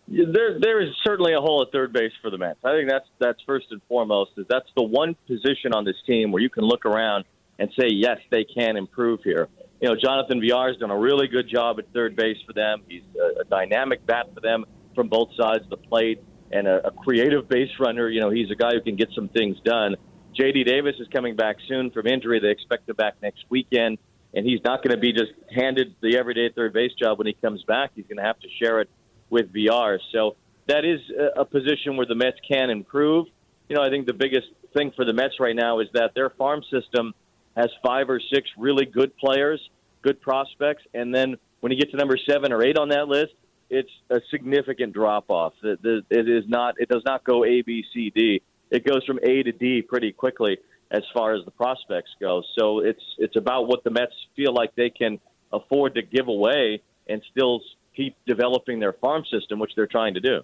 There, 0.07 0.57
there 0.59 0.81
is 0.81 0.89
certainly 1.03 1.33
a 1.33 1.39
hole 1.39 1.61
at 1.61 1.71
third 1.73 1.91
base 1.91 2.13
for 2.21 2.29
the 2.29 2.37
Mets. 2.37 2.59
I 2.63 2.71
think 2.71 2.89
that's 2.89 3.07
that's 3.19 3.39
first 3.45 3.67
and 3.71 3.81
foremost. 3.89 4.31
Is 4.37 4.45
that's 4.49 4.69
the 4.75 4.83
one 4.83 5.15
position 5.27 5.73
on 5.73 5.83
this 5.83 5.97
team 6.05 6.31
where 6.31 6.41
you 6.41 6.49
can 6.49 6.63
look 6.63 6.85
around 6.85 7.25
and 7.59 7.69
say, 7.77 7.87
yes, 7.89 8.17
they 8.31 8.45
can 8.45 8.77
improve 8.77 9.19
here. 9.23 9.49
You 9.81 9.89
know, 9.89 9.95
Jonathan 10.01 10.39
Villar 10.39 10.69
has 10.69 10.77
done 10.77 10.91
a 10.91 10.97
really 10.97 11.27
good 11.27 11.49
job 11.49 11.77
at 11.79 11.91
third 11.93 12.15
base 12.15 12.37
for 12.45 12.53
them. 12.53 12.83
He's 12.87 13.03
a, 13.19 13.41
a 13.41 13.43
dynamic 13.43 14.05
bat 14.05 14.27
for 14.33 14.39
them 14.39 14.65
from 14.95 15.09
both 15.09 15.29
sides 15.35 15.63
of 15.63 15.69
the 15.69 15.77
plate 15.77 16.23
and 16.51 16.67
a, 16.67 16.87
a 16.87 16.91
creative 16.91 17.49
base 17.49 17.69
runner. 17.79 18.09
You 18.09 18.21
know, 18.21 18.29
he's 18.29 18.49
a 18.49 18.55
guy 18.55 18.71
who 18.73 18.81
can 18.81 18.95
get 18.95 19.09
some 19.13 19.27
things 19.29 19.57
done. 19.65 19.95
J.D. 20.35 20.63
Davis 20.63 20.95
is 20.99 21.07
coming 21.09 21.35
back 21.35 21.57
soon 21.67 21.91
from 21.91 22.07
injury. 22.07 22.39
They 22.39 22.51
expect 22.51 22.87
him 22.87 22.95
back 22.95 23.15
next 23.21 23.43
weekend. 23.49 23.97
And 24.33 24.45
he's 24.45 24.59
not 24.63 24.83
going 24.83 24.95
to 24.95 24.99
be 24.99 25.13
just 25.13 25.31
handed 25.53 25.95
the 26.01 26.17
everyday 26.17 26.49
third 26.49 26.73
base 26.73 26.91
job 26.93 27.17
when 27.17 27.27
he 27.27 27.33
comes 27.33 27.63
back. 27.63 27.91
He's 27.95 28.05
going 28.05 28.17
to 28.17 28.23
have 28.23 28.39
to 28.39 28.47
share 28.61 28.81
it 28.81 28.89
with 29.29 29.51
Villar. 29.51 29.99
So 30.11 30.35
that 30.67 30.85
is 30.85 30.99
a, 31.35 31.45
position 31.45 31.97
where 31.97 32.05
the 32.05 32.15
Mets 32.15 32.37
can 32.47 32.69
improve. 32.69 33.27
You 33.69 33.75
know, 33.75 33.81
I 33.81 33.89
think 33.89 34.05
the 34.05 34.13
biggest 34.13 34.47
thing 34.73 34.91
for 34.95 35.05
the 35.05 35.13
Mets 35.13 35.39
right 35.39 35.55
now 35.55 35.79
is 35.79 35.87
that 35.93 36.11
their 36.13 36.29
farm 36.29 36.61
system 36.71 37.13
has 37.55 37.69
five 37.83 38.09
or 38.09 38.21
six 38.33 38.49
really 38.57 38.85
good 38.85 39.15
players, 39.17 39.59
good 40.01 40.21
prospects, 40.21 40.83
and 40.93 41.13
then 41.13 41.37
when 41.61 41.71
you 41.71 41.77
get 41.77 41.89
to 41.91 41.97
number 41.97 42.17
seven 42.29 42.53
or 42.53 42.61
eight 42.63 42.77
on 42.77 42.89
that 42.89 43.07
list, 43.07 43.33
it's 43.69 43.89
a 44.09 44.21
significant 44.29 44.93
drop 44.93 45.29
off. 45.29 45.53
It 45.63 45.79
is 46.11 46.43
not. 46.47 46.75
It 46.77 46.87
does 46.87 47.01
not 47.05 47.23
go 47.23 47.43
A, 47.43 47.61
B, 47.61 47.83
C, 47.93 48.11
D. 48.15 48.41
It 48.69 48.85
goes 48.85 49.03
from 49.05 49.19
A 49.23 49.43
to 49.43 49.51
D 49.51 49.81
pretty 49.81 50.11
quickly 50.11 50.57
as 50.91 51.03
far 51.13 51.35
as 51.35 51.43
the 51.45 51.51
prospects 51.51 52.11
go. 52.19 52.41
So 52.57 52.79
it's 52.79 53.03
it's 53.17 53.35
about 53.35 53.67
what 53.67 53.83
the 53.83 53.89
Mets 53.89 54.13
feel 54.35 54.53
like 54.53 54.75
they 54.75 54.89
can 54.89 55.19
afford 55.51 55.95
to 55.95 56.01
give 56.01 56.27
away 56.27 56.81
and 57.07 57.21
still 57.31 57.61
keep 57.95 58.15
developing 58.25 58.79
their 58.79 58.93
farm 58.93 59.23
system, 59.31 59.59
which 59.59 59.71
they're 59.75 59.87
trying 59.87 60.13
to 60.13 60.19
do. 60.19 60.41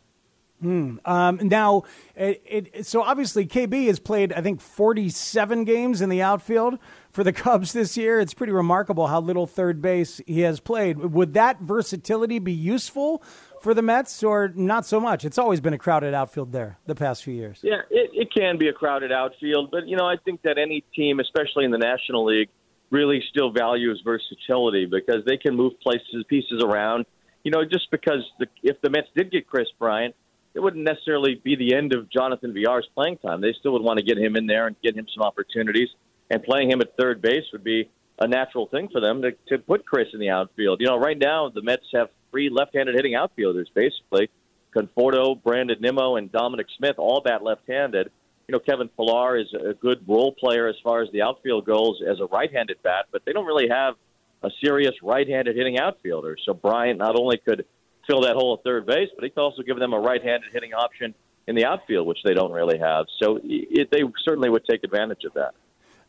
Hmm. 0.61 0.97
Um, 1.03 1.39
now, 1.43 1.83
it, 2.15 2.41
it, 2.45 2.85
so 2.85 3.03
obviously 3.03 3.45
KB 3.45 3.87
has 3.87 3.99
played, 3.99 4.31
I 4.31 4.39
think, 4.39 4.61
47 4.61 5.65
games 5.65 6.01
in 6.01 6.07
the 6.07 6.21
outfield 6.21 6.79
for 7.11 7.23
the 7.23 7.33
Cubs 7.33 7.73
this 7.73 7.97
year. 7.97 8.21
It's 8.21 8.33
pretty 8.33 8.53
remarkable 8.53 9.07
how 9.07 9.19
little 9.19 9.45
third 9.45 9.81
base 9.81 10.21
he 10.25 10.41
has 10.41 10.61
played. 10.61 10.97
Would 10.97 11.33
that 11.33 11.59
versatility 11.59 12.39
be 12.39 12.53
useful 12.53 13.21
for 13.63 13.73
the 13.73 13.81
Mets, 13.81 14.23
or 14.23 14.51
not 14.55 14.85
so 14.85 14.99
much? 14.99 15.25
It's 15.25 15.37
always 15.37 15.61
been 15.61 15.73
a 15.73 15.77
crowded 15.77 16.13
outfield 16.13 16.51
there 16.51 16.77
the 16.85 16.95
past 16.95 17.23
few 17.23 17.33
years. 17.33 17.59
Yeah, 17.63 17.81
it, 17.89 18.11
it 18.13 18.33
can 18.33 18.57
be 18.57 18.67
a 18.67 18.73
crowded 18.73 19.11
outfield, 19.11 19.71
but 19.71 19.87
you 19.87 19.97
know, 19.97 20.05
I 20.05 20.17
think 20.23 20.41
that 20.43 20.57
any 20.57 20.83
team, 20.95 21.19
especially 21.19 21.65
in 21.65 21.71
the 21.71 21.77
National 21.77 22.25
League, 22.25 22.49
really 22.91 23.23
still 23.29 23.51
values 23.51 24.01
versatility 24.05 24.85
because 24.85 25.25
they 25.25 25.37
can 25.37 25.55
move 25.55 25.79
places, 25.81 26.23
pieces 26.27 26.61
around. 26.63 27.05
You 27.43 27.51
know, 27.51 27.63
just 27.65 27.89
because 27.89 28.21
the, 28.39 28.45
if 28.61 28.79
the 28.81 28.89
Mets 28.89 29.07
did 29.15 29.31
get 29.31 29.47
Kris 29.47 29.67
Bryant 29.79 30.15
it 30.53 30.59
wouldn't 30.59 30.83
necessarily 30.83 31.41
be 31.43 31.55
the 31.55 31.75
end 31.75 31.93
of 31.93 32.09
Jonathan 32.09 32.53
Villar's 32.53 32.87
playing 32.93 33.17
time. 33.17 33.41
They 33.41 33.53
still 33.59 33.73
would 33.73 33.81
want 33.81 33.97
to 33.97 34.05
get 34.05 34.17
him 34.17 34.35
in 34.35 34.45
there 34.45 34.67
and 34.67 34.75
get 34.83 34.95
him 34.95 35.07
some 35.13 35.23
opportunities. 35.23 35.89
And 36.29 36.43
playing 36.43 36.71
him 36.71 36.81
at 36.81 36.95
third 36.97 37.21
base 37.21 37.43
would 37.51 37.63
be 37.63 37.89
a 38.19 38.27
natural 38.27 38.67
thing 38.67 38.89
for 38.91 39.01
them 39.01 39.21
to, 39.23 39.31
to 39.49 39.57
put 39.57 39.85
Kris 39.85 40.07
in 40.13 40.19
the 40.19 40.29
outfield. 40.29 40.79
You 40.79 40.87
know, 40.87 40.97
right 40.97 41.17
now 41.17 41.49
the 41.49 41.61
Mets 41.61 41.85
have 41.93 42.09
three 42.33 42.49
left-handed 42.49 42.95
hitting 42.95 43.13
outfielders 43.13 43.69
basically: 43.73 44.29
Conforto, 44.75 45.41
Brandon 45.41 45.77
Nimmo, 45.79 46.15
and 46.15 46.31
Dominic 46.31 46.67
Smith, 46.77 46.95
all 46.97 47.21
bat 47.21 47.43
left-handed. 47.43 48.09
You 48.47 48.53
know, 48.53 48.59
Kevin 48.59 48.89
Pillar 48.89 49.37
is 49.37 49.53
a 49.53 49.73
good 49.73 50.03
role 50.07 50.33
player 50.33 50.67
as 50.67 50.75
far 50.83 51.01
as 51.01 51.09
the 51.11 51.21
outfield 51.21 51.65
goes 51.65 52.01
as 52.05 52.19
a 52.19 52.25
right-handed 52.25 52.81
bat, 52.83 53.05
but 53.11 53.23
they 53.23 53.31
don't 53.31 53.45
really 53.45 53.69
have 53.69 53.93
a 54.41 54.49
serious 54.61 54.91
right-handed 55.01 55.55
hitting 55.55 55.79
outfielder. 55.79 56.35
So 56.43 56.53
Bryant 56.53 56.99
not 56.99 57.15
only 57.17 57.37
could 57.37 57.65
fill 58.05 58.21
that 58.21 58.35
hole 58.35 58.55
at 58.55 58.63
third 58.63 58.85
base, 58.85 59.09
but 59.15 59.23
he 59.23 59.29
can 59.29 59.43
also 59.43 59.61
give 59.61 59.79
them 59.79 59.93
a 59.93 59.99
right-handed 59.99 60.51
hitting 60.51 60.73
option 60.73 61.15
in 61.47 61.55
the 61.55 61.65
outfield, 61.65 62.07
which 62.07 62.19
they 62.25 62.33
don't 62.33 62.51
really 62.51 62.79
have. 62.79 63.05
So 63.21 63.39
it, 63.43 63.89
they 63.91 64.01
certainly 64.25 64.49
would 64.49 64.65
take 64.65 64.83
advantage 64.83 65.23
of 65.23 65.33
that. 65.35 65.53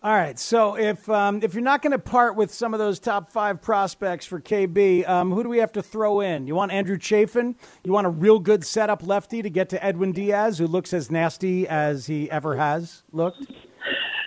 All 0.04 0.12
right. 0.12 0.38
So 0.38 0.76
if 0.76 1.08
um, 1.08 1.40
if 1.42 1.54
you're 1.54 1.62
not 1.62 1.80
going 1.80 1.92
to 1.92 1.98
part 1.98 2.36
with 2.36 2.52
some 2.52 2.74
of 2.74 2.78
those 2.78 2.98
top 2.98 3.32
five 3.32 3.62
prospects 3.62 4.26
for 4.26 4.38
KB, 4.38 5.08
um, 5.08 5.32
who 5.32 5.42
do 5.42 5.48
we 5.48 5.56
have 5.56 5.72
to 5.72 5.82
throw 5.82 6.20
in? 6.20 6.46
You 6.46 6.54
want 6.54 6.72
Andrew 6.72 6.98
Chafin? 6.98 7.56
You 7.84 7.92
want 7.92 8.06
a 8.06 8.10
real 8.10 8.38
good 8.38 8.66
setup 8.66 9.06
lefty 9.06 9.40
to 9.40 9.48
get 9.48 9.70
to 9.70 9.82
Edwin 9.82 10.12
Diaz, 10.12 10.58
who 10.58 10.66
looks 10.66 10.92
as 10.92 11.10
nasty 11.10 11.66
as 11.66 12.04
he 12.04 12.30
ever 12.30 12.56
has 12.56 13.02
looked? 13.12 13.46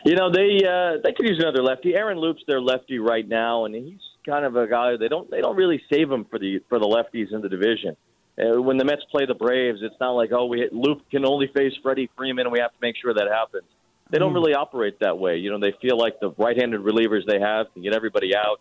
You 0.03 0.15
know 0.15 0.32
they 0.32 0.65
uh, 0.67 0.99
they 1.03 1.13
could 1.13 1.28
use 1.28 1.38
another 1.39 1.61
lefty. 1.61 1.93
Aaron 1.93 2.17
Loup's 2.17 2.41
their 2.47 2.59
lefty 2.59 2.97
right 2.97 3.28
now, 3.28 3.65
and 3.65 3.75
he's 3.75 3.99
kind 4.28 4.45
of 4.45 4.55
a 4.55 4.65
guy 4.65 4.97
they 4.97 5.09
don't 5.09 5.30
they 5.30 5.41
don't 5.41 5.55
really 5.55 5.80
save 5.93 6.11
him 6.11 6.25
for 6.25 6.39
the 6.39 6.57
for 6.69 6.80
the 6.80 6.88
lefties 6.88 7.32
in 7.32 7.41
the 7.41 7.49
division. 7.49 7.95
Uh, 8.39 8.59
when 8.59 8.78
the 8.78 8.86
Mets 8.86 9.03
play 9.11 9.28
the 9.28 9.36
Braves, 9.36 9.82
it's 9.84 9.99
not 9.99 10.13
like 10.13 10.32
oh 10.34 10.47
we 10.47 10.67
Loup 10.71 11.07
can 11.11 11.23
only 11.23 11.51
face 11.55 11.73
Freddie 11.84 12.09
Freeman 12.17 12.47
and 12.47 12.51
we 12.51 12.57
have 12.57 12.71
to 12.71 12.80
make 12.82 12.95
sure 12.99 13.13
that 13.13 13.28
happens. 13.32 13.65
They 14.12 14.20
don't 14.20 14.32
mm. 14.32 14.36
really 14.36 14.53
operate 14.53 14.99
that 15.01 15.18
way. 15.18 15.38
You 15.38 15.51
know, 15.51 15.60
they 15.60 15.74
feel 15.82 15.97
like 15.97 16.20
the 16.20 16.32
right-handed 16.38 16.82
relievers 16.82 17.26
they 17.28 17.39
have 17.39 17.68
can 17.74 17.84
get 17.84 17.93
everybody 17.93 18.36
out. 18.36 18.60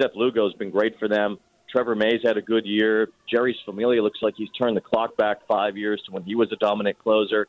Seth 0.00 0.12
Lugo's 0.14 0.54
been 0.54 0.70
great 0.70 0.98
for 0.98 1.08
them. 1.08 1.38
Trevor 1.70 1.94
May's 1.94 2.20
had 2.24 2.36
a 2.36 2.42
good 2.42 2.64
year. 2.64 3.08
Jeurys 3.32 3.54
Familia 3.64 4.02
looks 4.02 4.20
like 4.22 4.34
he's 4.36 4.48
turned 4.58 4.76
the 4.76 4.80
clock 4.80 5.16
back 5.16 5.38
five 5.46 5.76
years 5.76 6.00
to 6.06 6.12
when 6.12 6.22
he 6.22 6.34
was 6.34 6.50
a 6.52 6.56
dominant 6.56 6.98
closer. 6.98 7.46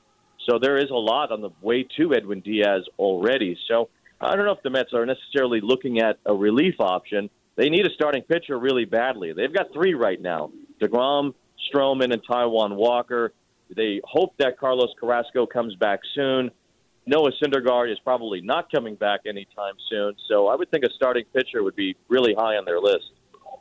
So 0.49 0.59
there 0.59 0.77
is 0.77 0.89
a 0.89 0.95
lot 0.95 1.31
on 1.31 1.41
the 1.41 1.51
way 1.61 1.85
to 1.97 2.13
Edwin 2.13 2.41
Diaz 2.41 2.83
already. 2.97 3.57
So 3.67 3.89
I 4.19 4.35
don't 4.35 4.45
know 4.45 4.51
if 4.51 4.63
the 4.63 4.69
Mets 4.69 4.93
are 4.93 5.05
necessarily 5.05 5.61
looking 5.61 5.99
at 5.99 6.17
a 6.25 6.33
relief 6.33 6.75
option 6.79 7.29
they 7.59 7.67
need 7.67 7.85
a 7.85 7.93
starting 7.93 8.21
pitcher 8.21 8.57
really 8.57 8.85
badly. 8.85 9.33
They've 9.33 9.53
got 9.53 9.73
three 9.73 9.93
right 9.93 10.19
now: 10.21 10.49
Degrom, 10.81 11.33
Stroman, 11.69 12.13
and 12.13 12.25
Taijuan 12.25 12.77
Walker. 12.77 13.33
They 13.75 13.99
hope 14.05 14.33
that 14.39 14.57
Carlos 14.57 14.91
Carrasco 14.97 15.45
comes 15.45 15.75
back 15.75 15.99
soon. 16.15 16.51
Noah 17.09 17.31
Syndergaard 17.41 17.91
is 17.91 17.97
probably 17.99 18.39
not 18.39 18.71
coming 18.71 18.93
back 18.93 19.21
anytime 19.25 19.73
soon, 19.89 20.13
so 20.27 20.47
I 20.47 20.55
would 20.55 20.69
think 20.69 20.83
a 20.85 20.91
starting 20.95 21.25
pitcher 21.33 21.63
would 21.63 21.75
be 21.75 21.95
really 22.07 22.35
high 22.35 22.55
on 22.55 22.65
their 22.65 22.79
list. 22.79 23.11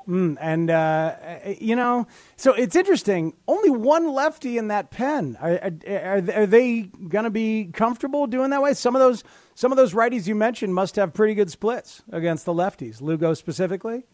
Mm, 0.07 0.37
and 0.39 0.71
uh, 0.71 1.15
you 1.59 1.75
know, 1.75 2.07
so 2.37 2.53
it's 2.53 2.77
interesting. 2.77 3.35
Only 3.47 3.71
one 3.71 4.13
lefty 4.13 4.59
in 4.59 4.69
that 4.69 4.91
pen. 4.91 5.39
Are, 5.41 5.73
are, 5.87 6.23
are 6.35 6.47
they 6.47 6.83
going 6.83 7.25
to 7.25 7.31
be 7.31 7.71
comfortable 7.73 8.27
doing 8.27 8.51
that 8.51 8.61
way? 8.61 8.75
Some 8.75 8.95
of 8.95 9.01
those, 9.01 9.25
some 9.55 9.73
of 9.73 9.77
those 9.77 9.95
righties 9.95 10.27
you 10.27 10.35
mentioned 10.35 10.75
must 10.75 10.97
have 10.97 11.15
pretty 11.15 11.35
good 11.35 11.51
splits 11.51 12.03
against 12.13 12.45
the 12.45 12.53
lefties. 12.53 13.01
Lugo 13.01 13.33
specifically. 13.33 14.05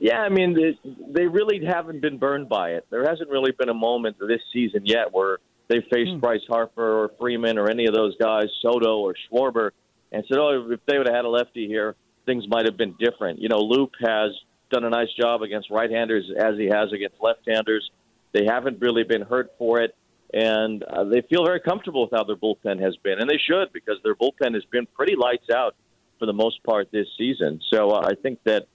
Yeah, 0.00 0.20
I 0.20 0.28
mean, 0.28 0.54
they, 0.54 0.78
they 1.10 1.26
really 1.26 1.64
haven't 1.64 2.00
been 2.00 2.18
burned 2.18 2.48
by 2.48 2.72
it. 2.72 2.86
There 2.90 3.08
hasn't 3.08 3.30
really 3.30 3.52
been 3.52 3.68
a 3.68 3.74
moment 3.74 4.16
this 4.20 4.42
season 4.52 4.84
yet 4.84 5.12
where 5.12 5.38
they 5.68 5.80
faced 5.92 6.12
hmm. 6.12 6.18
Bryce 6.18 6.46
Harper 6.48 7.04
or 7.04 7.10
Freeman 7.20 7.58
or 7.58 7.68
any 7.68 7.86
of 7.86 7.94
those 7.94 8.16
guys, 8.16 8.46
Soto 8.62 8.98
or 8.98 9.14
Schwarber, 9.30 9.70
and 10.12 10.24
said, 10.28 10.38
"Oh, 10.38 10.70
if 10.70 10.80
they 10.86 10.98
would 10.98 11.06
have 11.06 11.16
had 11.16 11.24
a 11.24 11.28
lefty 11.28 11.66
here, 11.66 11.94
things 12.26 12.44
might 12.48 12.64
have 12.66 12.76
been 12.76 12.94
different." 12.98 13.40
You 13.40 13.48
know, 13.48 13.58
Loup 13.58 13.92
has 14.00 14.32
done 14.70 14.84
a 14.84 14.90
nice 14.90 15.12
job 15.18 15.42
against 15.42 15.70
right-handers 15.70 16.30
as 16.36 16.56
he 16.58 16.66
has 16.66 16.92
against 16.92 17.16
left-handers. 17.20 17.90
They 18.32 18.44
haven't 18.44 18.80
really 18.80 19.04
been 19.04 19.22
hurt 19.22 19.52
for 19.58 19.80
it, 19.80 19.94
and 20.32 20.82
uh, 20.82 21.04
they 21.04 21.22
feel 21.22 21.44
very 21.44 21.60
comfortable 21.60 22.02
with 22.02 22.10
how 22.12 22.24
their 22.24 22.36
bullpen 22.36 22.80
has 22.80 22.96
been, 22.96 23.18
and 23.18 23.28
they 23.28 23.38
should 23.38 23.72
because 23.72 23.96
their 24.02 24.14
bullpen 24.14 24.54
has 24.54 24.64
been 24.70 24.86
pretty 24.94 25.16
lights 25.16 25.48
out 25.54 25.74
for 26.18 26.26
the 26.26 26.32
most 26.32 26.62
part 26.64 26.90
this 26.92 27.06
season. 27.16 27.60
So 27.72 27.90
uh, 27.90 28.06
I 28.06 28.14
think 28.14 28.40
that 28.44 28.66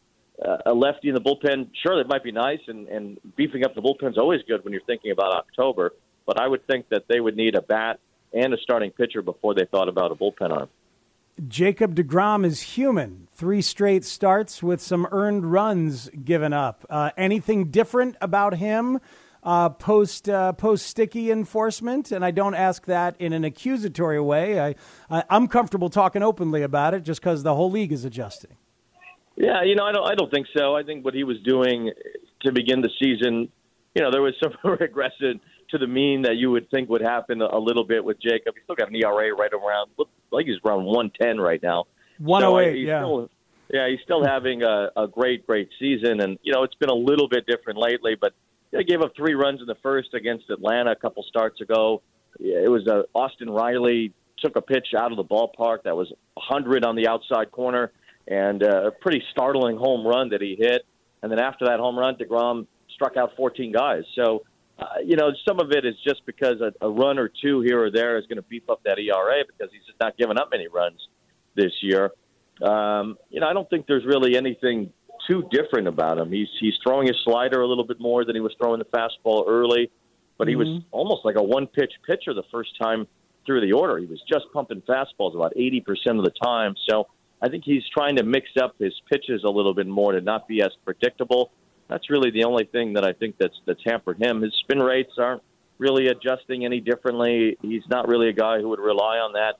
uh, 0.44 0.58
a 0.66 0.74
lefty 0.74 1.10
in 1.10 1.16
the 1.16 1.22
bullpen, 1.22 1.70
sure, 1.86 1.98
that 1.98 2.08
might 2.08 2.24
be 2.24 2.32
nice, 2.32 2.62
and, 2.68 2.88
and 2.88 3.20
beefing 3.36 3.64
up 3.64 3.76
the 3.76 3.82
bullpen 3.82 4.12
is 4.12 4.18
always 4.18 4.42
good 4.48 4.64
when 4.64 4.74
you're 4.74 4.84
thinking 4.86 5.12
about 5.12 5.34
October. 5.34 5.94
But 6.26 6.40
I 6.40 6.48
would 6.48 6.66
think 6.68 6.90
that 6.90 7.04
they 7.08 7.20
would 7.20 7.36
need 7.36 7.56
a 7.56 7.62
bat 7.62 8.00
and 8.34 8.54
a 8.54 8.58
starting 8.58 8.92
pitcher 8.92 9.22
before 9.22 9.54
they 9.54 9.66
thought 9.66 9.90
about 9.90 10.12
a 10.12 10.16
bullpen 10.16 10.52
arm. 10.52 10.70
Jacob 11.48 11.96
DeGrom 11.96 12.46
is 12.46 12.62
human. 12.62 13.28
Three 13.32 13.62
straight 13.62 14.06
starts 14.06 14.62
with 14.62 14.82
some 14.82 15.08
earned 15.12 15.52
runs 15.52 16.10
given 16.10 16.54
up. 16.54 16.86
Uh, 16.90 17.10
anything 17.18 17.72
different 17.72 18.16
about 18.22 18.56
him 18.56 19.00
uh, 19.42 19.70
post 19.70 20.30
uh, 20.30 20.54
post 20.54 20.86
sticky 20.86 21.32
enforcement? 21.32 22.12
And 22.12 22.24
I 22.24 22.32
don't 22.32 22.54
ask 22.54 22.86
that 22.86 23.16
in 23.20 23.34
an 23.34 23.44
accusatory 23.44 24.20
way. 24.20 24.60
I, 24.60 24.76
I 25.10 25.24
am 25.30 25.48
comfortable 25.48 25.90
talking 25.90 26.22
openly 26.22 26.62
about 26.62 26.94
it 26.94 27.04
just 27.04 27.20
because 27.20 27.42
the 27.42 27.56
whole 27.56 27.72
league 27.72 27.92
is 27.92 28.06
adjusting. 28.06 28.56
Yeah, 29.36 29.64
you 29.64 29.76
know, 29.76 29.86
I 29.86 29.92
don't 29.92 30.12
I 30.12 30.14
don't 30.14 30.32
think 30.32 30.46
so. 30.56 30.76
I 30.76 30.84
think 30.84 31.04
what 31.04 31.16
he 31.16 31.24
was 31.24 31.38
doing 31.44 31.92
to 32.42 32.52
begin 32.52 32.82
the 32.82 32.92
season, 33.00 33.50
you 33.96 34.04
know, 34.04 34.12
there 34.12 34.22
was 34.22 34.36
some 34.42 34.54
regression 34.80 35.42
to 35.74 35.78
the 35.78 35.88
mean 35.88 36.22
that 36.24 36.38
you 36.38 36.50
would 36.52 36.70
think 36.72 36.90
would 36.90 37.02
happen 37.02 37.42
a 37.42 37.58
little 37.58 37.84
bit 37.84 38.04
with 38.04 38.20
Jacob. 38.22 38.56
He's 38.56 38.64
still 38.64 38.76
got 38.76 38.90
an 38.90 38.96
ERA 38.96 39.34
right 39.34 39.52
around, 39.54 39.92
looks 39.98 40.12
like 40.32 40.46
he's 40.46 40.58
around 40.66 40.86
110 40.86 41.40
right 41.40 41.62
now. 41.62 41.86
108, 42.20 42.72
so 42.72 42.78
yeah. 42.78 43.00
Still, 43.00 43.30
yeah, 43.70 43.90
he's 43.90 44.00
still 44.04 44.24
having 44.24 44.64
a, 44.64 44.92
a 44.96 45.08
great, 45.08 45.46
great 45.46 45.70
season. 45.80 46.22
And, 46.22 46.38
you 46.44 46.54
know, 46.54 46.64
it's 46.64 46.76
been 46.76 46.90
a 46.90 46.96
little 46.96 47.28
bit 47.28 47.46
different 47.46 47.80
lately, 47.80 48.16
but 48.20 48.34
they 48.72 48.84
gave 48.84 49.02
up 49.02 49.14
three 49.16 49.34
runs 49.34 49.62
in 49.62 49.68
the 49.68 49.78
first 49.84 50.14
against 50.14 50.50
Atlanta 50.50 50.92
a 50.92 50.96
couple 50.96 51.24
starts 51.24 51.60
ago. 51.62 52.02
It 52.40 52.70
was 52.70 52.88
uh, 52.88 53.04
Austin 53.14 53.50
Riley 53.50 54.14
took 54.40 54.56
a 54.56 54.62
pitch 54.62 54.88
out 54.98 55.12
of 55.12 55.18
the 55.18 55.24
ballpark 55.24 55.84
that 55.84 55.96
was 55.96 56.12
100 56.36 56.84
on 56.86 56.96
the 56.96 57.08
outside 57.08 57.52
corner 57.52 57.92
and 58.28 58.64
uh, 58.64 58.88
a 58.88 58.92
pretty 58.92 59.24
startling 59.32 59.78
home 59.78 60.06
run 60.06 60.30
that 60.30 60.42
he 60.42 60.56
hit. 60.60 60.86
And 61.22 61.32
then 61.32 61.40
after 61.40 61.66
that 61.66 61.80
home 61.80 61.98
run, 61.98 62.16
DeGrom 62.16 62.68
struck 62.94 63.18
out 63.18 63.36
14 63.36 63.72
guys. 63.72 64.04
So, 64.16 64.44
uh, 64.80 64.86
you 65.06 65.16
know, 65.16 65.32
some 65.48 65.60
of 65.60 65.72
it 65.72 65.86
is 65.86 65.96
just 66.06 66.26
because 66.26 66.60
a, 66.62 66.74
a 66.86 66.90
run 66.90 67.20
or 67.20 67.30
two 67.30 67.62
here 67.62 67.84
or 67.84 67.92
there 67.92 68.18
is 68.18 68.26
going 68.26 68.38
to 68.38 68.44
beef 68.44 68.64
up 68.70 68.82
that 68.84 68.98
ERA 68.98 69.44
because 69.46 69.72
he's 69.72 69.86
just 69.86 70.00
not 70.00 70.18
giving 70.18 70.38
up 70.38 70.50
many 70.52 70.68
runs 70.68 71.08
this 71.56 71.72
year. 71.82 72.12
Um, 72.62 73.18
you 73.30 73.40
know, 73.40 73.48
I 73.48 73.54
don't 73.54 73.70
think 73.70 73.88
there's 73.88 74.06
really 74.06 74.36
anything 74.36 74.92
too 75.30 75.48
different 75.52 75.88
about 75.88 76.18
him. 76.18 76.32
He's 76.32 76.50
he's 76.60 76.74
throwing 76.84 77.08
his 77.08 77.18
slider 77.24 77.62
a 77.62 77.68
little 77.68 77.86
bit 77.86 78.00
more 78.00 78.26
than 78.26 78.36
he 78.36 78.42
was 78.42 78.54
throwing 78.60 78.80
the 78.80 78.86
fastball 78.86 79.46
early, 79.48 79.92
but 80.38 80.48
he 80.48 80.56
mm-hmm. 80.56 80.74
was 80.74 80.84
almost 80.92 81.26
like 81.26 81.36
a 81.36 81.44
one 81.44 81.68
pitch 81.68 81.94
pitcher 82.06 82.34
the 82.34 82.44
first 82.52 82.72
time 82.82 83.08
through 83.46 83.62
the 83.62 83.74
order. 83.74 83.98
He 83.98 84.06
was 84.06 84.22
just 84.28 84.46
pumping 84.54 84.82
fastballs 84.82 85.36
about 85.36 85.54
80% 85.56 85.84
of 86.18 86.24
the 86.24 86.32
time. 86.42 86.76
So 86.90 87.08
I 87.42 87.50
think 87.50 87.64
he's 87.66 87.84
trying 87.94 88.16
to 88.18 88.24
mix 88.24 88.50
up 88.62 88.76
his 88.80 88.94
pitches 89.12 89.44
a 89.44 89.50
little 89.50 89.74
bit 89.74 89.88
more 89.88 90.14
to 90.14 90.22
not 90.22 90.48
be 90.48 90.62
as 90.62 90.72
predictable. 90.86 91.52
That's 91.94 92.10
really 92.10 92.32
the 92.32 92.46
only 92.46 92.66
thing 92.66 92.94
that 92.94 93.06
I 93.06 93.14
think 93.14 93.36
that's 93.38 93.54
that's 93.68 93.82
hampered 93.86 94.20
him. 94.20 94.42
His 94.42 94.52
spin 94.62 94.80
rates 94.80 95.12
aren't 95.20 95.44
really 95.78 96.08
adjusting 96.08 96.66
any 96.66 96.80
differently. 96.80 97.56
He's 97.62 97.84
not 97.88 98.08
really 98.08 98.30
a 98.30 98.34
guy 98.34 98.60
who 98.60 98.70
would 98.70 98.80
rely 98.80 99.18
on 99.18 99.34
that 99.34 99.60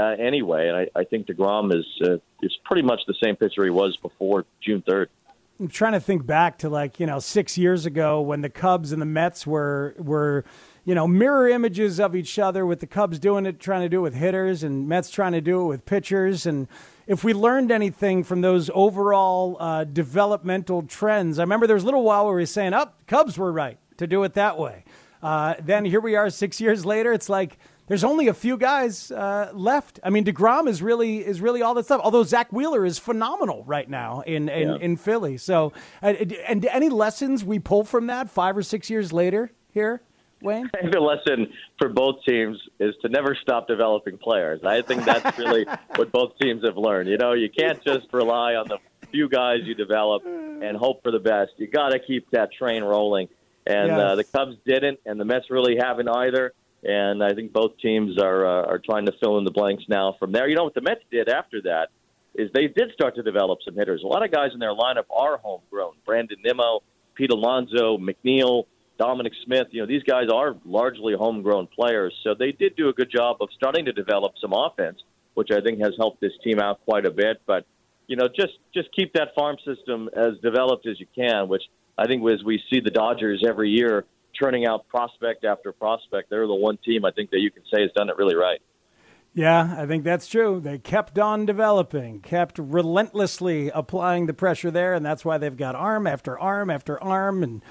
uh, 0.00 0.14
anyway. 0.22 0.68
And 0.68 0.76
I, 0.76 1.00
I 1.00 1.02
think 1.02 1.26
Degrom 1.26 1.76
is 1.76 1.84
uh, 2.00 2.18
is 2.40 2.56
pretty 2.64 2.82
much 2.82 3.00
the 3.08 3.16
same 3.20 3.34
pitcher 3.34 3.64
he 3.64 3.70
was 3.70 3.98
before 4.00 4.44
June 4.64 4.84
third. 4.88 5.10
I'm 5.58 5.66
trying 5.66 5.94
to 5.94 6.00
think 6.00 6.24
back 6.24 6.56
to 6.58 6.68
like 6.68 7.00
you 7.00 7.06
know 7.06 7.18
six 7.18 7.58
years 7.58 7.84
ago 7.84 8.20
when 8.20 8.42
the 8.42 8.50
Cubs 8.50 8.92
and 8.92 9.02
the 9.02 9.06
Mets 9.06 9.44
were 9.44 9.96
were 9.98 10.44
you 10.84 10.94
know 10.94 11.06
mirror 11.06 11.48
images 11.48 12.00
of 12.00 12.16
each 12.16 12.38
other 12.38 12.66
with 12.66 12.80
the 12.80 12.86
Cubs 12.86 13.18
doing 13.18 13.46
it, 13.46 13.60
trying 13.60 13.82
to 13.82 13.88
do 13.88 13.98
it 13.98 14.02
with 14.02 14.14
hitters, 14.14 14.62
and 14.62 14.88
Mets 14.88 15.10
trying 15.10 15.32
to 15.32 15.40
do 15.40 15.62
it 15.62 15.66
with 15.66 15.84
pitchers. 15.84 16.46
And 16.46 16.68
if 17.06 17.24
we 17.24 17.32
learned 17.32 17.70
anything 17.70 18.24
from 18.24 18.40
those 18.40 18.70
overall 18.74 19.56
uh, 19.60 19.84
developmental 19.84 20.82
trends, 20.82 21.38
I 21.38 21.42
remember 21.42 21.66
there 21.66 21.76
was 21.76 21.84
a 21.84 21.86
little 21.86 22.04
while 22.04 22.26
where 22.26 22.34
we 22.34 22.42
were 22.42 22.46
saying, 22.46 22.72
"Up, 22.72 22.96
oh, 22.98 23.04
Cubs 23.06 23.38
were 23.38 23.52
right 23.52 23.78
to 23.98 24.06
do 24.06 24.22
it 24.24 24.34
that 24.34 24.58
way." 24.58 24.84
Uh, 25.22 25.54
then 25.62 25.84
here 25.84 26.00
we 26.00 26.16
are, 26.16 26.28
six 26.30 26.60
years 26.60 26.84
later. 26.84 27.12
It's 27.12 27.28
like 27.28 27.58
there's 27.86 28.04
only 28.04 28.28
a 28.28 28.34
few 28.34 28.56
guys 28.56 29.10
uh, 29.10 29.50
left. 29.52 30.00
I 30.02 30.10
mean, 30.10 30.24
Degrom 30.24 30.66
is 30.66 30.82
really 30.82 31.18
is 31.18 31.40
really 31.40 31.62
all 31.62 31.74
that 31.74 31.84
stuff. 31.84 32.00
Although 32.02 32.24
Zack 32.24 32.52
Wheeler 32.52 32.84
is 32.84 32.98
phenomenal 32.98 33.64
right 33.66 33.88
now 33.88 34.22
in 34.22 34.48
in, 34.48 34.68
yeah. 34.68 34.76
in 34.80 34.96
Philly. 34.96 35.36
So, 35.36 35.72
uh, 36.02 36.14
and 36.48 36.64
any 36.66 36.88
lessons 36.88 37.44
we 37.44 37.58
pull 37.58 37.84
from 37.84 38.06
that 38.08 38.30
five 38.30 38.56
or 38.56 38.62
six 38.62 38.90
years 38.90 39.12
later 39.12 39.52
here, 39.70 40.02
Wayne? 40.42 40.70
I 40.74 40.80
think 40.80 40.92
the 40.92 41.00
lesson 41.00 41.52
for 41.78 41.88
both 41.88 42.24
teams 42.26 42.58
is 42.78 42.94
to 43.02 43.08
never 43.08 43.36
stop 43.40 43.68
developing 43.68 44.18
players. 44.18 44.60
I 44.64 44.82
think 44.82 45.04
that's 45.04 45.38
really 45.38 45.64
what 45.96 46.12
both 46.12 46.38
teams 46.40 46.64
have 46.64 46.76
learned. 46.76 47.08
You 47.08 47.18
know, 47.18 47.32
you 47.32 47.48
can't 47.50 47.82
just 47.84 48.06
rely 48.12 48.54
on 48.54 48.68
the 48.68 48.78
few 49.10 49.28
guys 49.28 49.58
you 49.64 49.74
develop 49.74 50.24
and 50.24 50.76
hope 50.76 51.02
for 51.02 51.10
the 51.10 51.18
best. 51.18 51.52
You 51.56 51.66
got 51.66 51.90
to 51.90 51.98
keep 51.98 52.30
that 52.30 52.52
train 52.52 52.82
rolling. 52.82 53.28
And 53.66 53.92
uh, 53.92 53.96
yes. 53.96 54.04
uh, 54.04 54.14
the 54.16 54.24
Cubs 54.24 54.56
didn't, 54.66 55.00
and 55.06 55.20
the 55.20 55.24
Mets 55.24 55.50
really 55.50 55.76
haven't 55.76 56.08
either 56.08 56.52
and 56.82 57.22
I 57.22 57.32
think 57.32 57.52
both 57.52 57.78
teams 57.78 58.18
are 58.18 58.44
uh, 58.46 58.66
are 58.66 58.78
trying 58.78 59.06
to 59.06 59.12
fill 59.20 59.38
in 59.38 59.44
the 59.44 59.50
blanks 59.50 59.84
now 59.88 60.16
from 60.18 60.32
there. 60.32 60.48
You 60.48 60.56
know 60.56 60.64
what 60.64 60.74
the 60.74 60.80
Mets 60.80 61.02
did 61.10 61.28
after 61.28 61.62
that 61.62 61.90
is 62.34 62.50
they 62.54 62.66
did 62.66 62.90
start 62.92 63.14
to 63.16 63.22
develop 63.22 63.58
some 63.64 63.74
hitters. 63.74 64.02
A 64.02 64.06
lot 64.06 64.24
of 64.24 64.32
guys 64.32 64.50
in 64.54 64.58
their 64.58 64.74
lineup 64.74 65.04
are 65.14 65.36
homegrown. 65.36 65.94
Brandon 66.04 66.38
Nimmo, 66.42 66.80
Pete 67.14 67.30
Alonso, 67.30 67.98
McNeil, 67.98 68.64
Dominic 69.02 69.32
Smith. 69.44 69.66
You 69.72 69.80
know 69.80 69.86
these 69.86 70.04
guys 70.04 70.28
are 70.32 70.54
largely 70.64 71.14
homegrown 71.14 71.66
players, 71.74 72.14
so 72.22 72.34
they 72.38 72.52
did 72.52 72.76
do 72.76 72.88
a 72.88 72.92
good 72.92 73.10
job 73.10 73.38
of 73.40 73.48
starting 73.56 73.84
to 73.86 73.92
develop 73.92 74.34
some 74.40 74.52
offense, 74.52 74.98
which 75.34 75.50
I 75.50 75.60
think 75.60 75.80
has 75.80 75.92
helped 75.98 76.20
this 76.20 76.32
team 76.44 76.60
out 76.60 76.80
quite 76.84 77.04
a 77.04 77.10
bit. 77.10 77.42
But 77.44 77.66
you 78.06 78.14
know, 78.14 78.28
just 78.28 78.52
just 78.72 78.88
keep 78.94 79.12
that 79.14 79.34
farm 79.34 79.56
system 79.64 80.08
as 80.14 80.38
developed 80.40 80.86
as 80.86 81.00
you 81.00 81.06
can, 81.16 81.48
which 81.48 81.62
I 81.98 82.06
think 82.06 82.22
as 82.30 82.44
we 82.44 82.62
see 82.70 82.78
the 82.78 82.90
Dodgers 82.90 83.44
every 83.46 83.70
year 83.70 84.04
churning 84.32 84.66
out 84.66 84.86
prospect 84.88 85.44
after 85.44 85.72
prospect. 85.72 86.30
They're 86.30 86.46
the 86.46 86.54
one 86.54 86.78
team 86.78 87.04
I 87.04 87.10
think 87.10 87.30
that 87.30 87.40
you 87.40 87.50
can 87.50 87.64
say 87.72 87.82
has 87.82 87.90
done 87.96 88.08
it 88.08 88.16
really 88.16 88.36
right. 88.36 88.60
Yeah, 89.34 89.74
I 89.78 89.86
think 89.86 90.04
that's 90.04 90.28
true. 90.28 90.60
They 90.60 90.78
kept 90.78 91.18
on 91.18 91.46
developing, 91.46 92.20
kept 92.20 92.58
relentlessly 92.58 93.70
applying 93.70 94.26
the 94.26 94.34
pressure 94.34 94.70
there, 94.70 94.92
and 94.92 95.04
that's 95.04 95.24
why 95.24 95.38
they've 95.38 95.56
got 95.56 95.74
arm 95.74 96.06
after 96.06 96.38
arm 96.38 96.68
after 96.68 97.02
arm 97.02 97.42
and 97.42 97.62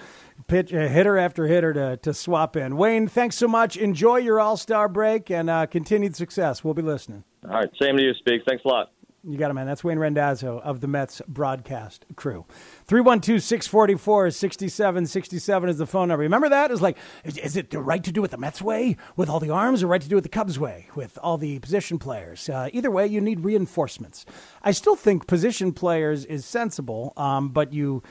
pitch 0.47 0.73
uh, 0.73 0.87
hitter 0.87 1.17
after 1.17 1.47
hitter 1.47 1.73
to, 1.73 1.97
to 1.97 2.13
swap 2.13 2.55
in. 2.55 2.77
Wayne, 2.77 3.07
thanks 3.07 3.35
so 3.35 3.47
much. 3.47 3.77
Enjoy 3.77 4.17
your 4.17 4.39
All 4.39 4.57
Star 4.57 4.87
break 4.87 5.29
and 5.29 5.49
uh, 5.49 5.65
continued 5.65 6.15
success. 6.15 6.63
We'll 6.63 6.73
be 6.73 6.81
listening. 6.81 7.23
All 7.43 7.55
right, 7.55 7.69
same 7.81 7.97
to 7.97 8.03
you, 8.03 8.13
Speak. 8.13 8.41
Thanks 8.45 8.63
a 8.65 8.67
lot. 8.67 8.91
You 9.23 9.37
got 9.37 9.51
it, 9.51 9.53
man. 9.53 9.67
That's 9.67 9.83
Wayne 9.83 9.99
Randazzo 9.99 10.59
of 10.63 10.81
the 10.81 10.87
Mets 10.87 11.21
broadcast 11.27 12.05
crew. 12.15 12.45
312 12.85 13.43
644 13.43 14.31
6767 14.31 15.69
is 15.69 15.77
the 15.77 15.85
phone 15.85 16.07
number. 16.07 16.23
Remember 16.23 16.49
that? 16.49 16.71
Is 16.71 16.81
like, 16.81 16.97
is, 17.23 17.37
is, 17.37 17.55
it 17.55 17.69
the 17.69 17.79
right 17.79 18.03
to 18.03 18.11
do 18.11 18.23
it 18.23 18.31
the 18.31 18.39
Mets 18.39 18.63
way 18.63 18.97
with 19.15 19.29
all 19.29 19.39
the 19.39 19.51
arms 19.51 19.83
or 19.83 19.87
right 19.87 20.01
to 20.01 20.09
do 20.09 20.17
it 20.17 20.21
the 20.21 20.29
Cubs 20.29 20.57
way 20.57 20.87
with 20.95 21.19
all 21.21 21.37
the 21.37 21.59
position 21.59 21.99
players? 21.99 22.49
Uh, 22.49 22.69
either 22.73 22.89
way, 22.89 23.05
you 23.05 23.21
need 23.21 23.41
reinforcements. 23.41 24.25
I 24.63 24.71
still 24.71 24.95
think 24.95 25.27
position 25.27 25.71
players 25.71 26.25
is 26.25 26.43
sensible, 26.43 27.13
um, 27.15 27.49
but 27.49 27.73
you. 27.73 28.01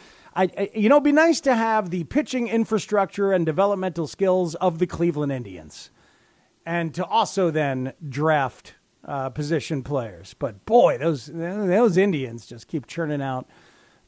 I, 0.41 0.49
I, 0.57 0.71
you 0.75 0.89
know, 0.89 0.97
it'd 0.97 1.05
be 1.05 1.13
nice 1.13 1.43
to 1.43 1.55
have 1.55 1.91
the 1.91 2.05
pitching 2.05 2.49
infrastructure 2.49 3.31
and 3.31 3.45
developmental 3.45 4.07
skills 4.07 4.55
of 4.55 4.79
the 4.79 4.87
Cleveland 4.87 5.33
Indians, 5.33 5.91
and 6.65 6.95
to 6.95 7.05
also 7.05 7.51
then 7.51 7.93
draft 8.09 8.75
uh, 9.05 9.29
position 9.29 9.83
players. 9.83 10.35
But 10.39 10.65
boy, 10.65 10.97
those 10.97 11.27
those 11.27 11.99
Indians 11.99 12.47
just 12.47 12.69
keep 12.69 12.87
churning 12.87 13.21
out 13.21 13.51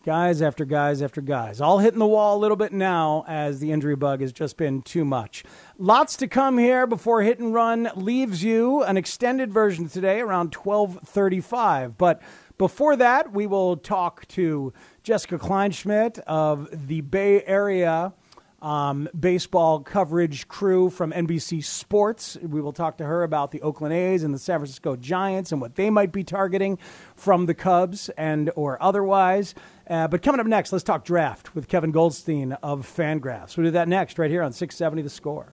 guys 0.07 0.41
after 0.41 0.65
guys 0.65 1.03
after 1.03 1.21
guys, 1.21 1.61
all 1.61 1.81
hitting 1.81 1.99
the 1.99 2.07
wall 2.07 2.39
a 2.39 2.41
little 2.41 2.57
bit 2.57 2.73
now 2.73 3.25
as 3.29 3.61
the 3.61 3.71
injury 3.71 3.97
bug 3.97 4.23
has 4.23 4.33
just 4.33 4.57
been 4.57 4.81
too 4.81 5.05
much. 5.05 5.45
Lots 5.77 6.17
to 6.17 6.27
come 6.27 6.57
here 6.57 6.87
before 6.87 7.21
hit 7.21 7.41
and 7.41 7.53
run 7.53 7.91
leaves 7.95 8.43
you. 8.43 8.83
An 8.85 8.97
extended 8.97 9.53
version 9.53 9.87
today 9.87 10.21
around 10.21 10.51
twelve 10.51 10.99
thirty-five, 11.05 11.99
but. 11.99 12.23
Before 12.63 12.95
that, 12.95 13.33
we 13.33 13.49
will 13.49 13.77
talk 13.77 14.25
to 14.29 14.73
Jessica 15.03 15.37
Kleinschmidt 15.37 16.21
of 16.29 16.69
the 16.87 17.01
Bay 17.01 17.43
Area 17.45 18.13
um, 18.61 19.09
baseball 19.19 19.81
coverage 19.81 20.47
crew 20.47 20.89
from 20.89 21.11
NBC 21.11 21.65
Sports. 21.65 22.39
We 22.41 22.61
will 22.61 22.73
talk 22.73 22.99
to 22.99 23.05
her 23.05 23.25
about 23.25 23.51
the 23.51 23.61
Oakland 23.63 23.93
A's 23.93 24.23
and 24.23 24.33
the 24.33 24.39
San 24.39 24.61
Francisco 24.61 24.95
Giants 24.95 25.51
and 25.51 25.61
what 25.61 25.75
they 25.75 25.91
might 25.91 26.13
be 26.13 26.23
targeting 26.23 26.79
from 27.17 27.47
the 27.47 27.55
Cubs 27.55 28.09
and 28.11 28.53
or 28.55 28.81
otherwise. 28.81 29.57
Uh, 29.91 30.07
but 30.07 30.23
coming 30.23 30.41
up 30.41 30.47
next, 30.47 30.71
let's 30.71 30.85
talk 30.85 31.05
draft 31.05 31.57
with 31.57 31.67
Kevin 31.67 31.91
Goldstein 31.91 32.53
of 32.63 32.87
Fangraphs. 32.87 33.57
We'll 33.57 33.67
do 33.67 33.71
that 33.73 33.89
next 33.89 34.21
right 34.21 34.31
here 34.31 34.45
on 34.45 34.53
670 34.53 35.03
The 35.03 35.11
Score. 35.11 35.53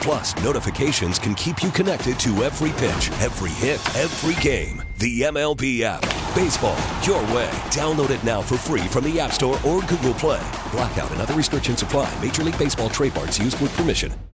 Plus, 0.00 0.34
notifications 0.42 1.18
can 1.18 1.34
keep 1.34 1.62
you 1.62 1.70
connected 1.70 2.18
to 2.20 2.42
every 2.44 2.70
pitch, 2.70 3.10
every 3.20 3.50
hit, 3.50 3.80
every 3.96 4.40
game. 4.42 4.82
The 4.98 5.22
MLB 5.22 5.82
app. 5.82 6.02
Baseball, 6.34 6.78
your 7.02 7.20
way. 7.34 7.50
Download 7.70 8.10
it 8.10 8.24
now 8.24 8.42
for 8.42 8.56
free 8.56 8.88
from 8.88 9.04
the 9.04 9.20
App 9.20 9.32
Store 9.32 9.58
or 9.66 9.80
Google 9.82 10.14
Play. 10.14 10.42
Blackout 10.72 11.10
and 11.12 11.20
other 11.20 11.34
restrictions 11.34 11.82
apply. 11.82 12.12
Major 12.20 12.42
League 12.42 12.58
Baseball 12.58 12.88
trademarks 12.88 13.38
used 13.38 13.60
with 13.60 13.76
permission. 13.76 14.12